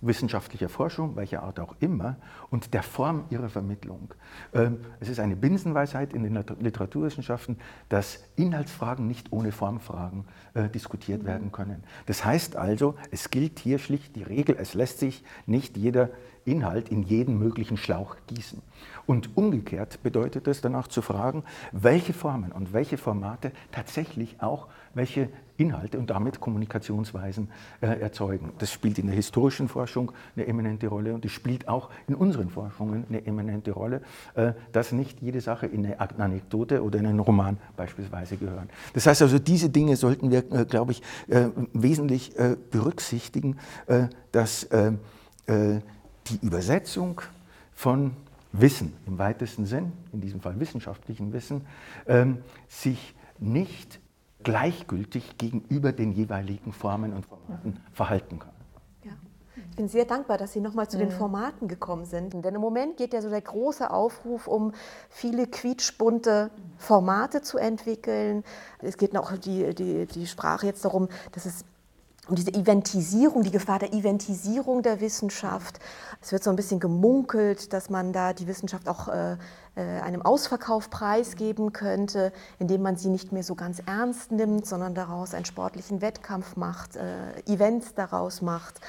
wissenschaftlicher 0.00 0.68
Forschung, 0.68 1.16
welcher 1.16 1.42
Art 1.42 1.60
auch 1.60 1.74
immer, 1.80 2.16
und 2.50 2.74
der 2.74 2.82
Form 2.82 3.24
ihrer 3.30 3.48
Vermittlung. 3.48 4.14
Ähm, 4.52 4.78
es 5.00 5.08
ist 5.08 5.20
eine 5.20 5.36
Binsenweisheit 5.36 6.12
in 6.12 6.22
den 6.22 6.42
Literaturwissenschaften, 6.60 7.58
dass 7.88 8.24
Inhaltsfragen 8.36 9.06
nicht 9.06 9.32
ohne 9.32 9.52
Formfragen 9.52 10.24
äh, 10.54 10.68
diskutiert 10.68 11.24
werden 11.24 11.52
können. 11.52 11.84
Das 12.06 12.24
heißt 12.24 12.56
also, 12.56 12.94
es 13.10 13.30
gilt 13.30 13.58
hier 13.58 13.78
schlicht 13.78 14.16
die 14.16 14.22
Regel, 14.22 14.56
es 14.58 14.74
lässt 14.74 14.98
sich 14.98 15.24
nicht 15.46 15.76
jeder 15.76 16.10
Inhalt 16.44 16.88
in 16.88 17.02
jeden 17.02 17.38
möglichen 17.38 17.76
Schlauch 17.76 18.16
gießen. 18.26 18.62
Und 19.06 19.36
umgekehrt 19.36 20.02
bedeutet 20.02 20.48
es 20.48 20.60
danach 20.60 20.88
zu 20.88 21.02
fragen, 21.02 21.44
welche 21.72 22.12
Formen 22.12 22.52
und 22.52 22.72
welche 22.72 22.96
Formate 22.96 23.52
tatsächlich 23.72 24.40
auch 24.40 24.68
welche 24.94 25.28
Inhalte 25.60 25.98
und 25.98 26.10
damit 26.10 26.40
Kommunikationsweisen 26.40 27.48
äh, 27.80 28.00
erzeugen. 28.00 28.52
Das 28.58 28.72
spielt 28.72 28.98
in 28.98 29.06
der 29.06 29.14
historischen 29.14 29.68
Forschung 29.68 30.12
eine 30.34 30.46
eminente 30.46 30.88
Rolle 30.88 31.14
und 31.14 31.24
es 31.24 31.32
spielt 31.32 31.68
auch 31.68 31.90
in 32.08 32.14
unseren 32.14 32.50
Forschungen 32.50 33.04
eine 33.08 33.26
eminente 33.26 33.72
Rolle, 33.72 34.00
äh, 34.34 34.52
dass 34.72 34.92
nicht 34.92 35.20
jede 35.20 35.40
Sache 35.40 35.66
in 35.66 35.84
eine 35.84 36.00
Anekdote 36.00 36.82
oder 36.82 36.98
in 36.98 37.06
einen 37.06 37.20
Roman 37.20 37.58
beispielsweise 37.76 38.36
gehören. 38.36 38.70
Das 38.94 39.06
heißt 39.06 39.22
also, 39.22 39.38
diese 39.38 39.68
Dinge 39.70 39.96
sollten 39.96 40.30
wir, 40.30 40.50
äh, 40.50 40.64
glaube 40.64 40.92
ich, 40.92 41.02
äh, 41.28 41.48
wesentlich 41.72 42.36
äh, 42.38 42.56
berücksichtigen, 42.70 43.56
äh, 43.86 44.08
dass 44.32 44.68
die 45.48 46.38
Übersetzung 46.42 47.22
von 47.72 48.12
Wissen 48.52 48.92
im 49.06 49.18
weitesten 49.18 49.66
Sinn, 49.66 49.92
in 50.12 50.20
diesem 50.20 50.40
Fall 50.40 50.60
wissenschaftlichen 50.60 51.32
Wissen, 51.32 51.62
ähm, 52.06 52.38
sich 52.68 53.14
nicht 53.40 54.00
gleichgültig 54.42 55.38
gegenüber 55.38 55.92
den 55.92 56.12
jeweiligen 56.12 56.72
Formen 56.72 57.12
und 57.12 57.26
Formaten 57.26 57.80
verhalten 57.92 58.38
kann. 58.38 58.52
Ja. 59.04 59.12
Ich 59.70 59.76
bin 59.76 59.88
sehr 59.88 60.04
dankbar, 60.04 60.38
dass 60.38 60.52
Sie 60.52 60.60
nochmal 60.60 60.88
zu 60.88 60.98
den 60.98 61.08
mhm. 61.08 61.12
Formaten 61.12 61.68
gekommen 61.68 62.04
sind. 62.04 62.32
Denn 62.32 62.54
im 62.54 62.60
Moment 62.60 62.96
geht 62.96 63.12
ja 63.12 63.22
so 63.22 63.30
der 63.30 63.40
große 63.40 63.90
Aufruf 63.90 64.46
um 64.46 64.72
viele 65.08 65.46
quietschbunte 65.46 66.50
Formate 66.78 67.42
zu 67.42 67.58
entwickeln. 67.58 68.44
Es 68.80 68.96
geht 68.96 69.16
auch 69.16 69.32
die, 69.32 69.74
die, 69.74 70.06
die 70.06 70.26
Sprache 70.26 70.66
jetzt 70.66 70.84
darum, 70.84 71.08
dass 71.32 71.46
es 71.46 71.64
um 72.30 72.36
diese 72.36 72.54
Eventisierung, 72.54 73.42
die 73.42 73.50
Gefahr 73.50 73.80
der 73.80 73.92
Eventisierung 73.92 74.82
der 74.82 75.00
Wissenschaft. 75.00 75.80
Es 76.22 76.30
wird 76.30 76.44
so 76.44 76.50
ein 76.50 76.56
bisschen 76.56 76.78
gemunkelt, 76.78 77.72
dass 77.72 77.90
man 77.90 78.12
da 78.12 78.32
die 78.32 78.46
Wissenschaft 78.46 78.88
auch 78.88 79.08
äh, 79.08 79.32
äh, 79.74 80.00
einem 80.00 80.22
Ausverkauf 80.22 80.90
preisgeben 80.90 81.72
könnte, 81.72 82.32
indem 82.60 82.82
man 82.82 82.96
sie 82.96 83.08
nicht 83.08 83.32
mehr 83.32 83.42
so 83.42 83.56
ganz 83.56 83.82
ernst 83.84 84.30
nimmt, 84.30 84.64
sondern 84.64 84.94
daraus 84.94 85.34
einen 85.34 85.44
sportlichen 85.44 86.00
Wettkampf 86.02 86.56
macht, 86.56 86.96
äh, 86.96 87.52
Events 87.52 87.94
daraus 87.94 88.42
macht, 88.42 88.80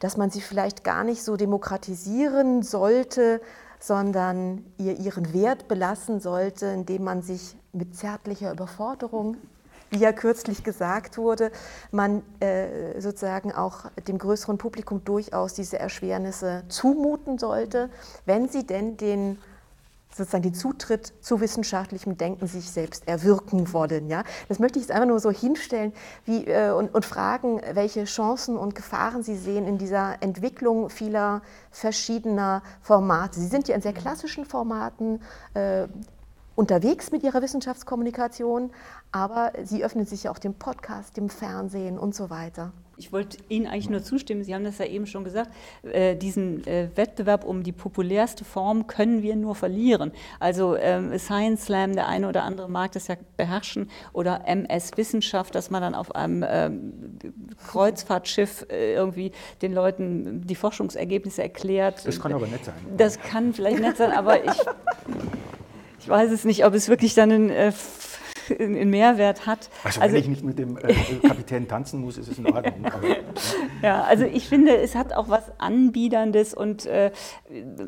dass 0.00 0.16
man 0.16 0.30
sie 0.30 0.40
vielleicht 0.40 0.82
gar 0.82 1.04
nicht 1.04 1.22
so 1.22 1.36
demokratisieren 1.36 2.62
sollte, 2.62 3.40
sondern 3.78 4.64
ihr 4.76 4.98
ihren 4.98 5.32
Wert 5.32 5.68
belassen 5.68 6.18
sollte, 6.20 6.66
indem 6.66 7.04
man 7.04 7.22
sich 7.22 7.56
mit 7.72 7.94
zärtlicher 7.96 8.50
Überforderung 8.50 9.36
wie 9.90 9.98
ja 9.98 10.12
kürzlich 10.12 10.64
gesagt 10.64 11.18
wurde, 11.18 11.50
man 11.90 12.22
äh, 12.40 13.00
sozusagen 13.00 13.52
auch 13.52 13.86
dem 14.06 14.18
größeren 14.18 14.58
Publikum 14.58 15.04
durchaus 15.04 15.54
diese 15.54 15.78
Erschwernisse 15.78 16.64
zumuten 16.68 17.38
sollte, 17.38 17.90
wenn 18.26 18.48
sie 18.48 18.66
denn 18.66 18.96
den 18.96 19.38
sozusagen 20.18 20.42
den 20.42 20.54
Zutritt 20.54 21.12
zu 21.20 21.40
wissenschaftlichem 21.40 22.16
Denken 22.16 22.46
sich 22.46 22.70
selbst 22.70 23.06
erwirken 23.06 23.72
wollen. 23.72 24.08
Ja? 24.08 24.24
Das 24.48 24.58
möchte 24.58 24.78
ich 24.78 24.84
jetzt 24.86 24.92
einfach 24.92 25.06
nur 25.06 25.20
so 25.20 25.30
hinstellen 25.30 25.92
wie, 26.24 26.46
äh, 26.46 26.70
und, 26.70 26.94
und, 26.94 27.04
fragen, 27.04 27.60
welche 27.72 28.04
Chancen 28.04 28.56
und 28.56 28.74
Gefahren 28.74 29.22
Sie 29.22 29.36
sehen 29.36 29.66
in 29.66 29.78
dieser 29.78 30.22
Entwicklung 30.22 30.90
vieler 30.90 31.42
verschiedener 31.70 32.62
Formate. 32.80 33.38
Sie 33.38 33.46
sind 33.46 33.68
ja 33.68 33.74
in 33.74 33.82
sehr 33.82 33.92
klassischen 33.92 34.44
Formaten 34.44 35.22
äh, 35.54 35.86
unterwegs 36.58 37.12
mit 37.12 37.22
ihrer 37.22 37.40
Wissenschaftskommunikation, 37.40 38.72
aber 39.12 39.52
sie 39.62 39.84
öffnen 39.84 40.06
sich 40.06 40.24
ja 40.24 40.30
auch 40.30 40.38
dem 40.38 40.54
Podcast, 40.54 41.16
dem 41.16 41.30
Fernsehen 41.30 41.98
und 41.98 42.14
so 42.14 42.30
weiter. 42.30 42.72
Ich 42.98 43.12
wollte 43.12 43.38
Ihnen 43.48 43.68
eigentlich 43.68 43.88
nur 43.88 44.02
zustimmen, 44.02 44.42
Sie 44.42 44.52
haben 44.54 44.64
das 44.64 44.78
ja 44.78 44.84
eben 44.84 45.06
schon 45.06 45.22
gesagt, 45.22 45.50
äh, 45.84 46.16
diesen 46.16 46.66
äh, 46.66 46.88
Wettbewerb 46.96 47.44
um 47.44 47.62
die 47.62 47.70
populärste 47.70 48.44
Form 48.44 48.88
können 48.88 49.22
wir 49.22 49.36
nur 49.36 49.54
verlieren. 49.54 50.10
Also 50.40 50.74
ähm, 50.74 51.16
Science 51.16 51.66
Slam, 51.66 51.94
der 51.94 52.08
eine 52.08 52.28
oder 52.28 52.42
andere 52.42 52.68
mag 52.68 52.90
das 52.92 53.06
ja 53.06 53.14
beherrschen, 53.36 53.88
oder 54.12 54.48
MS 54.48 54.96
Wissenschaft, 54.96 55.54
dass 55.54 55.70
man 55.70 55.80
dann 55.80 55.94
auf 55.94 56.14
einem 56.16 56.44
ähm, 56.46 57.18
Kreuzfahrtschiff 57.68 58.66
äh, 58.68 58.94
irgendwie 58.94 59.30
den 59.62 59.74
Leuten 59.74 60.44
die 60.44 60.56
Forschungsergebnisse 60.56 61.40
erklärt. 61.40 62.04
Das 62.04 62.20
kann 62.20 62.32
aber 62.32 62.48
nett 62.48 62.64
sein. 62.64 62.74
Das 62.96 63.20
kann 63.20 63.54
vielleicht 63.54 63.78
nett 63.80 63.96
sein, 63.96 64.10
aber 64.10 64.44
ich 64.44 64.58
ich 66.00 66.08
weiß 66.08 66.30
es 66.30 66.44
nicht, 66.44 66.64
ob 66.64 66.72
es 66.72 66.88
wirklich 66.88 67.12
dann 67.12 67.30
einen, 67.30 67.50
äh, 67.50 67.70
einen 68.58 68.90
Mehrwert 68.90 69.46
hat. 69.46 69.70
Also, 69.84 70.00
also 70.00 70.14
wenn 70.14 70.22
ich 70.22 70.28
nicht 70.28 70.44
mit 70.44 70.58
dem 70.58 70.76
äh, 70.76 70.94
Kapitän 71.26 71.68
tanzen 71.68 72.00
muss, 72.00 72.18
ist 72.18 72.28
es 72.28 72.38
in 72.38 72.46
Ordnung. 72.46 72.84
Aber, 72.86 73.06
ja, 73.82 74.02
also 74.02 74.24
ich 74.24 74.48
finde, 74.48 74.76
es 74.76 74.94
hat 74.94 75.12
auch 75.12 75.28
was 75.28 75.44
Anbiederndes 75.58 76.54
und 76.54 76.86
äh, 76.86 77.10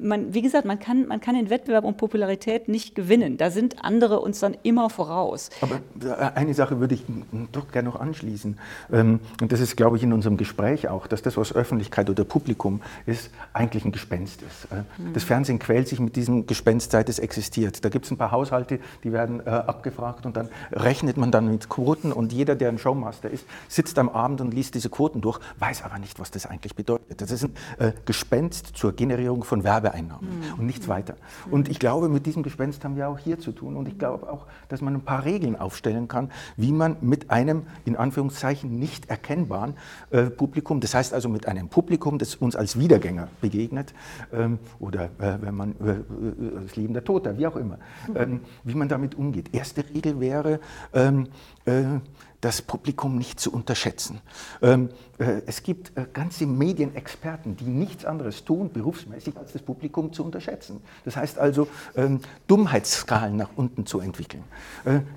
man, 0.01 0.35
wie 0.35 0.43
gesagt, 0.43 0.65
man 0.65 0.79
kann, 0.79 1.07
man 1.07 1.21
kann 1.21 1.35
den 1.35 1.51
Wettbewerb 1.51 1.85
um 1.85 1.97
Popularität 1.97 2.69
nicht 2.69 2.95
gewinnen. 2.95 3.37
Da 3.37 3.51
sind 3.51 3.85
andere 3.85 4.21
uns 4.21 4.41
dann 4.41 4.57
immer 4.63 4.91
voraus. 4.91 5.51
Aber 5.61 5.81
äh, 6.03 6.31
eine 6.35 6.55
Sache 6.55 6.81
würde 6.81 6.95
ich 6.95 7.05
doch 7.53 7.71
gerne 7.71 7.89
noch 7.89 7.99
anschließen. 7.99 8.59
Ähm, 8.93 9.21
und 9.41 9.53
das 9.53 9.61
ist, 9.61 9.77
glaube 9.77 9.97
ich, 9.97 10.03
in 10.03 10.13
unserem 10.13 10.37
Gespräch 10.37 10.89
auch, 10.89 11.07
dass 11.07 11.23
das, 11.23 11.37
was 11.37 11.55
Öffentlichkeit 11.55 12.11
oder 12.11 12.25
Publikum 12.25 12.81
ist, 13.07 13.31
eigentlich 13.53 13.85
ein 13.85 13.93
Gespenst 13.93 14.43
ist. 14.43 14.71
Äh, 14.71 14.83
mhm. 15.01 15.13
Das 15.13 15.25
Fernsehen 15.25 15.59
quält 15.59 15.89
sich 15.89 16.01
mit 16.01 16.17
diesem 16.17 16.47
Gespenst, 16.47 16.93
seit 16.93 17.09
es 17.09 17.19
existiert. 17.19 17.85
Da 17.85 17.89
gibt 17.89 18.05
es 18.05 18.11
ein 18.11 18.19
paar 18.19 18.31
Haushalte, 18.31 18.79
die 19.05 19.13
werden 19.13 19.41
äh, 19.41 19.51
abgefragt 19.51 20.27
und 20.27 20.37
dann 20.37 20.49
rechnet 20.72 21.16
man 21.16 21.30
dann 21.30 21.51
mit 21.51 21.68
Quoten 21.68 22.12
und 22.12 22.32
jeder, 22.32 22.55
der 22.55 22.68
ein 22.68 22.78
Showmaster 22.78 23.30
ist, 23.30 23.46
sitzt 23.68 23.98
am 23.98 24.09
Abend 24.09 24.40
und 24.40 24.53
liest 24.53 24.74
diese 24.74 24.90
Quoten 24.90 25.20
durch, 25.20 25.40
weiß 25.59 25.82
aber 25.82 25.98
nicht, 25.98 26.18
was 26.18 26.30
das 26.30 26.46
eigentlich 26.46 26.74
bedeutet. 26.74 27.20
Das 27.20 27.30
ist 27.30 27.44
ein 27.44 27.55
äh, 27.78 27.92
Gespenst 28.05 28.72
zur 28.74 28.92
Generierung 28.92 29.44
von 29.44 29.64
Werbeeinnahmen 29.64 30.28
mhm. 30.28 30.61
und 30.61 30.66
nichts 30.66 30.88
weiter. 30.88 31.14
Und 31.51 31.68
ich 31.68 31.78
glaube, 31.78 32.09
mit 32.09 32.26
diesem 32.26 32.42
Gespenst 32.42 32.84
haben 32.84 32.96
wir 32.96 33.09
auch 33.09 33.18
hier 33.18 33.38
zu 33.38 33.53
tun 33.53 33.76
und 33.76 33.88
ich 33.88 33.98
glaube 33.98 34.30
auch, 34.30 34.46
dass 34.68 34.80
man 34.80 34.94
ein 34.94 35.03
paar 35.03 35.24
Regeln 35.24 35.57
aufstellen 35.57 36.09
kann, 36.09 36.30
wie 36.57 36.72
man 36.72 36.96
mit 37.01 37.30
einem 37.30 37.62
in 37.84 37.96
Anführungszeichen 37.96 38.78
nicht 38.78 39.11
erkennbaren 39.11 39.74
äh, 40.11 40.24
Publikum, 40.24 40.80
das 40.80 40.94
heißt 40.94 41.14
also 41.14 41.28
mit 41.28 41.46
einem 41.46 41.68
Publikum, 41.68 42.18
das 42.18 42.34
uns 42.36 42.57
als 42.57 42.78
Wiedergänger 42.78 43.28
begegnet 43.40 43.94
ähm, 44.32 44.59
oder 44.78 45.05
äh, 45.18 45.38
wenn 45.40 45.55
man 45.55 45.74
äh, 45.80 45.90
äh, 45.90 46.62
das 46.62 46.76
Leben 46.76 46.94
der 46.94 47.05
Toter, 47.05 47.38
wie 47.38 47.46
auch 47.46 47.57
immer, 47.57 47.78
mhm. 48.09 48.16
ähm, 48.16 48.40
wie 48.64 48.74
man 48.74 48.88
damit 48.88 49.14
umgeht. 49.14 49.55
Erste 49.55 49.84
Regel 49.88 50.20
wäre, 50.20 50.39
wäre, 50.45 50.61
ähm, 50.93 51.28
äh, 51.64 52.01
das 52.41 52.62
Publikum 52.62 53.18
nicht 53.18 53.38
zu 53.38 53.53
unterschätzen. 53.53 54.20
Ähm, 54.62 54.88
äh, 55.18 55.43
es 55.47 55.62
gibt 55.62 55.95
äh, 55.97 56.07
ganze 56.11 56.47
Medienexperten, 56.47 57.57
die 57.57 57.64
nichts 57.64 58.07
anderes 58.07 58.45
tun, 58.47 58.72
berufsmäßig, 58.72 59.36
als 59.36 59.53
das 59.53 59.61
Publikum 59.61 60.12
zu 60.14 60.24
unterschätzen. 60.24 60.80
Das 61.05 61.16
heißt 61.16 61.38
also, 61.38 61.68
ähm, 61.97 62.20
Dummheitsskalen 62.47 63.36
nach 63.36 63.51
unten 63.57 63.84
zu 63.84 64.01
entwickeln. 64.01 64.45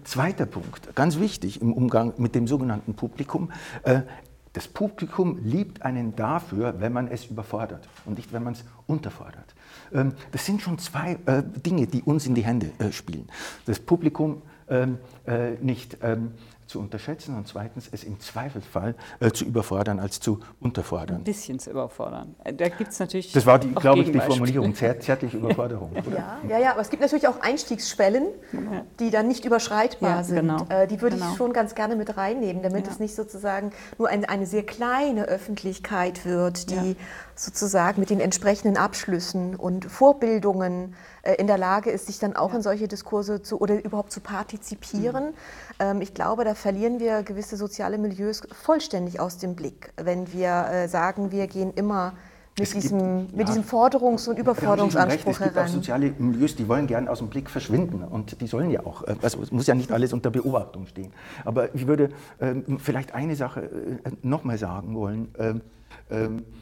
Zweiter 0.03 0.45
Punkt, 0.45 0.95
ganz 0.95 1.17
wichtig 1.17 1.61
im 1.61 1.71
Umgang 1.74 2.13
mit 2.17 2.36
dem 2.36 2.47
sogenannten 2.47 2.93
Publikum, 2.93 3.51
Das 4.53 4.67
Publikum 4.67 5.39
liebt 5.43 5.82
einen 5.82 6.15
dafür, 6.15 6.80
wenn 6.80 6.93
man 6.93 7.07
es 7.07 7.26
überfordert 7.26 7.88
und 8.05 8.17
nicht, 8.17 8.34
wenn 8.34 8.43
man 8.43 8.53
es 8.53 8.63
unterfordert. 8.86 9.55
Das 10.32 10.45
sind 10.45 10.61
schon 10.61 10.78
zwei 10.78 11.17
Dinge, 11.65 11.88
die 11.88 12.03
uns 12.03 12.28
in 12.28 12.36
die 12.36 12.43
Hände 12.43 12.71
spielen. 12.91 13.28
Das 13.65 13.80
Publikum 13.80 14.43
nicht 15.61 15.97
ähm, 16.01 16.32
zu 16.68 16.80
unterschätzen 16.80 17.36
und 17.36 17.47
zweitens 17.47 17.89
es 17.91 18.03
im 18.03 18.20
Zweifelsfall 18.20 18.95
äh, 19.20 19.32
zu 19.32 19.45
überfordern 19.45 19.99
als 19.99 20.20
zu 20.20 20.39
unterfordern. 20.59 21.18
Ein 21.18 21.24
bisschen 21.24 21.59
zu 21.59 21.72
überfordern. 21.72 22.36
Äh, 22.43 22.53
da 22.53 22.70
gibt 22.70 22.91
es 22.91 22.99
natürlich. 22.99 23.32
Das 23.32 23.45
war, 23.45 23.59
glaube 23.59 24.01
ich, 24.01 24.11
die 24.11 24.20
Formulierung, 24.20 24.76
zärtliche 24.76 25.38
Überforderung. 25.43 25.91
Ja, 26.11 26.39
ja, 26.47 26.59
ja, 26.59 26.72
aber 26.72 26.82
es 26.82 26.89
gibt 26.89 27.01
natürlich 27.01 27.28
auch 27.28 27.41
Einstiegsschwellen, 27.41 28.28
die 28.99 29.09
dann 29.09 29.28
nicht 29.28 29.45
überschreitbar 29.45 30.18
ja, 30.18 30.24
sind. 30.24 30.36
Genau. 30.36 30.66
Äh, 30.70 30.88
die 30.88 31.01
würde 31.01 31.18
genau. 31.18 31.32
ich 31.32 31.38
schon 31.38 31.53
ganz 31.53 31.76
gerne 31.76 31.95
mit 31.95 32.18
reinnehmen, 32.18 32.64
damit 32.64 32.88
ja. 32.88 32.91
es 32.91 32.99
nicht 32.99 33.16
sozusagen 33.16 33.72
nur 33.97 34.09
ein, 34.09 34.26
eine 34.26 34.45
sehr 34.45 34.64
kleine 34.64 35.26
Öffentlichkeit 35.26 36.26
wird, 36.26 36.70
die 36.70 36.91
ja. 36.91 36.95
sozusagen 37.36 37.99
mit 37.99 38.09
den 38.09 38.20
entsprechenden 38.20 38.78
Abschlüssen 38.78 39.55
und 39.55 39.86
Vorbildungen 39.86 40.95
äh, 41.24 41.36
in 41.36 41.47
der 41.47 41.57
Lage 41.57 41.89
ist, 41.89 42.07
sich 42.07 42.20
dann 42.20 42.36
auch 42.36 42.49
ja. 42.49 42.57
in 42.57 42.61
solche 42.61 42.88
Diskurse 42.88 43.41
zu 43.41 43.59
oder 43.59 43.84
überhaupt 43.84 44.11
zu 44.11 44.20
partizipieren. 44.20 45.28
Mhm. 45.28 45.34
Ähm, 45.80 46.01
ich 46.01 46.14
glaube, 46.14 46.43
da 46.43 46.53
verlieren 46.56 46.99
wir 46.99 47.24
gewisse 47.24 47.58
soziale 47.58 47.97
Milieus 47.97 48.41
vollständig 48.51 49.20
aus 49.20 49.38
dem 49.38 49.56
Blick, 49.56 49.93
wenn 50.01 50.32
wir 50.34 50.68
äh, 50.70 50.88
sagen, 50.88 51.32
wir 51.32 51.47
gehen 51.47 51.74
immer 51.74 52.14
mit, 52.58 52.74
diesem, 52.74 53.22
gibt, 53.22 53.36
mit 53.36 53.47
diesem 53.47 53.64
Forderungs- 53.64 54.30
und 54.30 54.38
Überforderungsanspruch 54.38 55.28
recht, 55.28 55.28
es 55.28 55.39
gibt 55.39 55.56
heran. 55.56 55.68
Auch 55.70 55.74
soziale 55.74 56.14
Milieus, 56.18 56.56
die 56.56 56.68
wollen 56.68 56.86
gern 56.86 57.08
aus 57.08 57.20
dem 57.20 57.30
Blick 57.30 57.49
verschwinden 57.49 58.04
und 58.04 58.39
die 58.41 58.47
sollen 58.47 58.70
ja 58.70 58.86
auch. 58.86 59.04
Äh, 59.04 59.16
also 59.22 59.41
es 59.41 59.51
muss 59.51 59.66
ja 59.68 59.74
nicht 59.74 59.91
alles 59.91 60.14
unter 60.14 60.30
Beobachtung 60.30 60.86
stehen. 60.86 61.14
Aber 61.45 61.74
ich 61.74 61.88
würde 61.88 62.10
ähm, 62.39 62.78
vielleicht 62.80 63.16
eine 63.16 63.36
Sache 63.36 63.62
äh, 64.04 64.12
nochmal 64.22 64.58
sagen 64.58 64.95
wollen. 64.95 65.34
Ähm, 65.39 65.62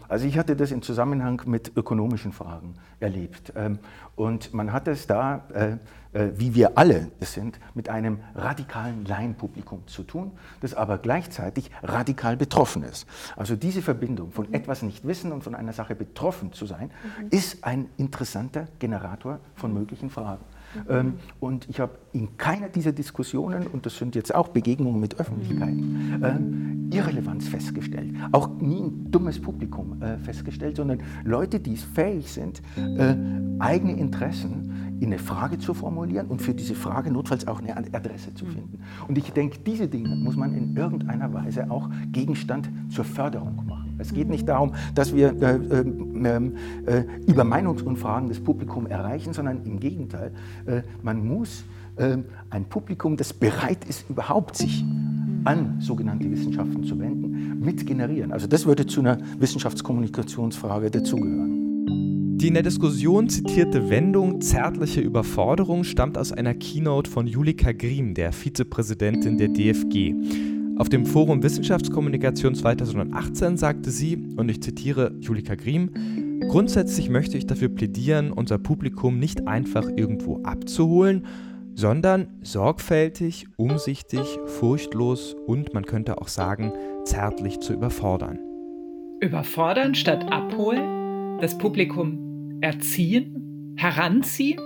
also 0.07 0.25
ich 0.25 0.37
hatte 0.37 0.55
das 0.55 0.71
im 0.71 0.81
Zusammenhang 0.81 1.41
mit 1.45 1.71
ökonomischen 1.75 2.33
Fragen 2.33 2.75
erlebt. 2.99 3.53
Ähm, 3.55 3.79
und 4.15 4.53
man 4.53 4.73
hat 4.73 4.87
es 4.89 5.07
da, 5.07 5.47
äh, 5.53 5.77
äh, 6.13 6.31
wie 6.35 6.53
wir 6.53 6.77
alle 6.77 7.07
es 7.21 7.33
sind, 7.33 7.59
mit 7.73 7.87
einem 7.87 8.19
radikalen 8.35 9.05
Laienpublikum 9.05 9.87
zu 9.87 10.03
tun, 10.03 10.31
das 10.59 10.73
aber 10.73 10.97
gleichzeitig 10.97 11.71
radikal 11.81 12.35
betroffen 12.35 12.83
ist. 12.83 13.07
Also 13.37 13.55
diese 13.55 13.81
Verbindung 13.81 14.31
von 14.31 14.47
mhm. 14.49 14.53
etwas 14.53 14.81
nicht 14.81 15.07
wissen 15.07 15.31
und 15.31 15.43
von 15.43 15.55
einer 15.55 15.73
Sache 15.73 15.95
betroffen 15.95 16.51
zu 16.51 16.65
sein, 16.65 16.91
mhm. 17.21 17.27
ist 17.29 17.63
ein 17.63 17.89
interessanter 17.97 18.67
Generator 18.79 19.39
von 19.55 19.73
möglichen 19.73 20.09
Fragen. 20.09 20.43
Mhm. 20.87 21.13
Und 21.39 21.69
ich 21.69 21.79
habe 21.79 21.97
in 22.13 22.37
keiner 22.37 22.69
dieser 22.69 22.91
Diskussionen, 22.91 23.67
und 23.67 23.85
das 23.85 23.97
sind 23.97 24.15
jetzt 24.15 24.33
auch 24.33 24.49
Begegnungen 24.49 24.99
mit 24.99 25.19
Öffentlichkeit, 25.19 25.75
äh, 26.21 26.95
Irrelevanz 26.95 27.47
festgestellt. 27.47 28.13
Auch 28.31 28.49
nie 28.59 28.81
ein 28.81 29.11
dummes 29.11 29.39
Publikum 29.39 30.01
äh, 30.01 30.17
festgestellt, 30.17 30.77
sondern 30.77 30.99
Leute, 31.23 31.59
die 31.59 31.73
es 31.73 31.83
fähig 31.83 32.31
sind, 32.31 32.61
äh, 32.77 33.15
eigene 33.59 33.93
Interessen 33.93 34.97
in 34.99 35.07
eine 35.07 35.19
Frage 35.19 35.57
zu 35.57 35.73
formulieren 35.73 36.27
und 36.27 36.41
für 36.41 36.53
diese 36.53 36.75
Frage 36.75 37.11
notfalls 37.11 37.47
auch 37.47 37.59
eine 37.59 37.75
Adresse 37.75 38.33
zu 38.35 38.45
finden. 38.45 38.79
Und 39.07 39.17
ich 39.17 39.31
denke, 39.31 39.57
diese 39.65 39.87
Dinge 39.87 40.15
muss 40.15 40.35
man 40.35 40.53
in 40.53 40.77
irgendeiner 40.77 41.33
Weise 41.33 41.71
auch 41.71 41.89
Gegenstand 42.11 42.69
zur 42.89 43.03
Förderung 43.03 43.65
machen. 43.65 43.80
Es 44.01 44.13
geht 44.13 44.29
nicht 44.29 44.49
darum, 44.49 44.73
dass 44.95 45.15
wir 45.15 45.33
äh, 45.41 45.55
äh, 45.55 46.51
äh, 46.85 47.05
über 47.27 47.43
Meinungsunfragen 47.43 48.29
das 48.29 48.39
Publikum 48.39 48.87
erreichen, 48.87 49.33
sondern 49.33 49.63
im 49.65 49.79
Gegenteil, 49.79 50.31
äh, 50.65 50.81
man 51.03 51.25
muss 51.25 51.63
äh, 51.97 52.17
ein 52.49 52.65
Publikum, 52.65 53.15
das 53.15 53.33
bereit 53.33 53.85
ist, 53.87 54.09
überhaupt 54.09 54.57
sich 54.57 54.83
an 55.43 55.77
sogenannte 55.79 56.29
Wissenschaften 56.29 56.83
zu 56.83 56.99
wenden, 56.99 57.59
mit 57.59 57.85
generieren. 57.85 58.31
Also 58.31 58.47
das 58.47 58.65
würde 58.65 58.85
zu 58.85 59.01
einer 59.01 59.17
Wissenschaftskommunikationsfrage 59.39 60.91
dazugehören. 60.91 61.61
Die 62.37 62.47
in 62.47 62.55
der 62.55 62.63
Diskussion 62.63 63.29
zitierte 63.29 63.91
Wendung 63.91 64.41
zärtliche 64.41 64.99
Überforderung 64.99 65.83
stammt 65.83 66.17
aus 66.17 66.31
einer 66.31 66.55
Keynote 66.55 67.09
von 67.09 67.27
Julika 67.27 67.71
Griem, 67.71 68.15
der 68.15 68.31
Vizepräsidentin 68.31 69.37
der 69.37 69.49
DFG. 69.49 70.15
Auf 70.81 70.89
dem 70.89 71.05
Forum 71.05 71.43
Wissenschaftskommunikation 71.43 72.55
2018 72.55 73.55
sagte 73.55 73.91
sie, 73.91 74.17
und 74.35 74.49
ich 74.49 74.63
zitiere 74.63 75.13
Julika 75.19 75.53
Griem, 75.53 75.91
Grundsätzlich 76.49 77.07
möchte 77.07 77.37
ich 77.37 77.45
dafür 77.45 77.69
plädieren, 77.69 78.31
unser 78.31 78.57
Publikum 78.57 79.19
nicht 79.19 79.47
einfach 79.47 79.87
irgendwo 79.95 80.41
abzuholen, 80.41 81.27
sondern 81.75 82.29
sorgfältig, 82.41 83.45
umsichtig, 83.57 84.39
furchtlos 84.47 85.35
und 85.45 85.71
man 85.75 85.85
könnte 85.85 86.19
auch 86.19 86.27
sagen, 86.27 86.73
zärtlich 87.05 87.59
zu 87.59 87.73
überfordern. 87.73 88.39
Überfordern 89.19 89.93
statt 89.93 90.31
abholen? 90.31 91.37
Das 91.41 91.59
Publikum 91.59 92.57
erziehen? 92.61 93.75
Heranziehen? 93.77 94.59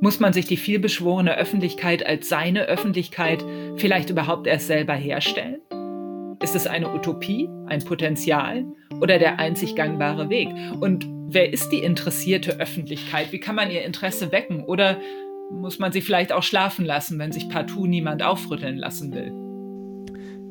Muss 0.00 0.20
man 0.20 0.32
sich 0.32 0.46
die 0.46 0.56
vielbeschworene 0.56 1.36
Öffentlichkeit 1.36 2.04
als 2.04 2.28
seine 2.28 2.64
Öffentlichkeit 2.66 3.44
vielleicht 3.76 4.10
überhaupt 4.10 4.46
erst 4.46 4.66
selber 4.66 4.94
herstellen? 4.94 5.58
Ist 6.42 6.54
es 6.54 6.66
eine 6.66 6.92
Utopie, 6.92 7.48
ein 7.66 7.82
Potenzial 7.84 8.66
oder 9.00 9.18
der 9.18 9.38
einzig 9.38 9.76
gangbare 9.76 10.28
Weg? 10.28 10.48
Und 10.80 11.06
wer 11.28 11.52
ist 11.52 11.70
die 11.70 11.78
interessierte 11.78 12.60
Öffentlichkeit? 12.60 13.32
Wie 13.32 13.40
kann 13.40 13.54
man 13.54 13.70
ihr 13.70 13.82
Interesse 13.82 14.30
wecken? 14.30 14.64
Oder 14.64 14.98
muss 15.50 15.78
man 15.78 15.92
sie 15.92 16.00
vielleicht 16.00 16.32
auch 16.32 16.42
schlafen 16.42 16.84
lassen, 16.84 17.18
wenn 17.18 17.32
sich 17.32 17.48
partout 17.48 17.86
niemand 17.86 18.22
aufrütteln 18.22 18.76
lassen 18.76 19.14
will? 19.14 19.32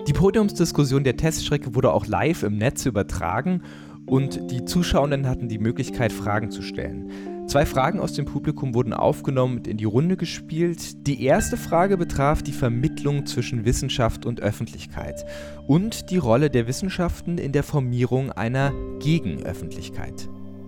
Die 0.08 0.14
Podiumsdiskussion 0.14 1.04
der 1.04 1.18
Teststrecke 1.18 1.76
wurde 1.76 1.94
auch 1.94 2.08
live 2.08 2.44
im 2.44 2.58
Netz 2.58 2.86
übertragen 2.86 3.62
und 4.06 4.52
die 4.52 4.66
Zuschauenden 4.66 5.30
hatten 5.30 5.48
die 5.48 5.60
Möglichkeit, 5.60 6.12
Fragen 6.12 6.50
zu 6.50 6.62
stellen. 6.62 7.33
Zwei 7.54 7.68
Fragen 7.68 8.00
aus 8.00 8.14
dem 8.14 8.26
Publikum 8.26 8.74
wurden 8.74 8.94
aufgenommen 8.94 9.58
und 9.58 9.68
in 9.68 9.78
die 9.78 9.86
Runde 9.86 10.18
gespielt. 10.18 11.06
Die 11.06 11.24
erste 11.24 11.56
Frage 11.56 11.98
betraf 11.98 12.42
die 12.42 12.52
Vermittlung 12.52 13.28
zwischen 13.28 13.64
Wissenschaft 13.64 14.26
und 14.26 14.42
Öffentlichkeit 14.42 15.24
und 15.68 16.10
die 16.10 16.18
Rolle 16.18 16.50
der 16.50 16.66
Wissenschaften 16.66 17.38
in 17.38 17.52
der 17.52 17.62
Formierung 17.62 18.32
einer 18.32 18.74
Gegenöffentlichkeit. 18.98 20.28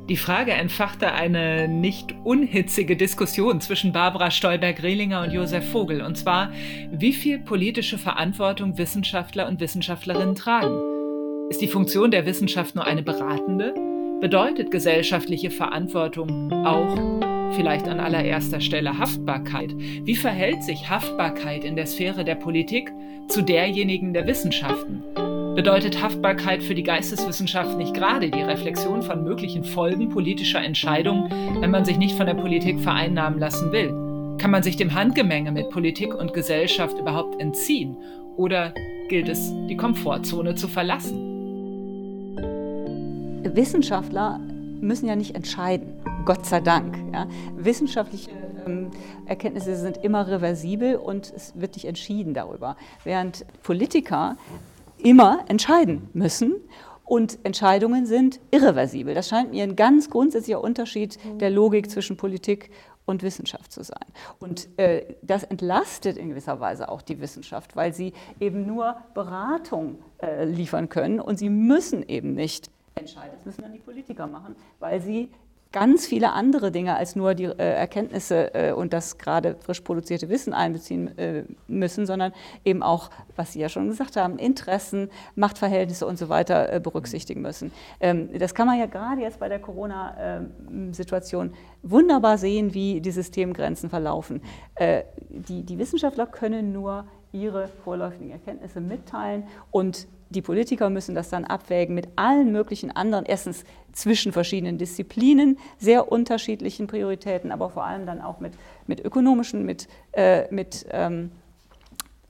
Die 0.10 0.16
Frage 0.16 0.52
entfachte 0.52 1.12
eine 1.12 1.68
nicht 1.68 2.14
unhitzige 2.24 2.96
Diskussion 2.96 3.62
zwischen 3.62 3.92
Barbara 3.92 4.30
Stolberg-Rehlinger 4.30 5.24
und 5.24 5.32
Josef 5.32 5.68
Vogel, 5.72 6.04
und 6.04 6.20
zwar, 6.20 6.52
wie 6.92 7.14
viel 7.14 7.40
politische 7.40 7.98
Verantwortung 7.98 8.78
Wissenschaftler 8.78 9.48
und 9.48 9.60
Wissenschaftlerinnen 9.60 10.36
tragen. 10.36 10.80
Ist 11.50 11.62
die 11.62 11.68
Funktion 11.68 12.12
der 12.12 12.28
Wissenschaft 12.28 12.76
nur 12.76 12.86
eine 12.86 13.02
beratende 13.02 13.74
bedeutet 14.22 14.72
gesellschaftliche 14.72 15.52
Verantwortung 15.52 16.52
auch 16.66 16.98
vielleicht 17.56 17.88
an 17.88 18.00
allererster 18.00 18.60
Stelle 18.60 18.98
Haftbarkeit. 18.98 19.76
Wie 19.78 20.16
verhält 20.16 20.64
sich 20.64 20.90
Haftbarkeit 20.90 21.64
in 21.64 21.76
der 21.76 21.86
Sphäre 21.86 22.24
der 22.24 22.36
Politik 22.36 22.92
zu 23.28 23.42
derjenigen 23.42 24.14
der 24.14 24.28
Wissenschaften? 24.28 25.04
Bedeutet 25.56 26.02
Haftbarkeit 26.02 26.64
für 26.64 26.76
die 26.76 26.84
Geisteswissenschaft 26.84 27.78
nicht 27.78 27.94
gerade 27.94 28.30
die 28.30 28.42
Reflexion 28.42 29.02
von 29.02 29.24
möglichen 29.24 29.64
Folgen 29.64 30.10
politischer 30.10 30.62
Entscheidungen, 30.62 31.30
wenn 31.62 31.72
man 31.72 31.86
sich 31.86 31.98
nicht 31.98 32.18
von 32.18 32.26
der 32.26 32.34
Politik 32.34 32.80
vereinnahmen 32.80 33.40
lassen 33.40 33.72
will? 33.72 33.90
Kann 34.38 34.52
man 34.52 34.64
sich 34.64 34.76
dem 34.76 34.94
Handgemenge 34.94 35.52
mit 35.52 35.70
Politik 35.70 36.14
und 36.14 36.34
Gesellschaft 36.34 37.00
überhaupt 37.00 37.40
entziehen? 37.40 37.96
Oder 38.36 38.74
gilt 39.08 39.30
es, 39.30 39.54
die 39.70 39.78
Komfortzone 39.78 40.56
zu 40.56 40.68
verlassen? 40.68 41.35
Wissenschaftler 43.54 44.40
müssen 44.40 45.08
ja 45.08 45.16
nicht 45.16 45.36
entscheiden, 45.36 46.02
Gott 46.26 46.46
sei 46.46 46.62
Dank. 46.62 46.98
Ja. 47.14 47.28
Wissenschaftliche 47.56 48.32
ähm, 48.66 48.92
Erkenntnisse 49.26 49.76
sind 49.76 49.98
immer 49.98 50.28
reversibel 50.28 50.96
und 50.96 51.32
es 51.36 51.54
wird 51.56 51.76
nicht 51.76 51.86
entschieden 51.86 52.34
darüber. 52.34 52.76
Während 53.04 53.46
Politiker 53.64 54.38
immer 54.98 55.46
entscheiden 55.48 56.10
müssen 56.14 56.56
und 57.04 57.38
Entscheidungen 57.44 58.06
sind 58.06 58.40
irreversibel. 58.52 59.14
Das 59.14 59.30
scheint 59.30 59.52
mir 59.52 59.64
ein 59.64 59.76
ganz 59.76 60.10
grundsätzlicher 60.10 60.62
Unterschied 60.62 61.20
der 61.40 61.50
Logik 61.50 61.90
zwischen 61.92 62.18
Politik 62.18 62.72
und 63.06 63.22
Wissenschaft 63.22 63.72
zu 63.72 63.84
sein. 63.84 64.06
Und 64.40 64.68
äh, 64.78 65.16
das 65.22 65.44
entlastet 65.44 66.18
in 66.18 66.30
gewisser 66.30 66.60
Weise 66.60 66.90
auch 66.90 67.04
die 67.04 67.22
Wissenschaft, 67.22 67.76
weil 67.76 67.94
sie 67.94 68.14
eben 68.40 68.66
nur 68.66 68.96
Beratung 69.14 70.00
äh, 70.18 70.46
liefern 70.46 70.90
können 70.90 71.20
und 71.20 71.38
sie 71.38 71.50
müssen 71.50 72.02
eben 72.08 72.34
nicht 72.34 72.72
entscheidet. 72.96 73.36
Das 73.38 73.46
müssen 73.46 73.62
dann 73.62 73.74
die 73.74 73.80
Politiker 73.80 74.28
machen, 74.28 74.56
weil 74.80 75.02
sie 75.02 75.30
ganz 75.76 76.08
viele 76.08 76.32
andere 76.32 76.72
Dinge 76.72 76.96
als 76.96 77.18
nur 77.18 77.36
die 77.36 77.44
äh, 77.44 77.56
Erkenntnisse 77.58 78.54
äh, 78.54 78.72
und 78.72 78.94
das 78.94 79.18
gerade 79.18 79.58
frisch 79.60 79.82
produzierte 79.82 80.30
Wissen 80.30 80.54
einbeziehen 80.54 81.18
äh, 81.18 81.44
müssen, 81.68 82.06
sondern 82.06 82.32
eben 82.64 82.82
auch, 82.82 83.10
was 83.36 83.52
Sie 83.52 83.60
ja 83.60 83.68
schon 83.68 83.90
gesagt 83.90 84.16
haben, 84.16 84.38
Interessen, 84.38 85.10
Machtverhältnisse 85.36 86.08
und 86.08 86.18
so 86.18 86.30
weiter 86.30 86.72
äh, 86.72 86.80
berücksichtigen 86.80 87.42
müssen. 87.42 87.74
Ähm, 88.00 88.30
das 88.40 88.56
kann 88.56 88.68
man 88.68 88.80
ja 88.80 88.86
gerade 88.86 89.22
jetzt 89.22 89.38
bei 89.38 89.50
der 89.50 89.60
Corona-Situation 89.60 91.54
wunderbar 91.82 92.38
sehen, 92.38 92.74
wie 92.74 93.02
die 93.02 93.12
Systemgrenzen 93.12 93.90
verlaufen. 93.90 94.42
Äh, 94.76 95.04
die, 95.28 95.64
die 95.64 95.78
Wissenschaftler 95.78 96.26
können 96.26 96.72
nur 96.72 97.06
ihre 97.34 97.68
vorläufigen 97.84 98.32
Erkenntnisse 98.32 98.80
mitteilen 98.80 99.44
und 99.72 100.08
die 100.30 100.42
Politiker 100.42 100.90
müssen 100.90 101.16
das 101.16 101.30
dann 101.30 101.46
abwägen 101.46 101.96
mit 101.96 102.10
allen 102.16 102.52
möglichen 102.52 102.92
anderen, 102.92 103.26
erstens 103.26 103.64
zwischen 103.94 104.34
verschiedenen 104.34 104.78
Disziplinen, 104.78 105.58
sehr 105.78 106.12
unterschiedlichen 106.12 106.88
Prioritäten, 106.88 107.52
aber 107.52 107.70
vor 107.70 107.86
allem 107.86 108.06
dann 108.06 108.22
auch 108.22 108.40
mit, 108.40 108.54
mit 108.88 109.04
ökonomischen, 109.04 109.66
mit, 109.66 109.88
äh, 110.14 110.54
mit 110.54 110.86
ähm, 110.92 111.32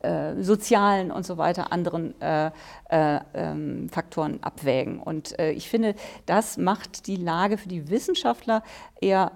äh, 0.05 0.43
sozialen 0.43 1.11
und 1.11 1.25
so 1.25 1.37
weiter 1.37 1.71
anderen 1.71 2.19
äh, 2.21 2.51
äh, 2.89 3.19
ähm, 3.33 3.89
Faktoren 3.89 4.43
abwägen. 4.43 4.99
Und 4.99 5.37
äh, 5.39 5.51
ich 5.51 5.69
finde, 5.69 5.95
das 6.25 6.57
macht 6.57 7.07
die 7.07 7.15
Lage 7.15 7.57
für 7.57 7.69
die 7.69 7.89
Wissenschaftler 7.89 8.61
eher 9.01 9.31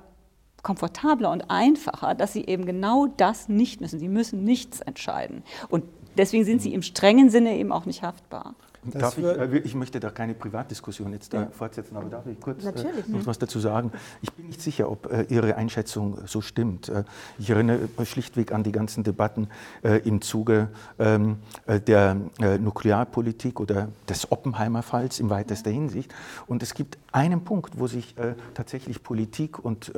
komfortabler 0.61 1.31
und 1.31 1.49
einfacher, 1.49 2.13
dass 2.13 2.33
sie 2.33 2.45
eben 2.45 2.65
genau 2.65 3.07
das 3.07 3.49
nicht 3.49 3.81
müssen. 3.81 3.99
Sie 3.99 4.09
müssen 4.09 4.43
nichts 4.43 4.81
entscheiden. 4.81 5.43
Und 5.69 5.85
deswegen 6.19 6.45
sind 6.45 6.61
sie 6.61 6.73
im 6.73 6.81
strengen 6.81 7.29
Sinne 7.29 7.57
eben 7.57 7.71
auch 7.71 7.85
nicht 7.85 8.03
haftbar. 8.03 8.55
Darf 8.83 9.17
ich, 9.17 9.25
äh, 9.25 9.57
ich 9.57 9.75
möchte 9.75 9.99
da 9.99 10.09
keine 10.09 10.33
Privatdiskussion 10.33 11.11
jetzt 11.11 11.33
ja. 11.33 11.47
fortsetzen, 11.51 11.97
aber 11.97 12.09
darf 12.09 12.25
ich 12.27 12.39
kurz 12.39 12.63
äh, 12.63 12.71
noch 13.07 13.25
was 13.25 13.37
dazu 13.37 13.59
sagen? 13.59 13.91
Ich 14.21 14.31
bin 14.31 14.47
nicht 14.47 14.61
sicher, 14.61 14.89
ob 14.89 15.11
äh, 15.11 15.25
Ihre 15.29 15.55
Einschätzung 15.55 16.19
so 16.27 16.39
stimmt. 16.39 16.87
Äh, 16.87 17.03
ich 17.37 17.49
erinnere 17.49 17.89
schlichtweg 18.05 18.53
an 18.53 18.63
die 18.63 18.71
ganzen 18.71 19.03
Debatten 19.03 19.49
äh, 19.83 19.97
im 20.07 20.21
Zuge 20.21 20.69
ähm, 20.97 21.37
äh, 21.65 21.81
der 21.81 22.15
Nuklearpolitik 22.59 23.59
oder 23.59 23.89
des 24.07 24.31
Oppenheimer-Falls 24.31 25.19
in 25.19 25.29
weitester 25.29 25.71
Hinsicht. 25.71 26.13
Und 26.47 26.63
es 26.63 26.73
gibt 26.73 26.97
einen 27.11 27.43
Punkt, 27.43 27.79
wo 27.79 27.87
sich 27.87 28.15
tatsächlich 28.53 29.03
Politik 29.03 29.63
und 29.63 29.91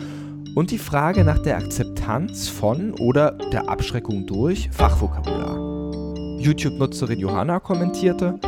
und 0.56 0.72
die 0.72 0.78
Frage 0.78 1.24
nach 1.24 1.40
der 1.40 1.58
Akzeptanz 1.58 2.48
von 2.48 2.94
oder 2.94 3.32
der 3.52 3.70
Abschreckung 3.70 4.26
durch 4.26 4.70
Fachvokabular. 4.72 5.70
YouTube-Nutzerin 6.40 7.20
Johanna 7.20 7.60
kommentierte, 7.60 8.40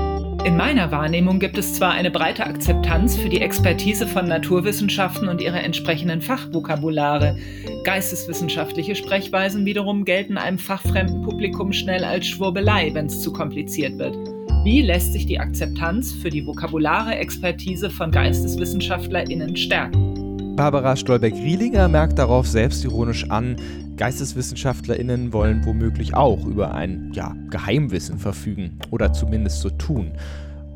in 0.44 0.58
meiner 0.58 0.92
Wahrnehmung 0.92 1.39
gibt 1.39 1.58
es 1.58 1.76
zwar 1.76 1.92
eine 1.92 2.10
breite 2.10 2.46
Akzeptanz 2.46 3.16
für 3.16 3.30
die 3.30 3.42
Expertise 3.42 4.08
von 4.08 4.26
Naturwissenschaften 4.28 5.28
und 5.28 5.39
ihre 5.39 5.60
entsprechenden 5.60 6.22
Fachvokabulare. 6.22 7.38
Geisteswissenschaftliche 7.84 8.96
Sprechweisen 8.96 9.66
wiederum 9.66 10.04
gelten 10.04 10.38
einem 10.38 10.58
fachfremden 10.58 11.22
Publikum 11.22 11.72
schnell 11.72 12.04
als 12.04 12.26
Schwurbelei, 12.26 12.89
wenn 12.94 13.06
es 13.06 13.22
zu 13.22 13.32
kompliziert 13.32 14.00
wird. 14.00 14.18
Wie 14.64 14.82
lässt 14.82 15.14
sich 15.14 15.28
die 15.28 15.39
Akzeptanz 15.39 16.12
für 16.14 16.30
die 16.30 16.46
vokabulare 16.46 17.16
Expertise 17.16 17.89
von 17.89 18.10
GeisteswissenschaftlerInnen 18.10 19.56
stärken? 19.56 20.56
Barbara 20.56 20.96
Stolberg-Rielinger 20.96 21.88
merkt 21.88 22.18
darauf 22.20 22.48
selbstironisch 22.48 23.30
an, 23.30 23.56
GeisteswissenschaftlerInnen 23.98 25.34
wollen 25.34 25.66
womöglich 25.66 26.16
auch 26.16 26.46
über 26.46 26.74
ein 26.74 27.12
ja, 27.14 27.36
Geheimwissen 27.50 28.18
verfügen 28.18 28.80
oder 28.89 29.14
zumindest 29.14 29.62
so 29.62 29.70
tun. 29.70 30.12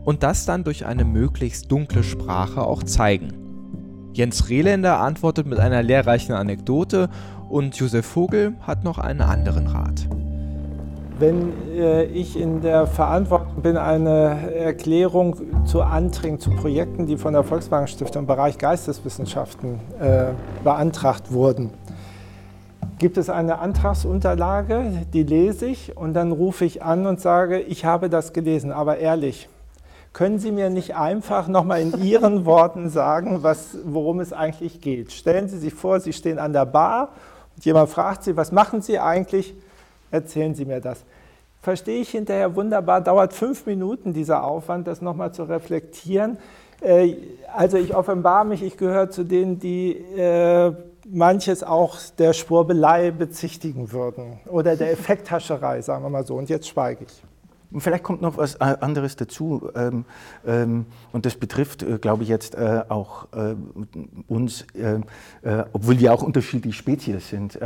Und 0.03 0.23
das 0.23 0.45
dann 0.45 0.63
durch 0.63 0.85
eine 0.85 1.05
möglichst 1.05 1.71
dunkle 1.71 2.03
Sprache 2.03 2.61
auch 2.61 2.83
zeigen. 2.83 3.29
Jens 4.13 4.49
Rehländer 4.49 4.99
antwortet 4.99 5.47
mit 5.47 5.59
einer 5.59 5.83
lehrreichen 5.83 6.35
Anekdote 6.35 7.09
und 7.49 7.75
Josef 7.75 8.05
Vogel 8.05 8.53
hat 8.61 8.83
noch 8.83 8.97
einen 8.97 9.21
anderen 9.21 9.67
Rat. 9.67 10.07
Wenn 11.17 11.53
äh, 11.73 12.03
ich 12.05 12.37
in 12.37 12.61
der 12.61 12.87
Verantwortung 12.87 13.61
bin, 13.61 13.77
eine 13.77 14.53
Erklärung 14.53 15.37
zu 15.65 15.81
Anträgen, 15.81 16.39
zu 16.39 16.49
Projekten, 16.51 17.07
die 17.07 17.17
von 17.17 17.33
der 17.33 17.43
Volkswagen 17.43 17.87
Stiftung 17.87 18.23
im 18.23 18.27
Bereich 18.27 18.57
Geisteswissenschaften 18.57 19.79
äh, 19.99 20.27
beantragt 20.63 21.31
wurden, 21.31 21.71
gibt 22.97 23.17
es 23.17 23.29
eine 23.29 23.59
Antragsunterlage, 23.59 25.05
die 25.13 25.23
lese 25.23 25.65
ich 25.65 25.97
und 25.97 26.13
dann 26.13 26.31
rufe 26.31 26.65
ich 26.65 26.83
an 26.83 27.05
und 27.05 27.19
sage, 27.19 27.59
ich 27.59 27.85
habe 27.85 28.09
das 28.09 28.33
gelesen, 28.33 28.71
aber 28.71 28.97
ehrlich, 28.97 29.49
können 30.13 30.39
Sie 30.39 30.51
mir 30.51 30.69
nicht 30.69 30.95
einfach 30.95 31.49
nochmal 31.49 31.81
in 31.81 32.01
Ihren 32.01 32.45
Worten 32.45 32.89
sagen, 32.89 33.43
was, 33.43 33.77
worum 33.83 34.21
es 34.21 34.31
eigentlich 34.31 34.79
geht? 34.79 35.11
Stellen 35.11 35.49
Sie 35.49 35.57
sich 35.57 35.73
vor, 35.73 35.99
Sie 35.99 36.13
stehen 36.13 36.39
an 36.39 36.53
der 36.53 36.65
Bar 36.65 37.09
und 37.55 37.65
jemand 37.65 37.89
fragt 37.89 38.23
Sie, 38.23 38.37
was 38.37 38.53
machen 38.53 38.81
Sie 38.81 38.97
eigentlich? 38.97 39.53
Erzählen 40.11 40.55
Sie 40.55 40.63
mir 40.63 40.79
das. 40.79 41.03
Verstehe 41.61 41.99
ich 41.99 42.11
hinterher 42.11 42.55
wunderbar, 42.55 43.01
dauert 43.01 43.33
fünf 43.33 43.65
Minuten 43.65 44.13
dieser 44.13 44.43
Aufwand, 44.43 44.87
das 44.87 45.01
nochmal 45.01 45.33
zu 45.33 45.43
reflektieren. 45.43 46.37
Äh, 46.79 47.15
also 47.53 47.75
ich 47.77 47.93
offenbare 47.93 48.45
mich, 48.45 48.63
ich 48.63 48.77
gehöre 48.77 49.09
zu 49.09 49.25
denen, 49.25 49.59
die 49.59 49.97
äh, 50.15 50.71
manches 51.09 51.63
auch 51.63 51.97
der 52.17 52.33
Schwurbelei 52.33 53.11
bezichtigen 53.11 53.91
würden 53.91 54.39
oder 54.47 54.75
der 54.75 54.91
Effekthascherei, 54.91 55.81
sagen 55.81 56.03
wir 56.03 56.09
mal 56.09 56.25
so. 56.25 56.35
Und 56.35 56.49
jetzt 56.49 56.67
schweige 56.67 57.05
ich. 57.05 57.23
Und 57.71 57.81
vielleicht 57.81 58.03
kommt 58.03 58.21
noch 58.21 58.37
was 58.37 58.55
äh, 58.55 58.77
anderes 58.79 59.15
dazu. 59.15 59.69
Ähm, 59.75 60.05
ähm, 60.47 60.85
und 61.11 61.25
das 61.25 61.35
betrifft, 61.35 61.83
äh, 61.83 61.97
glaube 61.97 62.23
ich, 62.23 62.29
jetzt 62.29 62.55
äh, 62.55 62.83
auch 62.87 63.27
äh, 63.33 63.55
uns, 64.27 64.65
äh, 64.73 65.01
äh, 65.41 65.65
obwohl 65.73 65.99
wir 65.99 66.13
auch 66.13 66.23
unterschiedliche 66.23 66.77
Spezies 66.77 67.29
sind. 67.29 67.59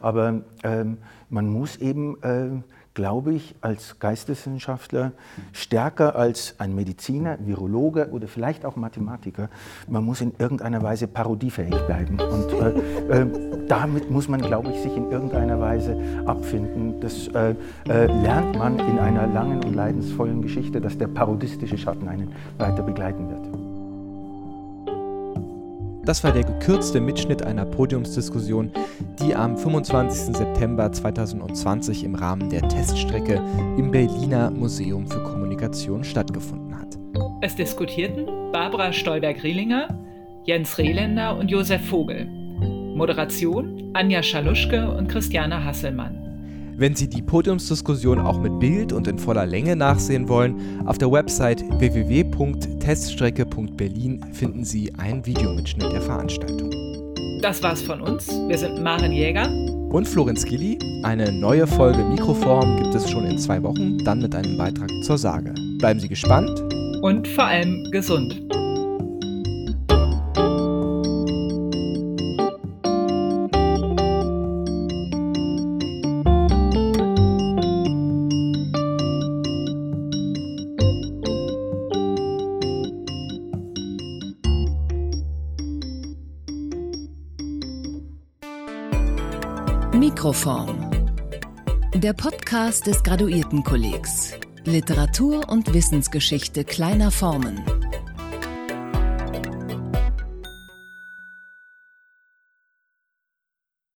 aber 0.00 0.42
ähm, 0.62 0.98
man 1.30 1.46
muss 1.46 1.76
eben 1.76 2.64
glaube 2.94 3.34
ich, 3.34 3.54
als 3.60 3.98
Geisteswissenschaftler 3.98 5.12
stärker 5.52 6.16
als 6.16 6.54
ein 6.58 6.74
Mediziner, 6.74 7.38
Virologe 7.44 8.08
oder 8.10 8.28
vielleicht 8.28 8.64
auch 8.64 8.76
Mathematiker. 8.76 9.50
Man 9.88 10.04
muss 10.04 10.20
in 10.20 10.32
irgendeiner 10.38 10.82
Weise 10.82 11.08
parodiefähig 11.08 11.76
bleiben. 11.86 12.18
Und 12.20 12.52
äh, 12.52 13.22
äh, 13.22 13.26
damit 13.68 14.10
muss 14.10 14.28
man, 14.28 14.40
glaube 14.40 14.70
ich, 14.70 14.80
sich 14.80 14.96
in 14.96 15.10
irgendeiner 15.10 15.60
Weise 15.60 15.96
abfinden. 16.24 17.00
Das 17.00 17.28
äh, 17.28 17.54
äh 17.88 18.06
lernt 18.06 18.56
man 18.56 18.78
in 18.78 18.98
einer 18.98 19.26
langen 19.26 19.64
und 19.64 19.74
leidensvollen 19.74 20.40
Geschichte, 20.40 20.80
dass 20.80 20.96
der 20.96 21.08
parodistische 21.08 21.76
Schatten 21.76 22.08
einen 22.08 22.32
weiter 22.58 22.82
begleiten 22.82 23.28
wird. 23.28 23.63
Das 26.04 26.22
war 26.22 26.32
der 26.32 26.44
gekürzte 26.44 27.00
Mitschnitt 27.00 27.42
einer 27.42 27.64
Podiumsdiskussion, 27.64 28.70
die 29.20 29.34
am 29.34 29.56
25. 29.56 30.36
September 30.36 30.92
2020 30.92 32.04
im 32.04 32.14
Rahmen 32.14 32.50
der 32.50 32.68
Teststrecke 32.68 33.42
im 33.78 33.90
Berliner 33.90 34.50
Museum 34.50 35.06
für 35.06 35.22
Kommunikation 35.22 36.04
stattgefunden 36.04 36.78
hat. 36.78 36.98
Es 37.40 37.56
diskutierten 37.56 38.26
Barbara 38.52 38.92
Stolberg-Rielinger, 38.92 39.88
Jens 40.44 40.76
Rehländer 40.76 41.38
und 41.38 41.50
Josef 41.50 41.86
Vogel. 41.88 42.26
Moderation 42.26 43.90
Anja 43.94 44.22
Schaluschke 44.22 44.90
und 44.90 45.08
Christiane 45.08 45.64
Hasselmann. 45.64 46.23
Wenn 46.76 46.96
Sie 46.96 47.08
die 47.08 47.22
Podiumsdiskussion 47.22 48.18
auch 48.18 48.40
mit 48.40 48.58
Bild 48.58 48.92
und 48.92 49.06
in 49.06 49.16
voller 49.16 49.46
Länge 49.46 49.76
nachsehen 49.76 50.28
wollen, 50.28 50.84
auf 50.86 50.98
der 50.98 51.12
Website 51.12 51.62
www.teststrecke.berlin 51.78 54.24
finden 54.32 54.64
Sie 54.64 54.92
einen 54.96 55.24
Videomitschnitt 55.24 55.92
der 55.92 56.00
Veranstaltung. 56.00 56.72
Das 57.42 57.62
war's 57.62 57.80
von 57.80 58.00
uns. 58.00 58.26
Wir 58.28 58.58
sind 58.58 58.82
Maren 58.82 59.12
Jäger 59.12 59.48
und 59.90 60.08
Florenz 60.08 60.44
Gilli. 60.44 60.76
Eine 61.04 61.30
neue 61.30 61.68
Folge 61.68 62.02
Mikroform 62.02 62.82
gibt 62.82 62.96
es 62.96 63.08
schon 63.08 63.24
in 63.24 63.38
zwei 63.38 63.62
Wochen, 63.62 63.98
dann 63.98 64.20
mit 64.20 64.34
einem 64.34 64.58
Beitrag 64.58 64.90
zur 65.04 65.16
Sage. 65.16 65.54
Bleiben 65.78 66.00
Sie 66.00 66.08
gespannt 66.08 66.60
und 67.02 67.28
vor 67.28 67.44
allem 67.44 67.88
gesund. 67.92 68.42
Mikroform. 90.34 90.90
Der 91.94 92.12
Podcast 92.12 92.88
des 92.88 93.04
Graduiertenkollegs. 93.04 94.32
Literatur 94.64 95.48
und 95.48 95.72
Wissensgeschichte 95.72 96.64
kleiner 96.64 97.12
Formen. 97.12 97.62